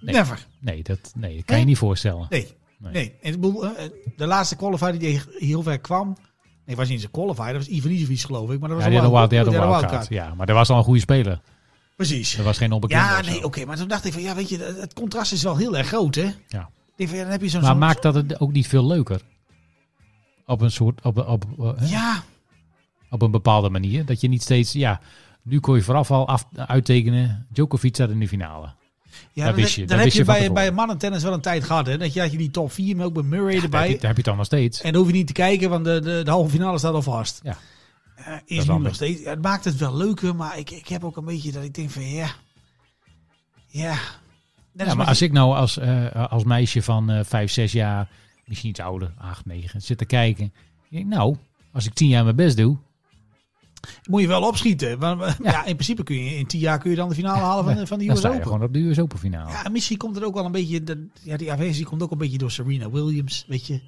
Nee. 0.00 0.14
Never. 0.14 0.46
Nee, 0.60 0.82
dat, 0.82 1.12
nee, 1.14 1.36
dat 1.36 1.44
kan 1.44 1.58
je 1.58 1.64
niet 1.64 1.78
voorstellen. 1.78 2.26
Nee. 2.30 2.46
Nee. 2.78 2.92
Nee. 2.92 3.14
En 3.22 3.32
ik 3.32 3.40
bedoel, 3.40 3.66
eh, 3.66 3.88
de 4.16 4.26
laatste 4.26 4.56
qualifier 4.56 4.98
die 4.98 5.20
heel 5.38 5.62
ver 5.62 5.78
kwam. 5.78 6.16
Nee, 6.66 6.76
was 6.76 6.88
niet 6.88 7.00
zijn 7.00 7.12
qualifier. 7.12 7.44
Dat 7.46 7.56
was 7.56 7.66
Ivanisevic 7.68 8.20
geloof 8.20 8.50
ik. 8.50 8.60
Maar 8.60 8.68
dat 8.68 8.78
was 8.78 8.86
Ja, 8.86 8.92
had 9.00 9.30
een 9.30 9.50
wildcard. 9.52 10.08
Ja, 10.08 10.34
maar 10.34 10.46
dat 10.46 10.56
was 10.56 10.70
al 10.70 10.78
een 10.78 10.84
goede 10.84 11.00
speler. 11.00 11.40
Precies. 11.96 12.36
Dat 12.36 12.44
was 12.44 12.58
geen 12.58 12.72
onbekende. 12.72 13.04
Ja, 13.04 13.20
nee, 13.20 13.44
oké. 13.44 13.64
maar 13.64 13.76
toen 13.76 13.88
dacht 13.88 14.04
ik 14.04 14.12
van, 14.12 14.22
ja, 14.22 14.34
weet 14.34 14.48
je, 14.48 14.58
het 14.58 14.92
contrast 14.92 15.32
is 15.32 15.42
wel 15.42 15.56
heel 15.56 15.76
erg 15.76 15.86
groot, 15.86 16.14
hè? 16.14 16.30
Ja. 16.48 16.70
Ik 16.86 16.92
denk 16.96 17.08
van, 17.08 17.18
ja, 17.18 17.22
dan 17.24 17.32
heb 17.32 17.42
je 17.42 17.48
zo'n... 17.48 17.60
Maar 17.60 17.70
zo'n- 17.70 17.78
maakt 17.78 18.02
dat 18.02 18.14
het 18.14 18.40
ook 18.40 18.52
niet 18.52 18.68
veel 18.68 18.86
leuker? 18.86 19.20
Op 20.46 20.60
een 20.60 20.70
soort, 20.70 21.04
op, 21.04 21.18
op, 21.18 21.44
op, 21.56 21.78
hè? 21.78 21.86
Ja, 21.86 22.22
op 23.10 23.22
een 23.22 23.30
bepaalde 23.30 23.70
manier. 23.70 24.04
Dat 24.04 24.20
je 24.20 24.28
niet 24.28 24.42
steeds, 24.42 24.72
ja, 24.72 25.00
nu 25.46 25.60
kon 25.60 25.76
je 25.76 25.82
vooraf 25.82 26.10
al 26.10 26.28
af, 26.28 26.46
uittekenen. 26.56 27.46
Djokovic 27.48 27.94
staat 27.94 28.10
in 28.10 28.18
de 28.18 28.28
finale. 28.28 28.66
ja 29.32 29.44
Dat 29.44 29.44
dan, 29.44 29.54
wist 29.54 29.74
je, 29.74 29.86
dan 29.86 29.96
dat 29.96 30.04
heb 30.04 30.12
je 30.12 30.18
je 30.18 30.24
bij, 30.24 30.34
tevoren. 30.34 30.54
bij 30.54 30.72
mannentennis 30.72 31.22
wel 31.22 31.32
een 31.32 31.40
tijd 31.40 31.64
gehad, 31.64 31.86
hè? 31.86 31.98
Dat 31.98 32.12
je, 32.12 32.20
had 32.20 32.32
je 32.32 32.38
die 32.38 32.50
top 32.50 32.72
4, 32.72 32.96
maar 32.96 33.06
ook 33.06 33.14
bij 33.14 33.22
Murray 33.22 33.60
erbij. 33.62 33.88
je, 33.88 33.94
daar 33.98 34.06
heb 34.06 34.16
je 34.16 34.22
dan 34.22 34.36
nog 34.36 34.46
steeds. 34.46 34.80
En 34.80 34.92
dan 34.92 35.00
hoef 35.00 35.10
je 35.10 35.16
niet 35.16 35.26
te 35.26 35.32
kijken, 35.32 35.70
want 35.70 35.84
de, 35.84 36.00
de, 36.00 36.20
de 36.24 36.30
halve 36.30 36.50
finale 36.50 36.78
staat 36.78 36.94
al 36.94 37.02
vast. 37.02 37.40
Ja. 37.42 37.56
Eh, 38.16 38.26
Dat 38.26 38.42
is 38.44 38.66
nu 38.66 38.78
nog 38.78 38.94
steeds. 38.94 39.24
het 39.24 39.42
maakt 39.42 39.64
het 39.64 39.76
wel 39.76 39.96
leuker, 39.96 40.34
maar 40.36 40.58
ik, 40.58 40.70
ik 40.70 40.88
heb 40.88 41.04
ook 41.04 41.16
een 41.16 41.24
beetje 41.24 41.52
dat 41.52 41.62
ik 41.64 41.74
denk 41.74 41.90
van 41.90 42.08
ja. 42.08 42.28
Ja. 43.66 43.96
Maar 44.72 44.96
met 44.96 45.06
als 45.06 45.22
ik 45.22 45.32
nou 45.32 45.56
als, 45.56 45.78
eh, 45.78 46.30
als 46.30 46.44
meisje 46.44 46.82
van 46.82 47.10
eh 47.10 47.24
5, 47.24 47.50
6 47.50 47.72
jaar, 47.72 48.08
misschien 48.44 48.70
iets 48.70 48.80
ouder, 48.80 49.12
8, 49.18 49.46
9, 49.46 49.82
zit 49.82 49.98
te 49.98 50.04
kijken. 50.04 50.52
Ik 50.90 51.06
nou, 51.06 51.36
als 51.72 51.86
ik 51.86 51.94
10 51.94 52.08
jaar 52.08 52.24
mijn 52.24 52.36
best 52.36 52.56
doe. 52.56 52.76
Moet 54.10 54.20
je 54.20 54.26
wel 54.28 54.42
opschieten. 54.42 54.98
Want, 54.98 55.20
ja. 55.20 55.36
Ja. 55.50 55.58
in 55.64 55.74
principe 55.74 56.02
kun 56.02 56.24
je 56.24 56.36
in 56.36 56.46
10 56.46 56.60
jaar 56.60 56.78
kun 56.78 56.90
je 56.90 56.96
dan 56.96 57.08
de 57.08 57.14
finale 57.14 57.38
halen 57.40 57.64
van, 57.64 57.74
de- 57.74 57.86
van 57.86 57.98
de 57.98 58.04
Dan 58.06 58.16
US 58.16 58.24
Open. 58.24 58.42
gewoon 58.42 58.62
op 58.62 58.72
de 58.72 58.78
US 58.80 58.98
Open 58.98 59.18
finale. 59.18 59.50
Ja, 59.50 59.64
en 59.64 59.72
misschien 59.72 59.96
komt 59.96 60.14
het 60.14 60.24
ook 60.24 60.34
wel 60.34 60.44
een 60.44 60.52
beetje. 60.52 60.82
Ja, 61.22 61.36
die 61.36 61.52
aversie 61.52 61.84
komt 61.84 62.02
ook 62.02 62.10
een 62.10 62.18
beetje 62.18 62.38
door 62.38 62.50
Serena 62.50 62.90
Williams. 62.90 63.44
Weet 63.48 63.66
je. 63.66 63.80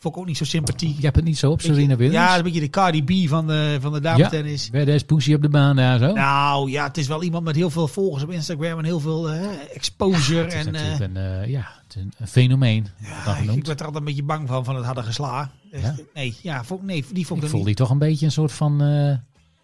Vond 0.00 0.14
ik 0.14 0.20
ook 0.20 0.26
niet 0.26 0.36
zo 0.36 0.44
sympathiek. 0.44 0.96
Je 0.96 1.02
hebt 1.04 1.16
het 1.16 1.24
niet 1.24 1.38
zo 1.38 1.50
op 1.50 1.60
Serena 1.60 1.96
Williams? 1.96 2.14
Ja, 2.26 2.36
een 2.36 2.42
beetje 2.42 2.60
de 2.60 2.70
Cardi 2.70 3.02
B 3.04 3.28
van 3.28 3.46
de, 3.46 3.76
van 3.80 3.92
de 3.92 4.00
dametennis. 4.00 4.68
Werd 4.70 4.88
eens 4.88 5.02
pussy 5.02 5.34
op 5.34 5.42
de 5.42 5.48
baan 5.48 5.76
daar 5.76 5.98
zo? 5.98 6.12
Nou 6.12 6.70
ja, 6.70 6.86
het 6.86 6.96
is 6.96 7.06
wel 7.06 7.22
iemand 7.22 7.44
met 7.44 7.56
heel 7.56 7.70
veel 7.70 7.88
volgers 7.88 8.22
op 8.22 8.30
Instagram 8.30 8.78
en 8.78 8.84
heel 8.84 9.00
veel 9.00 9.30
eh, 9.30 9.40
exposure. 9.74 10.42
het 10.42 10.54
is 10.54 10.66
en, 10.66 10.74
eh, 10.74 10.98
een, 11.00 11.16
eh, 11.16 11.48
ja, 11.50 11.68
het 11.86 11.96
is 11.96 12.02
een, 12.02 12.12
een 12.18 12.26
fenomeen. 12.28 12.86
ja, 12.98 13.36
ik, 13.36 13.66
werd 13.66 13.80
er 13.80 13.86
altijd 13.86 13.94
een 13.96 14.04
beetje 14.04 14.22
bang 14.22 14.48
van, 14.48 14.64
van 14.64 14.76
het. 14.76 15.18
Eh, 15.18 15.82
Ja? 15.82 15.94
Nee, 16.14 16.36
ja, 16.42 16.64
vond, 16.64 16.82
nee, 16.82 17.04
die 17.12 17.26
vond 17.26 17.38
Ik 17.38 17.44
ik 17.44 17.50
voel 17.50 17.58
niet. 17.58 17.68
die 17.68 17.76
toch 17.76 17.90
een 17.90 17.98
beetje 17.98 18.26
een 18.26 18.32
soort 18.32 18.52
van... 18.52 18.80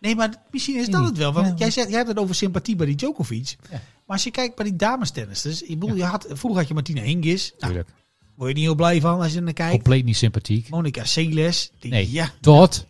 Nee, 0.05 0.15
maar 0.17 0.35
misschien 0.51 0.77
is 0.79 0.89
dat 0.89 1.01
niet. 1.01 1.09
het 1.09 1.19
wel. 1.19 1.33
Want 1.33 1.59
jij, 1.59 1.71
zegt, 1.71 1.89
jij 1.89 1.97
hebt 1.97 2.09
het 2.09 2.19
over 2.19 2.35
sympathie 2.35 2.77
bij 2.77 2.87
die 2.87 2.95
Djokovic. 2.97 3.57
Maar 3.71 3.81
als 4.07 4.25
je 4.25 4.31
kijkt 4.31 4.57
bij 4.57 4.65
die 4.65 4.77
damestennisters. 4.77 5.63
Ik 5.63 5.79
bedoel, 5.79 5.97
je 5.97 6.05
had, 6.05 6.27
vroeger 6.29 6.59
had 6.61 6.69
je 6.69 6.75
Martina 6.75 7.03
Hingis. 7.03 7.55
Nou, 7.59 7.73
Tuurlijk. 7.73 7.95
word 8.37 8.49
je 8.49 8.55
niet 8.55 8.65
heel 8.65 8.75
blij 8.75 9.01
van 9.01 9.21
als 9.21 9.33
je 9.33 9.41
naar 9.41 9.53
kijkt. 9.53 9.73
Compleet 9.73 10.05
niet 10.05 10.17
sympathiek. 10.17 10.69
Monica 10.69 11.05
Seles. 11.05 11.71
Nee. 11.81 12.11
Ja, 12.13 12.31
Tot 12.41 12.87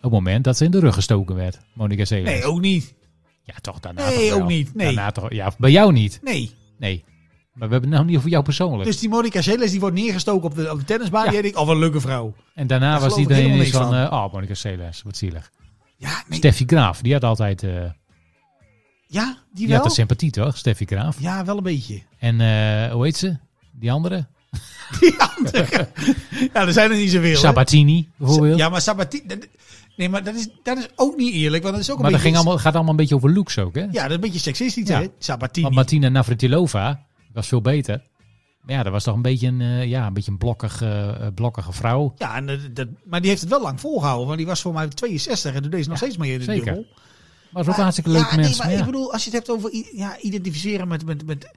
het 0.00 0.10
moment 0.10 0.44
dat 0.44 0.56
ze 0.56 0.64
in 0.64 0.70
de 0.70 0.78
rug 0.78 0.94
gestoken 0.94 1.34
werd. 1.36 1.58
Monica 1.74 2.04
Seles. 2.04 2.30
nee, 2.30 2.44
ook 2.44 2.60
niet. 2.60 2.94
Ja, 3.42 3.54
toch 3.60 3.80
daarna 3.80 4.08
Nee, 4.08 4.30
toch 4.30 4.40
ook 4.40 4.48
niet. 4.48 4.74
Nee. 4.74 4.86
Daarna 4.94 5.10
toch, 5.12 5.32
ja, 5.32 5.52
bij 5.58 5.70
jou 5.70 5.92
niet. 5.92 6.20
Nee. 6.22 6.50
Nee. 6.78 7.04
Maar 7.52 7.68
we 7.68 7.72
hebben 7.72 7.90
het 7.90 7.98
nou 7.98 8.04
niet 8.10 8.16
over 8.16 8.30
jou 8.30 8.44
persoonlijk. 8.44 8.84
Dus 8.84 8.98
die 8.98 9.08
Monica 9.08 9.42
Seles 9.42 9.70
die 9.70 9.80
wordt 9.80 9.96
neergestoken 9.96 10.48
op 10.48 10.54
de, 10.54 10.70
op 10.70 10.78
de 10.78 10.84
tennisbaan. 10.84 11.24
Ja. 11.24 11.30
Die 11.30 11.42
denk 11.42 11.54
ik, 11.54 11.60
oh, 11.60 11.66
wat 11.66 11.74
een 11.74 11.80
leuke 11.80 12.00
vrouw. 12.00 12.34
en 12.54 12.66
daarna 12.66 12.90
daar 12.90 13.00
was 13.08 13.18
iedereen 13.18 13.50
eens 13.50 13.58
niks 13.58 13.70
van... 13.70 13.82
van. 13.82 13.94
eh, 13.94 14.12
oh, 14.12 14.32
Monica 14.32 14.54
Seles, 14.54 15.02
wat 15.02 15.16
zielig. 15.16 15.50
Ja, 15.96 16.22
nee. 16.28 16.38
Steffi 16.38 16.64
Graaf, 16.66 17.00
die 17.00 17.12
had 17.12 17.24
altijd... 17.24 17.62
eh, 17.62 17.70
ja 19.06 19.24
die 19.24 19.36
die 19.52 19.66
wel? 19.66 19.76
had 19.76 19.86
de 19.86 19.92
sympathie, 19.92 20.30
toch? 20.30 20.56
Steffi 20.56 20.84
Graaf. 20.84 21.16
Ja, 21.20 21.44
wel 21.44 21.56
een 21.56 21.62
beetje. 21.62 22.02
En 22.18 22.40
eh, 22.40 22.92
hoe 22.92 23.04
heet 23.04 23.16
ze? 23.16 23.36
Die 23.72 23.92
andere? 23.92 24.26
Die 25.00 25.14
andere. 25.36 25.88
ja, 26.52 26.66
er 26.66 26.72
zijn 26.72 26.90
er 26.90 26.96
niet 26.96 27.10
zoveel. 27.10 27.30
hè? 27.30 27.36
Sabatini, 27.36 28.08
bijvoorbeeld. 28.16 28.58
Ja, 28.58 28.68
maar 28.68 28.80
Sabatini... 28.80 29.26
dat- 29.26 29.46
Nee, 29.96 30.08
maar 30.08 30.24
dat 30.24 30.34
is, 30.34 30.48
dat 30.62 30.78
is 30.78 30.88
ook 30.96 31.16
niet 31.16 31.34
eerlijk. 31.34 31.62
Want 31.62 31.74
dat 31.74 31.82
is 31.84 31.90
ook 31.90 31.96
een 31.96 32.02
maar 32.02 32.10
dat 32.10 32.20
ging 32.20 32.34
allemaal, 32.36 32.58
gaat 32.58 32.74
allemaal 32.74 32.90
een 32.90 32.96
beetje 32.96 33.14
over 33.14 33.32
looks 33.32 33.58
ook, 33.58 33.74
hè? 33.74 33.80
Ja, 33.80 33.90
dat 34.02 34.08
is 34.08 34.14
een 34.14 34.20
beetje 34.20 34.38
seksistisch, 34.38 34.88
Ja. 34.88 35.00
hè? 35.00 35.06
Sabatini. 35.18 35.62
Want 35.62 35.74
Martina 35.74 36.08
Navratilova 36.08 37.06
was 37.32 37.46
veel 37.48 37.60
beter. 37.60 38.02
Maar 38.66 38.74
ja, 38.74 38.82
dat 38.82 38.92
was 38.92 39.04
toch 39.04 39.14
een 39.14 39.22
beetje 39.22 39.46
een, 39.46 39.60
eh, 39.60 39.84
ja, 39.84 40.06
een, 40.06 40.12
beetje 40.12 40.30
een 40.30 40.38
blokkige, 40.38 41.16
eh, 41.20 41.26
blokkige 41.34 41.72
vrouw. 41.72 42.14
Ja, 42.18 42.36
en 42.36 42.46
dat, 42.46 42.58
dat- 42.72 42.88
maar 43.04 43.20
die 43.20 43.28
heeft 43.30 43.40
het 43.42 43.50
wel 43.50 43.62
lang 43.62 43.80
volgehouden. 43.80 44.26
Want 44.26 44.38
die 44.38 44.46
was 44.46 44.60
voor 44.60 44.72
mij 44.72 44.88
62 44.88 45.54
en 45.54 45.62
toen 45.62 45.70
deed 45.70 45.82
ze 45.84 45.88
nog 45.90 45.98
Ja, 46.00 46.04
steeds 46.04 46.18
mee 46.20 46.32
in 46.32 46.38
de 46.38 46.44
zeker. 46.44 46.64
dubbel. 46.64 46.84
Was 47.50 47.62
ook 47.62 47.68
Maar- 47.68 47.80
hartstikke 47.80 48.10
leuke 48.10 48.28
ja, 48.30 48.34
nee, 48.34 48.44
mensen. 48.44 48.58
maar 48.58 48.66
maar 48.66 48.76
ja. 48.76 48.80
ik 48.86 48.90
bedoel, 48.92 49.12
als 49.12 49.24
je 49.24 49.30
het 49.30 49.38
hebt 49.46 49.50
over 49.58 49.70
ja, 49.94 50.16
identificeren 50.20 50.88
met, 50.88 51.04
met, 51.06 51.26
met... 51.26 51.50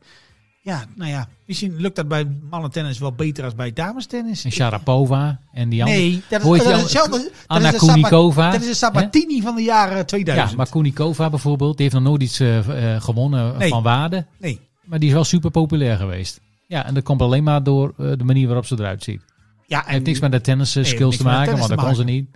Ja, 0.62 0.86
nou 0.96 1.10
ja, 1.12 1.28
misschien 1.46 1.76
lukt 1.76 1.96
dat 1.96 2.08
bij 2.08 2.28
mannentennis 2.50 3.00
wel 3.00 3.12
beter 3.14 3.44
als 3.44 3.56
bij 3.56 3.74
damestennis. 3.74 4.44
En 4.46 4.52
Sharapova 4.52 5.40
en 5.54 5.70
die 5.70 5.84
andere. 5.84 6.00
Nee, 6.02 6.22
dat 6.30 6.42
is, 6.46 6.64
dat 6.64 6.82
hetzelfde. 6.82 7.18
Dat 7.18 7.32
Anna 7.48 7.74
is 7.74 7.80
Kunikova. 7.80 8.52
Dat 8.52 8.62
is 8.62 8.68
de 8.68 8.74
Sabatini 8.74 9.42
van 9.42 9.56
de 9.56 9.62
jaren 9.62 10.06
2000. 10.06 10.50
Ja, 10.50 10.56
maar 10.58 10.70
Kunikova 10.70 11.30
bijvoorbeeld, 11.30 11.78
die 11.78 11.82
heeft 11.86 11.98
nog 11.98 12.08
nooit 12.08 12.22
iets 12.22 12.40
eh, 12.40 12.94
eh, 12.96 13.02
gewonnen 13.02 13.58
Nee. 13.58 13.70
van 13.70 13.84
waarde. 13.84 14.26
Nee. 14.38 14.60
Maar 14.84 15.00
die 15.00 15.08
is 15.08 15.14
wel 15.14 15.24
super 15.24 15.52
populair 15.52 15.98
geweest. 15.98 16.40
Ja, 16.70 16.86
en 16.86 16.94
dat 16.94 17.04
komt 17.04 17.22
alleen 17.22 17.44
maar 17.44 17.64
door 17.64 17.94
eh, 17.98 18.12
de 18.18 18.24
manier 18.24 18.46
waarop 18.48 18.66
ze 18.66 18.76
eruit 18.80 19.04
ziet. 19.04 19.22
Ja, 19.68 19.80
Het 19.80 19.88
heeft 19.88 20.06
niks 20.06 20.20
met 20.20 20.32
de 20.32 20.42
tennis 20.42 20.76
eh, 20.76 20.84
Nee, 20.84 20.92
skills 20.92 21.18
te 21.18 21.24
maken, 21.24 21.58
want 21.58 21.70
dat 21.70 21.80
kon 21.84 21.96
ze 21.96 22.04
niet. 22.04 22.30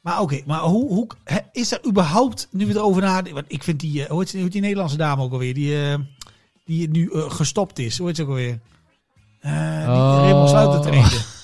Maar 0.00 0.20
oké, 0.20 0.40
maar 0.46 0.60
hoe, 0.60 0.88
hoe 0.88 1.06
is 1.52 1.72
er 1.72 1.86
überhaupt, 1.86 2.48
nu 2.50 2.66
we 2.66 2.74
erover 2.74 3.02
nadenken, 3.02 3.34
want 3.34 3.46
ik 3.48 3.62
vind 3.62 3.80
die, 3.80 4.04
eh, 4.04 4.10
hoe 4.10 4.18
heet, 4.20 4.32
heet 4.32 4.52
die 4.52 4.60
Nederlandse 4.60 4.96
dame 4.96 5.22
ook 5.22 5.32
alweer, 5.32 5.54
die, 5.54 5.82
eh, 5.88 5.94
die 6.64 6.88
nu 6.90 7.10
gestopt 7.12 7.78
is, 7.78 7.98
hoe 7.98 8.06
heet 8.06 8.16
ze 8.16 8.22
ook 8.22 8.28
alweer? 8.28 8.60
Eh 9.40 9.50
die 9.78 9.96
Oh. 9.96 10.16
Raymond 10.20 10.48
Sluiter 10.48 10.80
trainde. 10.80 11.20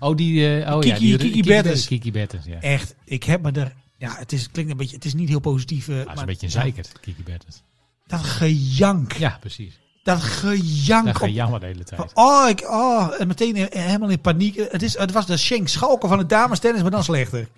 Oh, 0.00 0.16
die... 0.16 0.40
oh 0.44 0.82
ja, 0.84 0.94
Kiki- 0.94 1.16
die, 1.16 1.16
Kiki 1.30 1.42
Bertens. 1.42 1.86
Kiki 1.86 2.12
Bertens, 2.12 2.44
ja. 2.44 2.60
Echt, 2.60 2.94
ik 3.04 3.22
heb 3.24 3.42
me 3.42 3.50
er, 3.52 3.74
ja, 3.98 4.14
het 4.18 4.32
is, 4.32 4.50
klinkt 4.50 4.70
een 4.70 4.76
beetje, 4.76 4.94
het 4.96 5.04
is 5.04 5.14
niet 5.14 5.28
heel 5.28 5.40
positief. 5.40 5.88
eh, 5.88 5.94
Dat 5.96 6.06
is 6.06 6.06
maar 6.06 6.18
een 6.18 6.26
beetje 6.26 6.46
een 6.46 6.52
ja, 6.52 6.60
zeikert, 6.60 6.92
Kiki 7.00 7.22
Bertens. 7.22 7.62
Dat 8.06 8.20
gejank, 8.20 9.12
Ja, 9.12 9.36
precies. 9.40 9.78
Dat 10.06 10.20
gejank. 10.22 11.04
Dat 11.06 11.14
op- 11.14 11.20
ga 11.20 11.26
jammer 11.28 11.60
de 11.60 11.66
hele 11.66 11.84
tijd. 11.84 12.10
oh, 12.14 12.48
ik, 12.48 12.62
oh, 12.70 13.20
en 13.20 13.26
meteen 13.26 13.68
helemaal 13.70 14.08
in 14.08 14.20
paniek. 14.20 14.56
Het, 14.70 14.82
is, 14.82 14.98
het 14.98 15.12
was 15.12 15.26
de 15.26 15.36
Schenk 15.36 15.68
Schalken 15.68 16.08
van 16.08 16.18
het 16.18 16.28
damestennis, 16.28 16.82
maar 16.82 16.90
dan 16.90 17.04
slechter. 17.04 17.48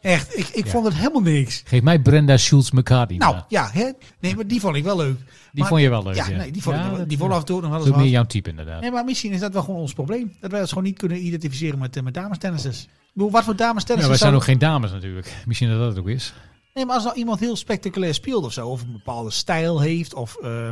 Echt, 0.00 0.38
ik, 0.38 0.48
ik 0.48 0.64
Ja. 0.64 0.70
vond 0.70 0.84
het 0.84 0.94
helemaal 0.94 1.20
niks. 1.22 1.62
Geef 1.64 1.82
mij 1.82 1.98
Brenda 2.00 2.36
Schultz-McCarthy. 2.36 3.16
Nou, 3.16 3.34
maar. 3.34 3.44
ja, 3.48 3.68
hè? 3.72 3.90
nee, 4.20 4.34
maar 4.36 4.46
die 4.46 4.60
vond 4.60 4.76
ik 4.76 4.84
wel 4.84 4.96
leuk. 4.96 5.16
die 5.18 5.26
maar- 5.60 5.68
vond 5.68 5.80
je 5.80 5.88
wel 5.88 6.02
leuk, 6.02 6.14
Ja, 6.14 6.26
ja. 6.28 6.36
nee, 6.36 6.50
die 6.50 6.62
vond, 6.62 6.76
ik, 6.76 7.08
die 7.08 7.18
vond 7.18 7.32
af 7.32 7.38
en 7.38 7.44
toe 7.44 7.60
nog 7.60 7.70
wel 7.70 7.86
eens 7.86 7.96
meer 7.96 8.06
jouw 8.08 8.24
type 8.24 8.50
inderdaad. 8.50 8.80
Nee, 8.80 8.90
maar 8.90 9.04
misschien 9.04 9.32
is 9.32 9.40
dat 9.40 9.52
wel 9.52 9.62
gewoon 9.62 9.80
ons 9.80 9.92
probleem. 9.92 10.36
Dat 10.40 10.50
wij 10.50 10.60
ons 10.60 10.68
gewoon 10.68 10.84
niet 10.84 10.98
kunnen 10.98 11.26
identificeren 11.26 11.78
met, 11.78 11.96
eh, 11.96 12.02
met 12.02 12.14
damestennissers. 12.14 12.82
Ik 12.82 12.88
bedoel, 13.12 13.30
wat 13.30 13.44
voor 13.44 13.56
damestennissers 13.56 14.18
Ja, 14.18 14.24
wij 14.24 14.30
zijn 14.30 14.34
ook 14.34 14.44
geen 14.44 14.58
dames 14.70 14.90
natuurlijk. 14.90 15.34
Misschien 15.46 15.68
dat 15.68 15.78
dat 15.78 15.88
het 15.88 15.98
ook 15.98 16.08
is. 16.08 16.32
Nee, 16.74 16.84
maar 16.86 16.94
als 16.94 17.04
nou 17.04 17.16
iemand 17.16 17.40
heel 17.40 17.56
spectaculair 17.56 18.14
speelt 18.14 18.44
of 18.44 18.52
zo, 18.52 18.68
of 18.68 18.82
een 18.82 18.92
bepaalde 18.92 19.30
stijl 19.30 19.80
heeft, 19.80 20.14
of... 20.14 20.36
eh, 20.42 20.70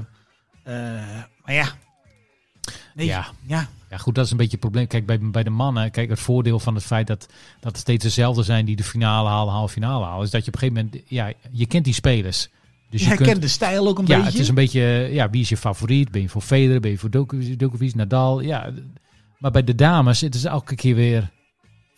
maar 0.64 1.54
ja. 1.54 1.66
Nee, 2.94 3.06
Ja. 3.06 3.26
ja. 3.46 3.68
Ja, 3.90 4.00
goed, 4.00 4.14
dat 4.14 4.24
is 4.24 4.30
een 4.30 4.36
beetje 4.36 4.52
het 4.52 4.60
probleem. 4.60 4.86
Kijk, 4.86 5.06
bij, 5.06 5.18
bij 5.20 5.42
de 5.42 5.50
mannen, 5.50 5.90
kijk, 5.90 6.08
het 6.08 6.20
voordeel 6.20 6.58
van 6.58 6.74
het 6.74 6.84
feit 6.84 7.06
dat, 7.06 7.26
dat 7.60 7.72
het 7.72 7.80
steeds 7.80 8.02
dezelfde 8.04 8.42
zijn 8.42 8.64
die 8.64 8.76
de 8.76 8.84
finale 8.84 9.28
halen, 9.28 9.52
halve 9.52 9.72
finale 9.72 10.04
halen, 10.04 10.24
is 10.24 10.30
dat 10.30 10.44
je 10.44 10.48
op 10.52 10.54
een 10.54 10.60
gegeven 10.68 10.84
moment, 10.84 11.10
ja, 11.10 11.32
je 11.50 11.66
kent 11.66 11.84
die 11.84 11.94
spelers. 11.94 12.48
Dus 12.90 13.00
Je 13.00 13.08
je 13.08 13.14
herkent 13.14 13.28
kunt, 13.30 13.42
de 13.42 13.48
stijl 13.48 13.88
ook 13.88 13.98
een 13.98 14.06
ja, 14.06 14.16
beetje. 14.16 14.30
het 14.30 14.40
is 14.40 14.48
een 14.48 14.54
beetje, 14.54 14.80
ja, 15.12 15.30
wie 15.30 15.40
is 15.40 15.48
je 15.48 15.56
favoriet? 15.56 16.10
Ben 16.10 16.22
je 16.22 16.28
voor 16.28 16.42
Federer? 16.42 16.80
Ben 16.80 16.90
je 16.90 16.98
voor 16.98 17.10
Djokovic, 17.10 17.58
Djokovic, 17.58 17.94
Nadal? 17.94 18.40
Ja, 18.40 18.70
maar 19.38 19.50
bij 19.50 19.64
de 19.64 19.74
dames, 19.74 20.20
het 20.20 20.34
is 20.34 20.44
elke 20.44 20.74
keer 20.74 20.94
weer, 20.94 21.30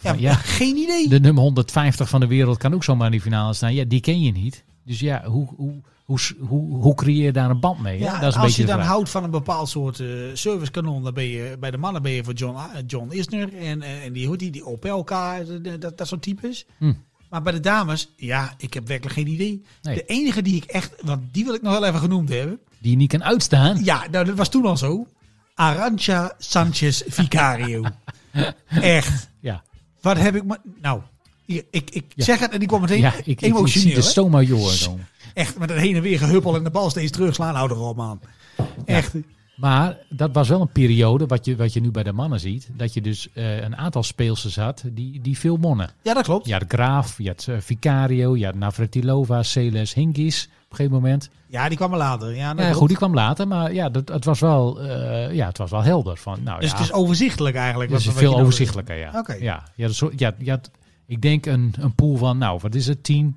ja, 0.01 0.15
ja, 0.19 0.35
geen 0.59 0.77
idee. 0.77 1.09
de 1.09 1.21
nummer 1.21 1.43
150 1.43 2.09
van 2.09 2.21
de 2.21 2.27
wereld 2.27 2.59
kan 2.59 2.75
ook 2.75 2.85
zomaar 2.85 3.07
in 3.07 3.13
die 3.13 3.21
finale 3.21 3.55
staan. 3.55 3.75
Ja, 3.75 3.85
die 3.85 4.01
ken 4.01 4.21
je 4.21 4.33
niet. 4.33 4.65
Dus 4.85 5.01
ja, 5.01 5.25
hoe, 5.25 5.49
hoe, 5.57 5.83
hoe, 6.07 6.19
hoe, 6.39 6.75
hoe 6.83 6.95
creëer 6.95 7.25
je 7.25 7.33
daar 7.33 7.51
een 7.51 7.61
band 7.61 7.81
mee? 7.81 7.99
Ja, 7.99 8.19
dat 8.19 8.29
is 8.29 8.35
een 8.35 8.41
als 8.41 8.57
je 8.57 8.65
dan 8.65 8.75
vraag. 8.75 8.89
houdt 8.89 9.11
van 9.11 9.25
een 9.25 9.31
bepaald 9.31 9.69
soort 9.69 10.01
eh 10.01 10.07
servicekanon, 10.35 11.03
dan 11.05 11.15
ben 11.15 11.25
je 11.25 11.57
bij 11.61 11.71
de 11.71 11.77
mannen 11.77 12.03
ben 12.03 12.13
je 12.13 12.25
voor 12.25 12.33
John, 12.33 12.57
eh, 12.57 12.83
John 12.87 13.11
Isner 13.13 13.57
en, 13.59 13.83
eh, 13.83 14.05
en 14.05 14.13
die 14.13 14.37
die, 14.37 14.51
die 14.51 14.67
Opelka, 14.67 15.39
eh, 15.39 15.47
dat, 15.81 15.99
dat, 15.99 16.07
soort 16.09 16.23
types. 16.23 16.67
Hm. 16.79 16.93
Maar 17.31 17.43
bij 17.43 17.53
de 17.53 17.61
dames, 17.61 18.13
ja, 18.17 18.55
ik 18.59 18.75
heb 18.75 18.87
werkelijk 18.89 19.15
geen 19.17 19.27
idee. 19.27 19.63
Nee. 19.83 19.95
De 19.95 20.05
enige 20.05 20.43
die 20.43 20.57
ik 20.57 20.65
echt, 20.65 20.95
want 21.03 21.23
die 21.33 21.45
wil 21.45 21.55
ik 21.55 21.63
nog 21.63 21.73
wel 21.73 21.85
even 21.85 22.01
genoemd 22.01 22.29
hebben. 22.29 22.59
Die 22.79 22.91
je 22.91 22.97
niet 22.97 23.11
kan 23.11 23.25
uitstaan. 23.25 23.85
Ja, 23.85 24.07
nou, 24.11 24.25
dat 24.25 24.37
was 24.37 24.49
toen 24.49 24.67
al 24.67 24.77
zo. 24.77 25.07
Arantxa 25.55 26.33
Sanchez 26.39 27.03
Vicario. 27.07 27.85
echt. 28.69 29.31
Ja, 29.41 29.63
Wat 30.01 30.17
heb 30.19 30.35
ik 30.37 30.45
maar. 30.45 30.59
Nou, 30.83 31.01
ik, 31.47 31.65
ik 31.71 32.05
Ja. 32.15 32.25
zeg 32.25 32.39
het 32.39 32.51
en 32.51 32.59
die 32.59 32.69
kwam 32.69 32.81
meteen 32.81 33.01
ja 33.01 33.13
ik, 33.15 33.19
ik, 33.19 33.27
ik 33.27 33.39
zie 33.41 33.49
emotioneel. 33.49 33.95
de 33.95 34.03
stoma 34.03 34.41
joren 34.43 34.79
komen. 34.87 35.07
Echt 35.37 35.59
met 35.59 35.71
een 35.71 35.79
heen 35.79 35.97
en 35.97 36.03
weer 36.03 36.19
gehuppel 36.19 36.57
en 36.57 36.65
de 36.65 36.71
bal 36.71 36.91
steeds 36.91 37.13
terugslaan. 37.13 37.55
Hou 37.55 37.71
erop, 37.71 37.97
man. 37.97 38.21
Echt. 38.85 39.15
Maar 39.57 39.99
dat 40.09 40.31
was 40.33 40.49
wel 40.49 40.61
een 40.61 40.73
periode, 40.73 41.27
wat 41.27 41.45
je, 41.45 41.57
wat 41.57 41.73
je 41.73 41.81
nu 41.81 41.91
bij 41.91 42.03
de 42.03 42.13
mannen 42.13 42.41
ziet, 42.41 42.69
dat 42.77 42.95
je 42.95 43.01
dus 43.01 43.29
eh, 43.33 43.63
een 43.63 43.77
aantal 43.77 44.03
speelsters 44.03 44.57
had 44.57 44.85
die, 44.93 45.21
die 45.21 45.39
veel 45.39 45.59
wonnen. 45.59 45.91
Ja, 46.03 46.15
dat 46.15 46.25
klopt. 46.25 46.47
Je 46.47 46.53
had 46.53 46.65
Graaf, 46.69 47.19
je 47.19 47.29
had 47.29 47.47
eh, 47.49 47.57
Vicario, 47.59 48.37
je 48.37 48.45
had 48.45 48.55
Navratilova, 48.55 49.43
Celes, 49.43 49.95
Hinkis 49.95 50.45
op 50.45 50.71
een 50.71 50.77
gegeven 50.77 51.01
moment. 51.01 51.31
Ja, 51.47 51.69
die 51.69 51.77
kwam 51.77 51.93
er 51.93 51.99
later. 51.99 52.35
Ja, 52.35 52.55
Ja, 52.57 52.73
goed, 52.73 52.89
die 52.89 52.97
kwam 52.97 53.15
later, 53.15 53.49
maar 53.49 53.75
ja, 53.75 53.89
dat, 53.89 54.09
het, 54.09 54.25
was 54.25 54.41
wel, 54.41 54.81
eh, 54.81 55.35
ja, 55.35 55.47
het 55.47 55.59
was 55.59 55.71
wel 55.71 55.83
helder. 55.83 56.17
Van, 56.17 56.39
nou, 56.43 56.61
Dus 56.61 56.71
ja, 56.71 56.77
het 56.77 56.85
is 56.85 56.93
overzichtelijk 56.93 57.57
eigenlijk. 57.57 57.91
het 57.91 58.01
is 58.01 58.09
veel 58.09 58.41
overzichtelijker, 58.41 58.97
ja. 58.97 59.11
Oké. 59.15 59.35
ja, 59.35 59.63
ja, 59.75 59.89
had, 60.45 60.71
ik 61.07 61.23
denk 61.23 61.47
een, 61.47 61.75
een 61.79 61.95
pool 61.95 62.17
van, 62.17 62.39
nou, 62.39 62.59
wat 62.63 62.75
is 62.75 62.87
het, 62.87 63.05
10, 63.05 63.37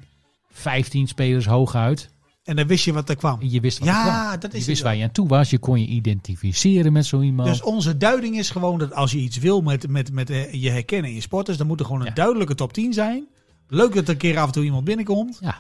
15 0.51 1.07
spelers 1.07 1.45
hooguit. 1.45 2.09
En 2.43 2.55
dan 2.55 2.67
wist 2.67 2.85
je 2.85 2.93
wat 2.93 3.09
er 3.09 3.15
kwam. 3.15 3.37
Je 3.41 3.59
wist 3.59 3.79
wat 3.79 3.87
Ja, 3.87 4.05
er 4.21 4.27
kwam. 4.27 4.39
dat 4.39 4.53
is 4.53 4.59
Je 4.59 4.65
wist 4.65 4.81
waar 4.81 4.95
je 4.95 5.03
aan 5.03 5.11
toe 5.11 5.27
was. 5.27 5.49
Je 5.49 5.59
kon 5.59 5.79
je 5.79 5.87
identificeren 5.87 6.93
met 6.93 7.05
zo 7.05 7.21
iemand. 7.21 7.49
Dus 7.49 7.61
onze 7.61 7.97
duiding 7.97 8.37
is 8.37 8.49
gewoon 8.49 8.79
dat 8.79 8.93
als 8.93 9.11
je 9.11 9.17
iets 9.17 9.37
wil 9.37 9.61
met, 9.61 9.87
met, 9.89 10.11
met 10.11 10.29
eh, 10.29 10.53
je 10.53 10.69
herkennen 10.69 11.09
in 11.09 11.15
je 11.15 11.21
sporters, 11.21 11.57
dan 11.57 11.67
moet 11.67 11.79
er 11.79 11.85
gewoon 11.85 12.01
een 12.01 12.07
Ja. 12.07 12.13
duidelijke 12.13 12.55
top 12.55 12.73
10 12.73 12.93
zijn. 12.93 13.27
Leuk 13.67 13.93
dat 13.93 14.03
er 14.03 14.09
een 14.09 14.17
keer 14.17 14.37
af 14.39 14.45
en 14.45 14.51
toe 14.51 14.63
iemand 14.63 14.83
binnenkomt. 14.83 15.37
ja, 15.41 15.57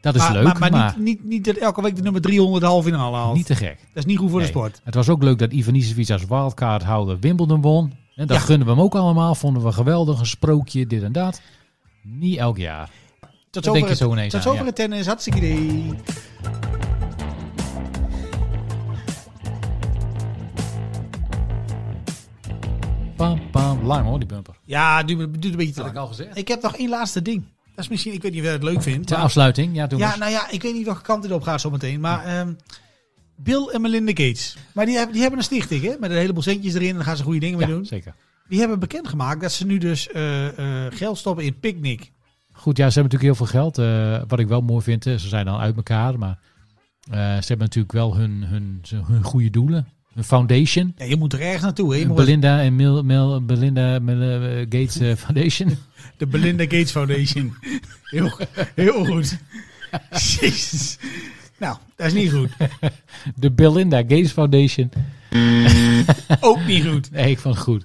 dat 0.00 0.14
is 0.14 0.20
maar, 0.20 0.32
leuk, 0.32 0.42
maar, 0.44 0.58
maar, 0.58 0.70
maar 0.70 0.94
niet, 0.98 1.04
niet, 1.04 1.24
niet 1.24 1.44
dat 1.44 1.56
elke 1.56 1.82
week 1.82 1.96
de 1.96 2.02
nummer 2.02 2.20
300 2.20 2.60
de 2.62 2.68
halve 2.68 2.88
finale 2.88 3.16
haalt. 3.16 3.36
niet 3.36 3.46
te 3.46 3.54
gek. 3.54 3.78
dat 3.78 3.96
is 3.96 4.04
niet 4.04 4.18
goed 4.18 4.30
voor 4.30 4.38
Nee. 4.40 4.46
de 4.52 4.52
sport. 4.58 4.80
Het 4.84 4.94
was 4.94 5.08
ook 5.08 5.22
leuk 5.22 5.38
dat 5.38 5.52
Ivan 5.52 5.74
Isevic 5.74 6.10
als 6.10 6.24
wildcardhouder 6.26 7.18
Wimbledon 7.20 7.60
won. 7.60 7.92
En 8.14 8.26
dat 8.26 8.36
Ja. 8.36 8.42
gunnen 8.42 8.66
we 8.66 8.72
hem 8.72 8.82
ook 8.82 8.94
allemaal. 8.94 9.34
Vonden 9.34 9.62
we 9.62 9.72
geweldig. 9.72 10.20
Een 10.20 10.26
sprookje, 10.26 10.86
dit 10.86 11.02
en 11.02 11.12
dat. 11.12 11.40
Niet 12.02 12.36
elk 12.38 12.56
jaar. 12.56 12.90
Tot 13.62 13.72
Dat 13.72 13.74
denk 13.74 13.88
je 13.88 14.04
zo 14.04 14.04
het, 14.10 14.12
ineens 14.18 14.32
tot 14.32 14.40
aan, 14.40 14.46
zover 14.46 14.60
ja. 14.60 14.66
het 14.66 14.76
tennis. 14.76 15.06
Hartstikke 15.06 15.38
idee. 15.38 15.94
Pam, 23.16 23.40
pam. 23.50 23.84
Lang 23.86 24.06
hoor, 24.06 24.18
die 24.18 24.28
bumper. 24.28 24.54
Ja, 24.64 25.02
duurt, 25.02 25.18
duurt 25.42 25.44
een 25.44 25.56
beetje 25.56 25.72
te 25.72 25.80
Had 25.80 25.88
ik 25.88 25.94
lang. 25.94 26.06
al 26.08 26.14
gezegd. 26.14 26.36
Ik 26.36 26.48
heb 26.48 26.62
nog 26.62 26.76
één 26.76 26.88
laatste 26.88 27.22
ding. 27.22 27.44
Dat 27.74 27.84
is 27.84 27.88
misschien, 27.90 28.12
ik 28.12 28.22
weet 28.22 28.30
niet 28.30 28.40
of 28.40 28.46
jij 28.46 28.54
het 28.54 28.62
leuk 28.64 28.82
vindt. 28.82 29.06
Ter 29.06 29.16
maar- 29.16 29.24
afsluiting. 29.24 29.74
Ja, 29.76 29.86
doe 29.86 29.98
ja, 29.98 30.16
nou 30.16 30.30
ja, 30.30 30.50
ik 30.50 30.62
weet 30.62 30.74
niet 30.74 30.84
welke 30.84 31.02
kant 31.02 31.22
dit 31.22 31.32
op 31.32 31.42
gaat 31.42 31.60
zometeen. 31.60 32.00
Maar 32.00 32.24
ehm, 32.24 32.52
Bill 33.36 33.68
en 33.72 33.80
Melinda 33.80 34.10
Gates. 34.10 34.56
Maar 34.72 34.86
die 34.86 34.94
hebben, 34.94 35.12
die 35.12 35.20
hebben 35.22 35.38
een 35.40 35.44
stichting, 35.46 35.82
hè? 35.82 35.94
Met 36.00 36.10
een 36.10 36.16
heleboel 36.16 36.42
centjes 36.42 36.74
erin. 36.74 36.88
En 36.88 36.94
daar 36.94 37.04
gaan 37.04 37.16
ze 37.16 37.22
goede 37.22 37.38
dingen 37.40 37.58
mee 37.58 37.68
Ja, 37.68 37.74
doen. 37.74 37.84
zeker. 37.86 38.14
Die 38.48 38.58
hebben 38.58 38.78
bekendgemaakt 38.78 39.40
dat 39.40 39.52
ze 39.52 39.66
nu 39.66 39.78
dus 39.78 40.08
eh, 40.08 40.86
eh, 40.86 40.92
geld 40.94 41.18
stoppen 41.18 41.44
in 41.44 41.58
Picnic. 41.60 42.10
Goed, 42.58 42.76
ja, 42.76 42.90
ze 42.90 42.98
hebben 43.00 43.12
natuurlijk 43.18 43.22
heel 43.38 43.46
veel 43.46 43.60
geld. 43.60 43.78
eh, 43.78 44.22
wat 44.28 44.38
ik 44.38 44.48
wel 44.48 44.60
mooi 44.60 44.82
vind, 44.82 45.06
eh, 45.06 45.14
ze 45.16 45.28
zijn 45.28 45.44
dan 45.44 45.58
uit 45.58 45.76
elkaar. 45.76 46.18
Maar 46.18 46.38
eh, 47.10 47.16
ze 47.18 47.46
hebben 47.46 47.58
natuurlijk 47.58 47.92
wel 47.92 48.16
hun, 48.16 48.44
hun, 48.44 48.82
hun 49.06 49.22
goede 49.22 49.50
doelen. 49.50 49.88
Een 50.14 50.24
foundation. 50.24 50.94
Ja, 50.96 51.04
je 51.04 51.16
moet 51.16 51.32
er 51.32 51.40
ergens 51.40 51.62
naartoe. 51.62 51.96
Hè? 51.96 52.06
Belinda 52.06 52.60
en 52.60 52.76
Mil, 52.76 53.02
Mil, 53.02 53.44
Belinda 53.44 53.98
Mil- 53.98 54.64
Gates 54.68 55.20
Foundation. 55.20 55.76
de 56.18 56.26
Belinda 56.26 56.62
Gates 56.62 56.90
Foundation. 56.90 57.54
heel, 58.02 58.38
heel 58.74 59.04
goed. 59.04 59.38
Jezus. 60.10 60.98
Nou, 61.58 61.76
dat 61.96 62.06
is 62.06 62.12
niet 62.12 62.32
goed. 62.32 62.50
De 63.36 63.50
Belinda 63.52 63.96
Gates 63.96 64.32
Foundation. 64.32 64.90
Ook 66.40 66.64
niet 66.66 66.86
goed. 66.86 67.10
Nee, 67.10 67.30
ik 67.30 67.38
vond 67.38 67.54
het 67.54 67.64
goed. 67.64 67.84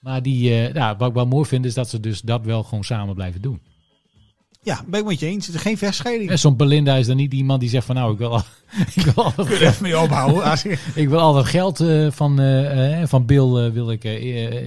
Maar 0.00 0.22
die, 0.22 0.72
nou, 0.72 0.96
wat 0.98 1.08
ik 1.08 1.14
wel 1.14 1.26
mooi 1.26 1.48
vind, 1.48 1.64
is 1.64 1.74
dat 1.74 1.88
ze 1.88 2.00
dus 2.00 2.20
dat 2.20 2.44
wel 2.44 2.62
gewoon 2.62 2.84
samen 2.84 3.14
blijven 3.14 3.40
doen. 3.42 3.60
Ja, 4.62 4.80
ben 4.86 5.00
ik 5.00 5.06
met 5.06 5.20
je 5.20 5.26
eens. 5.26 5.46
Het 5.46 5.54
is 5.54 5.60
geen 5.60 5.78
versscheiding. 5.78 6.30
En 6.30 6.38
zo'n 6.38 6.56
Belinda 6.56 6.94
is 6.96 7.06
dan 7.06 7.16
niet 7.16 7.32
iemand 7.32 7.60
die 7.60 7.68
zegt 7.68 7.86
van 7.86 7.94
nou, 7.94 8.12
ik 8.12 8.18
wil, 8.18 8.30
al, 8.32 8.42
ik 8.94 9.02
wil, 9.04 9.32
Even 9.46 9.82
mee 9.82 9.98
ophouden. 10.00 10.58
Ik 10.94 11.08
wil 11.08 11.18
al 11.20 11.32
dat 11.34 11.46
geld 11.46 11.80
eh, 11.80 12.10
van, 12.10 12.40
eh, 12.40 13.02
eh, 13.02 13.08
van 13.08 13.26
Bill 13.26 13.70
wil 13.72 13.90
ik 13.90 14.04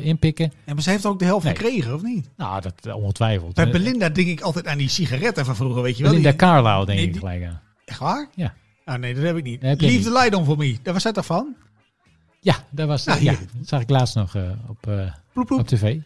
inpikken. 0.03 0.51
Ja, 0.65 0.73
maar 0.73 0.83
ze 0.83 0.89
heeft 0.89 1.05
ook 1.05 1.19
de 1.19 1.25
helft 1.25 1.45
Nee. 1.45 1.55
gekregen, 1.55 1.93
of 1.93 2.01
niet? 2.03 2.29
Nou, 2.37 2.61
dat 2.61 2.93
ongetwijfeld. 2.95 3.53
Bij 3.53 3.71
Belinda 3.71 4.09
denk 4.09 4.27
ik 4.27 4.41
altijd 4.41 4.67
aan 4.67 4.77
die 4.77 4.89
sigaretten 4.89 5.45
van 5.45 5.55
vroeger, 5.55 5.81
weet 5.81 5.97
je 5.97 6.03
wel. 6.03 6.11
Belinda 6.11 6.33
Carlisle 6.35 6.85
denk 6.85 6.99
Nee, 6.99 7.07
ik 7.09 7.17
gelijk 7.17 7.43
aan. 7.45 7.61
Echt 7.85 7.99
waar? 7.99 8.29
Ja. 8.35 8.53
Ah, 8.85 8.99
nee, 8.99 9.13
dat 9.13 9.23
heb 9.23 9.37
ik 9.37 9.43
niet. 9.43 9.61
Dat 9.61 9.69
heb 9.69 9.79
je 9.79 9.85
Leave 9.85 10.01
niet. 10.03 10.13
the 10.13 10.19
light 10.19 10.35
on 10.35 10.45
for 10.45 10.57
me. 10.57 10.77
Daar 10.83 10.93
was 10.93 11.03
dat 11.03 11.13
toch 11.13 11.25
van? 11.25 11.55
Ja, 12.39 12.55
dat 12.69 12.87
was, 12.87 13.05
Nou, 13.05 13.23
ja, 13.23 13.31
dat 13.31 13.67
zag 13.67 13.81
ik 13.81 13.89
laatst 13.89 14.15
nog 14.15 14.35
op, 14.67 14.77
Ploep, 15.33 15.47
ploep. 15.47 15.59
op 15.59 15.67
tv. 15.67 15.97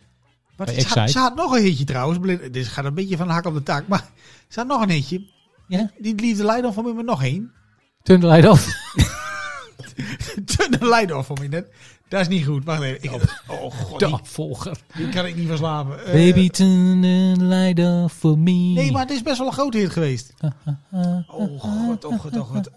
Wat, 0.58 0.68
bij 0.68 0.76
had, 0.76 0.84
Excite. 0.86 1.08
ze 1.12 1.20
had 1.20 1.36
nog 1.36 1.56
een 1.56 1.64
hitje 1.64 1.84
trouwens. 1.84 2.20
Dit 2.52 2.68
gaat 2.68 2.86
een 2.86 2.94
beetje 2.94 3.18
van 3.18 3.28
de 3.28 3.34
hak 3.34 3.46
op 3.46 3.54
de 3.54 3.64
taak. 3.64 3.88
Maar 3.88 4.06
ze 4.48 4.60
had 4.60 4.68
nog 4.68 4.82
een 4.82 4.90
hitje. 4.90 5.28
Ja? 5.68 5.92
Die 6.00 6.16
the 6.36 6.46
light 6.46 6.66
on 6.66 6.74
for 6.74 6.96
me 6.96 7.04
nog 7.04 7.24
één. 7.24 7.52
Turn 8.04 8.20
the 8.20 8.28
light 8.28 8.48
off. 8.48 8.68
de 10.70 10.88
leider 10.88 11.24
voor 11.24 11.38
me 11.42 11.48
net. 11.48 11.74
Dat 12.08 12.22
is 12.22 12.28
niet 12.28 12.46
goed. 12.46 12.66
Wacht 12.66 12.82
even. 12.82 13.04
Ik, 13.04 13.12
oh 13.48 13.74
god, 13.74 14.00
De 14.00 14.06
die, 14.06 14.14
opvolger. 14.14 14.78
die 14.96 15.10
kan 15.10 15.26
ik 15.26 15.36
niet 15.36 15.48
verslapen. 15.48 16.06
Eh, 16.06 16.12
Baby, 16.12 16.50
turn 16.50 17.02
the 17.02 17.36
light 17.38 17.80
off 17.80 18.16
for 18.16 18.38
me. 18.40 18.52
Nee, 18.52 18.92
maar 18.92 19.02
het 19.02 19.12
is 19.12 19.22
best 19.22 19.38
wel 19.38 19.48
een 19.48 19.54
grote 19.54 19.78
hit 19.78 19.90
geweest. 19.92 20.34
Oh 21.28 21.60
god, 21.62 22.06
oh 22.06 22.20
god, 22.20 22.38
oh 22.38 22.50
god. 22.50 22.68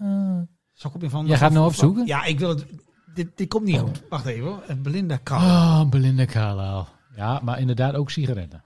Ik 0.74 0.94
op 0.94 1.02
je 1.02 1.10
van... 1.10 1.26
Jij 1.26 1.36
gaat 1.36 1.52
nou 1.52 1.66
opzoeken? 1.66 2.06
Ja, 2.06 2.24
ik 2.24 2.38
wil 2.38 2.48
het... 2.48 2.66
Dit, 3.14 3.28
dit 3.34 3.48
komt 3.48 3.64
niet 3.64 3.78
goed. 3.78 4.02
Wacht 4.08 4.26
even 4.26 4.44
hoor. 4.44 4.62
Belinda 4.82 5.18
Carl. 5.22 5.42
Oh, 5.42 5.88
Belinda 5.88 6.24
Carlisle. 6.24 6.84
Ja, 7.18 7.40
maar 7.42 7.60
inderdaad 7.60 7.94
ook 7.94 8.10
sigaretten. 8.10 8.62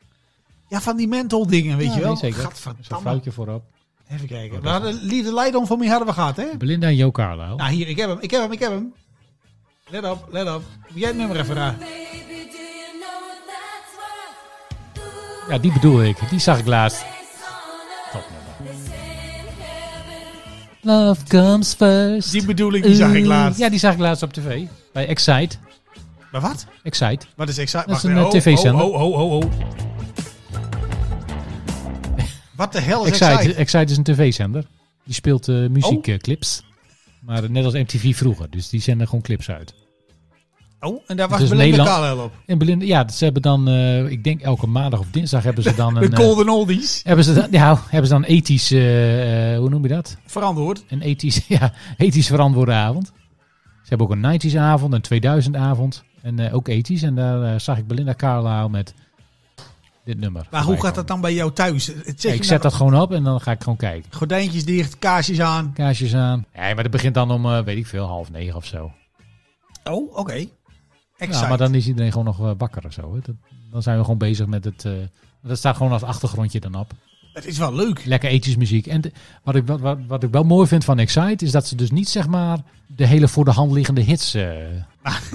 Ja, 0.68 0.80
van 0.80 0.96
die 0.96 1.08
menthol 1.08 1.46
dingen, 1.46 1.76
weet 1.76 1.86
Ja, 1.86 1.94
je 1.94 2.00
wel. 2.00 2.10
weet 2.10 2.18
zeker. 2.18 2.50
Zo'n 2.80 3.00
fruitje 3.00 3.32
voorop. 3.32 3.62
Even 4.08 4.26
kijken. 4.28 4.62
We 4.62 4.68
hadden 4.68 4.94
Liefde 5.02 5.34
Leidon 5.34 5.66
voor 5.66 5.78
mij 5.78 5.88
hadden 5.88 6.06
we 6.06 6.12
gehad, 6.14 6.36
hè? 6.36 6.46
Belinda 6.58 6.86
en 6.86 6.96
Jo. 6.96 7.10
Nou, 7.14 7.68
hier, 7.70 7.88
ik 7.88 7.96
heb 7.96 8.08
hem, 8.08 8.18
ik 8.20 8.30
heb 8.30 8.40
hem, 8.42 8.52
ik 8.52 8.58
heb 8.58 8.70
hem. 8.70 8.92
Let 9.88 10.04
op, 10.10 10.28
let 10.30 10.54
op. 10.54 10.62
Jij 10.94 11.08
het 11.08 11.16
nummer 11.16 11.40
even? 11.40 11.56
Ooh, 11.56 11.72
Ja, 15.48 15.58
die 15.58 15.72
bedoel 15.72 16.02
ik. 16.02 16.16
Die 16.30 16.38
zag 16.38 16.58
ik 16.58 16.66
laatst. 16.66 17.04
Top 18.12 18.24
nummer. 18.30 18.80
Love 20.80 21.24
comes 21.28 21.74
first. 21.74 22.32
Die 22.32 22.44
bedoel 22.44 22.72
ik, 22.72 22.82
die 22.82 22.94
zag 22.94 23.10
ik 23.12 23.16
Oeh. 23.18 23.26
laatst. 23.26 23.58
Ja, 23.60 23.68
die 23.68 23.78
zag 23.78 23.92
ik 23.92 23.98
laatst 23.98 24.22
op 24.22 24.32
tv. 24.32 24.62
Bij 24.92 25.06
Excite. 25.06 25.56
Maar 26.32 26.40
wat? 26.40 26.66
Excite. 26.82 27.26
Wat 27.36 27.48
is 27.48 27.58
Excite? 27.58 27.84
Dat 27.86 27.96
is 27.96 28.02
een, 28.02 28.10
even. 28.10 28.22
eh, 28.24 28.28
TV-zender. 28.30 28.84
Oh, 28.84 28.94
oh, 29.02 29.12
oh, 29.12 29.32
oh, 29.32 29.32
oh. 29.32 29.50
Wat 32.56 32.72
de 32.72 32.80
hel 32.80 33.04
is 33.04 33.10
Excite, 33.10 33.32
Excite? 33.32 33.54
Excite 33.54 33.90
is 33.92 33.96
een 33.96 34.02
tv-zender. 34.04 34.66
Die 35.04 35.14
speelt 35.14 35.48
eh, 35.48 35.66
muziekclips. 35.68 36.62
Maar 37.20 37.50
net 37.50 37.64
als 37.64 37.74
MTV 37.74 38.16
vroeger. 38.16 38.50
Dus 38.50 38.68
die 38.68 38.80
zenden 38.80 39.06
gewoon 39.06 39.22
clips 39.22 39.50
uit. 39.50 39.74
Oh, 40.80 41.02
en 41.06 41.16
daar 41.16 41.28
was 41.28 41.40
Dus 41.40 41.48
Belinda 41.48 41.84
Nederland- 42.00 42.20
op. 42.20 42.32
En 42.46 42.58
Belinda, 42.58 42.84
ja, 42.84 43.08
ze 43.08 43.24
hebben 43.24 43.42
dan, 43.42 43.68
eh, 43.68 44.06
ik 44.10 44.24
denk 44.24 44.40
elke 44.40 44.66
maandag 44.66 45.00
of 45.00 45.06
dinsdag 45.10 45.42
hebben 45.42 45.62
ze 45.62 45.74
dan 45.74 45.94
De 46.00 46.00
een... 46.04 46.12
eh, 46.12 46.18
Golden 46.18 46.48
Oldies. 46.48 47.00
hebben 47.04 47.24
ze 47.24 47.32
dan, 47.34 47.48
ja, 47.50 47.78
hebben 47.88 48.06
ze 48.08 48.12
dan 48.14 48.24
ethisch, 48.24 48.70
eh, 48.70 49.52
eh, 49.52 49.58
hoe 49.58 49.68
noem 49.68 49.82
je 49.82 49.88
dat? 49.88 50.16
Verantwoord. 50.26 50.84
Een 50.88 51.00
ethisch, 51.02 51.40
ja, 51.58 51.72
ethisch 51.96 52.26
verantwoorde 52.26 52.72
avond. 52.72 53.06
Ze 53.82 53.88
hebben 53.88 54.06
ook 54.06 54.12
een 54.12 54.40
90s 54.50 54.56
avond, 54.56 54.92
een 54.92 55.00
2000 55.00 55.56
avond. 55.56 56.04
En 56.22 56.38
eh, 56.38 56.54
ook 56.54 56.68
ethisch. 56.68 57.02
En 57.02 57.14
daar 57.14 57.42
eh, 57.52 57.58
zag 57.58 57.78
ik 57.78 57.86
Belinda 57.86 58.14
Carlisle 58.14 58.68
met 58.68 58.94
dit 60.04 60.18
nummer. 60.18 60.46
Maar 60.50 60.62
hoe 60.62 60.80
gaat 60.80 60.94
dat 60.94 61.06
dan 61.06 61.20
bij 61.20 61.34
jou 61.34 61.52
thuis? 61.52 61.84
Zeg 61.84 61.96
Ja, 62.04 62.28
ik 62.28 62.34
nou- 62.34 62.44
zet 62.44 62.62
dat 62.62 62.72
gewoon 62.74 63.00
op 63.00 63.12
en 63.12 63.22
dan 63.24 63.40
ga 63.40 63.50
ik 63.50 63.62
gewoon 63.62 63.78
kijken. 63.78 64.12
Gordijntjes 64.12 64.64
dicht, 64.64 64.98
kaarsjes 64.98 65.40
aan. 65.40 65.72
Kaarsjes 65.72 66.14
aan. 66.14 66.46
Ja, 66.54 66.60
maar 66.74 66.82
dat 66.82 66.90
begint 66.90 67.14
dan 67.14 67.30
om, 67.30 67.46
eh, 67.46 67.60
weet 67.62 67.76
ik 67.76 67.86
veel, 67.86 68.06
half 68.06 68.30
negen 68.30 68.56
of 68.56 68.66
zo. 68.66 68.92
Oh, 69.84 70.16
oké. 70.16 70.46
Ja, 71.16 71.48
maar 71.48 71.58
dan 71.58 71.74
is 71.74 71.86
iedereen 71.86 72.10
gewoon 72.12 72.26
nog 72.26 72.54
wakker 72.58 72.84
of 72.86 72.92
zo. 72.92 73.14
Hè. 73.14 73.20
Dat- 73.20 73.34
dan 73.70 73.82
zijn 73.82 73.96
we 73.96 74.02
gewoon 74.02 74.18
bezig 74.18 74.46
met 74.46 74.64
het... 74.64 74.86
dat 75.42 75.58
staat 75.58 75.76
gewoon 75.76 75.92
als 75.92 76.02
achtergrondje 76.02 76.60
dan 76.60 76.74
op. 76.74 76.92
Het 77.32 77.46
is 77.46 77.58
wel 77.58 77.74
leuk. 77.74 78.04
Lekker 78.04 78.30
ethisch 78.30 78.56
muziek. 78.56 78.86
En 78.86 79.00
de- 79.00 79.12
wat, 79.42 79.54
ik, 79.54 79.66
wat, 79.66 79.80
wat, 79.80 79.98
wat 80.06 80.22
ik 80.22 80.30
wel 80.30 80.44
mooi 80.44 80.66
vind 80.68 80.84
van 80.84 80.98
Excite... 80.98 81.44
is 81.44 81.50
dat 81.50 81.66
ze 81.66 81.76
dus 81.76 81.90
niet 81.90 82.08
zeg 82.08 82.26
maar 82.28 82.58
de 82.86 83.06
hele 83.06 83.28
voor 83.28 83.44
de 83.44 83.50
hand 83.50 83.72
liggende 83.72 84.00
hits 84.00 84.34
eh, 84.34 84.48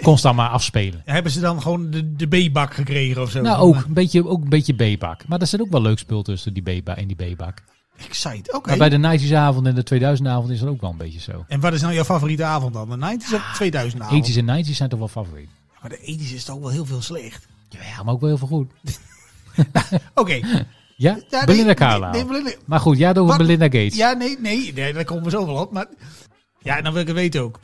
constant 0.03 0.35
maar 0.35 0.49
afspelen. 0.49 1.01
Hebben 1.05 1.31
ze 1.31 1.39
dan 1.39 1.61
gewoon 1.61 1.89
de, 1.89 2.15
de 2.15 2.27
B-bak 2.27 2.73
gekregen 2.73 3.21
of 3.21 3.31
zo? 3.31 3.41
Nou, 3.41 3.57
ook 3.57 3.75
een 3.75 3.93
beetje, 3.93 4.27
ook 4.27 4.43
een 4.43 4.49
beetje 4.49 4.73
B-bak. 4.95 5.27
Maar 5.27 5.39
er 5.41 5.47
zit 5.47 5.61
ook 5.61 5.71
wel 5.71 5.81
leuk 5.81 5.99
spul 5.99 6.21
tussen 6.21 6.53
die 6.53 6.63
B-bak 6.63 6.97
en 6.97 7.07
die 7.07 7.33
B-bak. 7.33 7.63
Excite, 8.07 8.51
oké. 8.53 8.69
Maar 8.75 8.89
bij 8.89 8.89
de 8.89 9.19
90s 9.27 9.33
avond 9.33 9.67
en 9.67 9.75
de 9.75 9.83
2000 9.83 10.27
avond 10.27 10.49
is 10.49 10.59
dat 10.59 10.69
ook 10.69 10.81
wel 10.81 10.89
een 10.89 10.97
beetje 10.97 11.19
zo. 11.19 11.45
En 11.47 11.59
wat 11.59 11.73
is 11.73 11.81
nou 11.81 11.93
jouw 11.93 12.03
favoriete 12.03 12.43
avond 12.43 12.73
dan? 12.73 12.89
De 12.89 13.17
90s 13.17 13.33
of 13.33 13.51
2000 13.53 14.01
avond? 14.01 14.21
Ethisch 14.21 14.35
en 14.35 14.63
90s 14.65 14.69
zijn 14.75 14.89
toch 14.89 14.99
wel 14.99 15.07
favoriet. 15.07 15.49
Maar 15.81 15.89
de 15.89 16.17
80s 16.19 16.33
is 16.33 16.43
toch 16.43 16.59
wel 16.59 16.69
heel 16.69 16.85
veel 16.85 17.01
slecht. 17.01 17.47
Ja, 17.69 18.03
maar 18.03 18.13
ook 18.13 18.19
wel 18.19 18.29
heel 18.29 18.37
veel 18.37 18.47
goed. 18.47 18.71
Oké. 20.13 20.39
Ja, 20.97 21.17
Belinda 21.45 21.63
nee, 21.65 21.73
Carlisle. 21.73 22.11
nee, 22.11 22.25
Belinda- 22.25 22.51
Maar 22.65 22.79
goed, 22.79 22.97
jij 22.97 23.07
had 23.07 23.17
over 23.17 23.29
Wat? 23.29 23.37
Belinda 23.37 23.65
Gates. 23.65 23.95
Ja, 23.95 24.13
nee, 24.13 24.37
nee, 24.39 24.73
nee, 24.73 24.93
daar 24.93 25.03
komen 25.03 25.23
we 25.23 25.29
zo 25.29 25.45
wel 25.45 25.55
op. 25.55 25.71
Maar 25.71 25.85
ja, 26.59 26.81
dan 26.81 26.91
wil 26.93 27.01
ik 27.01 27.07
het 27.07 27.15
weten 27.15 27.41
ook. 27.41 27.59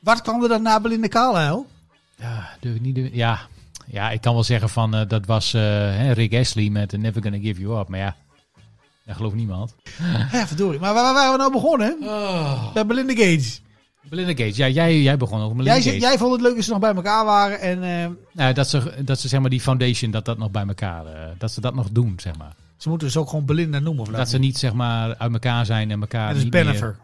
Wat 0.00 0.22
kwam 0.22 0.42
er 0.42 0.48
dan 0.48 0.62
na 0.62 0.80
Belinda 0.80 1.08
Carlisle? 1.08 1.64
Ja, 2.16 2.48
durf 2.60 2.74
ik 2.74 2.80
niet. 2.80 2.94
durf- 2.94 3.10
Ja, 3.14 3.38
ja, 3.86 4.10
ik 4.10 4.20
kan 4.20 4.34
wel 4.34 4.44
zeggen 4.44 4.68
van 4.68 4.94
eh, 4.94 5.08
dat 5.08 5.26
was 5.26 5.54
eh, 5.54 5.60
hè, 5.62 6.12
Rick 6.12 6.34
Astley 6.34 6.68
met 6.70 6.92
eh, 6.92 7.00
Never 7.00 7.22
Gonna 7.22 7.38
Give 7.38 7.60
You 7.60 7.80
Up. 7.80 7.88
Maar 7.88 7.98
ja, 7.98 8.16
dat 9.06 9.16
gelooft 9.16 9.34
niemand. 9.34 9.74
Ja, 10.32 10.46
verdorie. 10.46 10.80
Maar 10.80 10.94
waar, 10.94 11.02
waar 11.02 11.14
waren 11.14 11.32
we 11.32 11.38
nou 11.38 11.52
begonnen? 11.52 11.96
Bij 12.74 12.86
Belinda 12.86 13.12
Gates. 13.12 13.62
Belinda 14.10 14.30
Gates, 14.44 14.56
ja, 14.56 14.68
jij, 14.68 15.00
jij 15.02 15.16
begon 15.16 15.40
over 15.40 15.56
Belinda 15.56 15.74
Jij, 15.78 15.82
Gates. 15.82 16.00
jij 16.08 16.18
vond 16.18 16.32
het 16.32 16.40
leuk 16.40 16.54
dat 16.54 16.64
ze 16.64 16.70
nog 16.70 16.80
bij 16.80 16.94
elkaar 16.94 17.24
waren. 17.24 17.60
En 17.60 18.18
Nou, 18.32 18.52
dat 18.52 18.68
ze, 18.68 18.94
dat 19.04 19.20
ze 19.20 19.28
zeg 19.28 19.40
maar 19.40 19.50
die 19.50 19.60
foundation, 19.60 20.10
dat 20.10 20.24
dat 20.24 20.38
nog 20.38 20.50
bij 20.50 20.66
elkaar, 20.66 21.06
eh, 21.06 21.28
dat 21.38 21.52
ze 21.52 21.60
dat 21.60 21.74
nog 21.74 21.90
doen, 21.90 22.14
zeg 22.16 22.36
maar. 22.38 22.54
ze 22.76 22.88
moeten 22.88 23.06
dus 23.06 23.16
ook 23.16 23.28
gewoon 23.28 23.44
Belinda 23.44 23.78
noemen. 23.78 24.02
Of 24.02 24.08
Dat 24.10 24.28
ze 24.28 24.38
niet 24.38 24.58
zeg 24.58 24.72
maar 24.72 25.16
uit 25.16 25.32
elkaar 25.32 25.66
zijn 25.66 25.90
en 25.90 26.00
elkaar 26.00 26.28
Dat 26.34 26.42
is 26.42 26.48
Bennifer. 26.48 26.96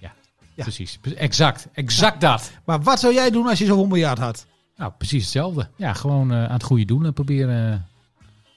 meer... 0.00 0.10
Ja, 0.54 0.62
precies. 0.62 0.98
Exact, 1.16 1.68
exact 1.72 2.20
dat. 2.20 2.52
Maar 2.64 2.82
wat 2.82 3.00
zou 3.00 3.14
jij 3.14 3.30
doen 3.30 3.46
als 3.46 3.58
je 3.58 3.66
zoveel 3.66 3.86
miljard 3.86 4.18
had? 4.18 4.46
Nou, 4.76 4.92
precies 4.98 5.22
hetzelfde. 5.22 5.68
Ja, 5.76 5.92
gewoon 5.92 6.32
eh, 6.32 6.44
aan 6.44 6.52
het 6.52 6.62
goede 6.62 6.84
doen 6.84 7.04
en 7.06 7.12
proberen. 7.12 7.54
Hij 7.54 7.70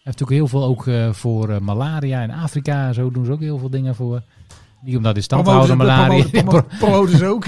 heeft 0.03 0.19
natuurlijk 0.19 0.31
heel 0.31 0.47
veel 0.47 0.63
ook 0.63 1.15
voor 1.15 1.63
malaria 1.63 2.21
in 2.21 2.31
Afrika 2.31 2.93
zo 2.93 3.11
doen 3.11 3.25
ze 3.25 3.31
ook 3.31 3.39
heel 3.39 3.57
veel 3.57 3.69
dingen 3.69 3.95
voor. 3.95 4.21
Niet 4.81 4.95
omdat 4.95 5.15
in 5.15 5.23
stand 5.23 5.45
te 5.45 5.51
houden, 5.51 5.77
malaria. 5.77 6.23
Promoten, 6.23 6.65
promoten 6.79 7.17
ze 7.17 7.25
ook. 7.25 7.45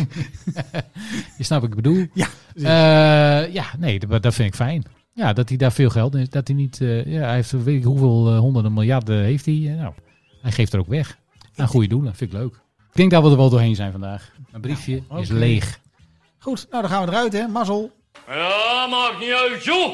Je 1.37 1.43
snapt 1.43 1.61
wat 1.61 1.69
ik 1.69 1.75
bedoel. 1.75 2.07
Ja. 2.13 2.27
Eh, 2.55 3.53
ja, 3.53 3.65
nee, 3.77 3.99
dat, 3.99 4.23
dat 4.23 4.33
vind 4.33 4.47
ik 4.47 4.55
fijn. 4.55 4.83
Ja, 5.13 5.33
dat 5.33 5.49
hij 5.49 5.57
daar 5.57 5.71
veel 5.71 5.89
geld 5.89 6.15
in. 6.15 6.27
Dat 6.29 6.47
hij 6.47 6.55
niet, 6.55 6.81
eh, 6.81 7.05
ja, 7.05 7.21
hij 7.21 7.35
heeft 7.35 7.51
weet 7.51 7.77
ik 7.77 7.83
hoeveel 7.83 8.31
eh, 8.31 8.39
honderden 8.39 8.73
miljarden 8.73 9.23
heeft 9.23 9.45
hij. 9.45 9.55
Nou, 9.55 9.93
hij 10.41 10.51
geeft 10.51 10.73
er 10.73 10.79
ook 10.79 10.87
weg. 10.87 11.17
Aan 11.55 11.67
goede 11.67 11.87
doelen. 11.87 12.15
Vind 12.15 12.33
ik 12.33 12.39
leuk. 12.39 12.53
Ik 12.89 12.97
denk 12.97 13.11
dat 13.11 13.23
we 13.23 13.29
er 13.29 13.37
wel 13.37 13.49
doorheen 13.49 13.75
zijn 13.75 13.91
vandaag. 13.91 14.31
Mijn 14.49 14.61
briefje 14.61 15.03
is 15.17 15.29
leeg. 15.29 15.79
Goed, 16.37 16.67
nou 16.69 16.81
dan 16.81 16.91
gaan 16.91 17.05
we 17.05 17.11
eruit 17.11 17.33
hè. 17.33 17.47
Mazzel. 17.47 17.91
Ja, 18.27 18.87
maakt 18.89 19.19
niet 19.19 19.31
uit, 19.31 19.63
joh! 19.63 19.93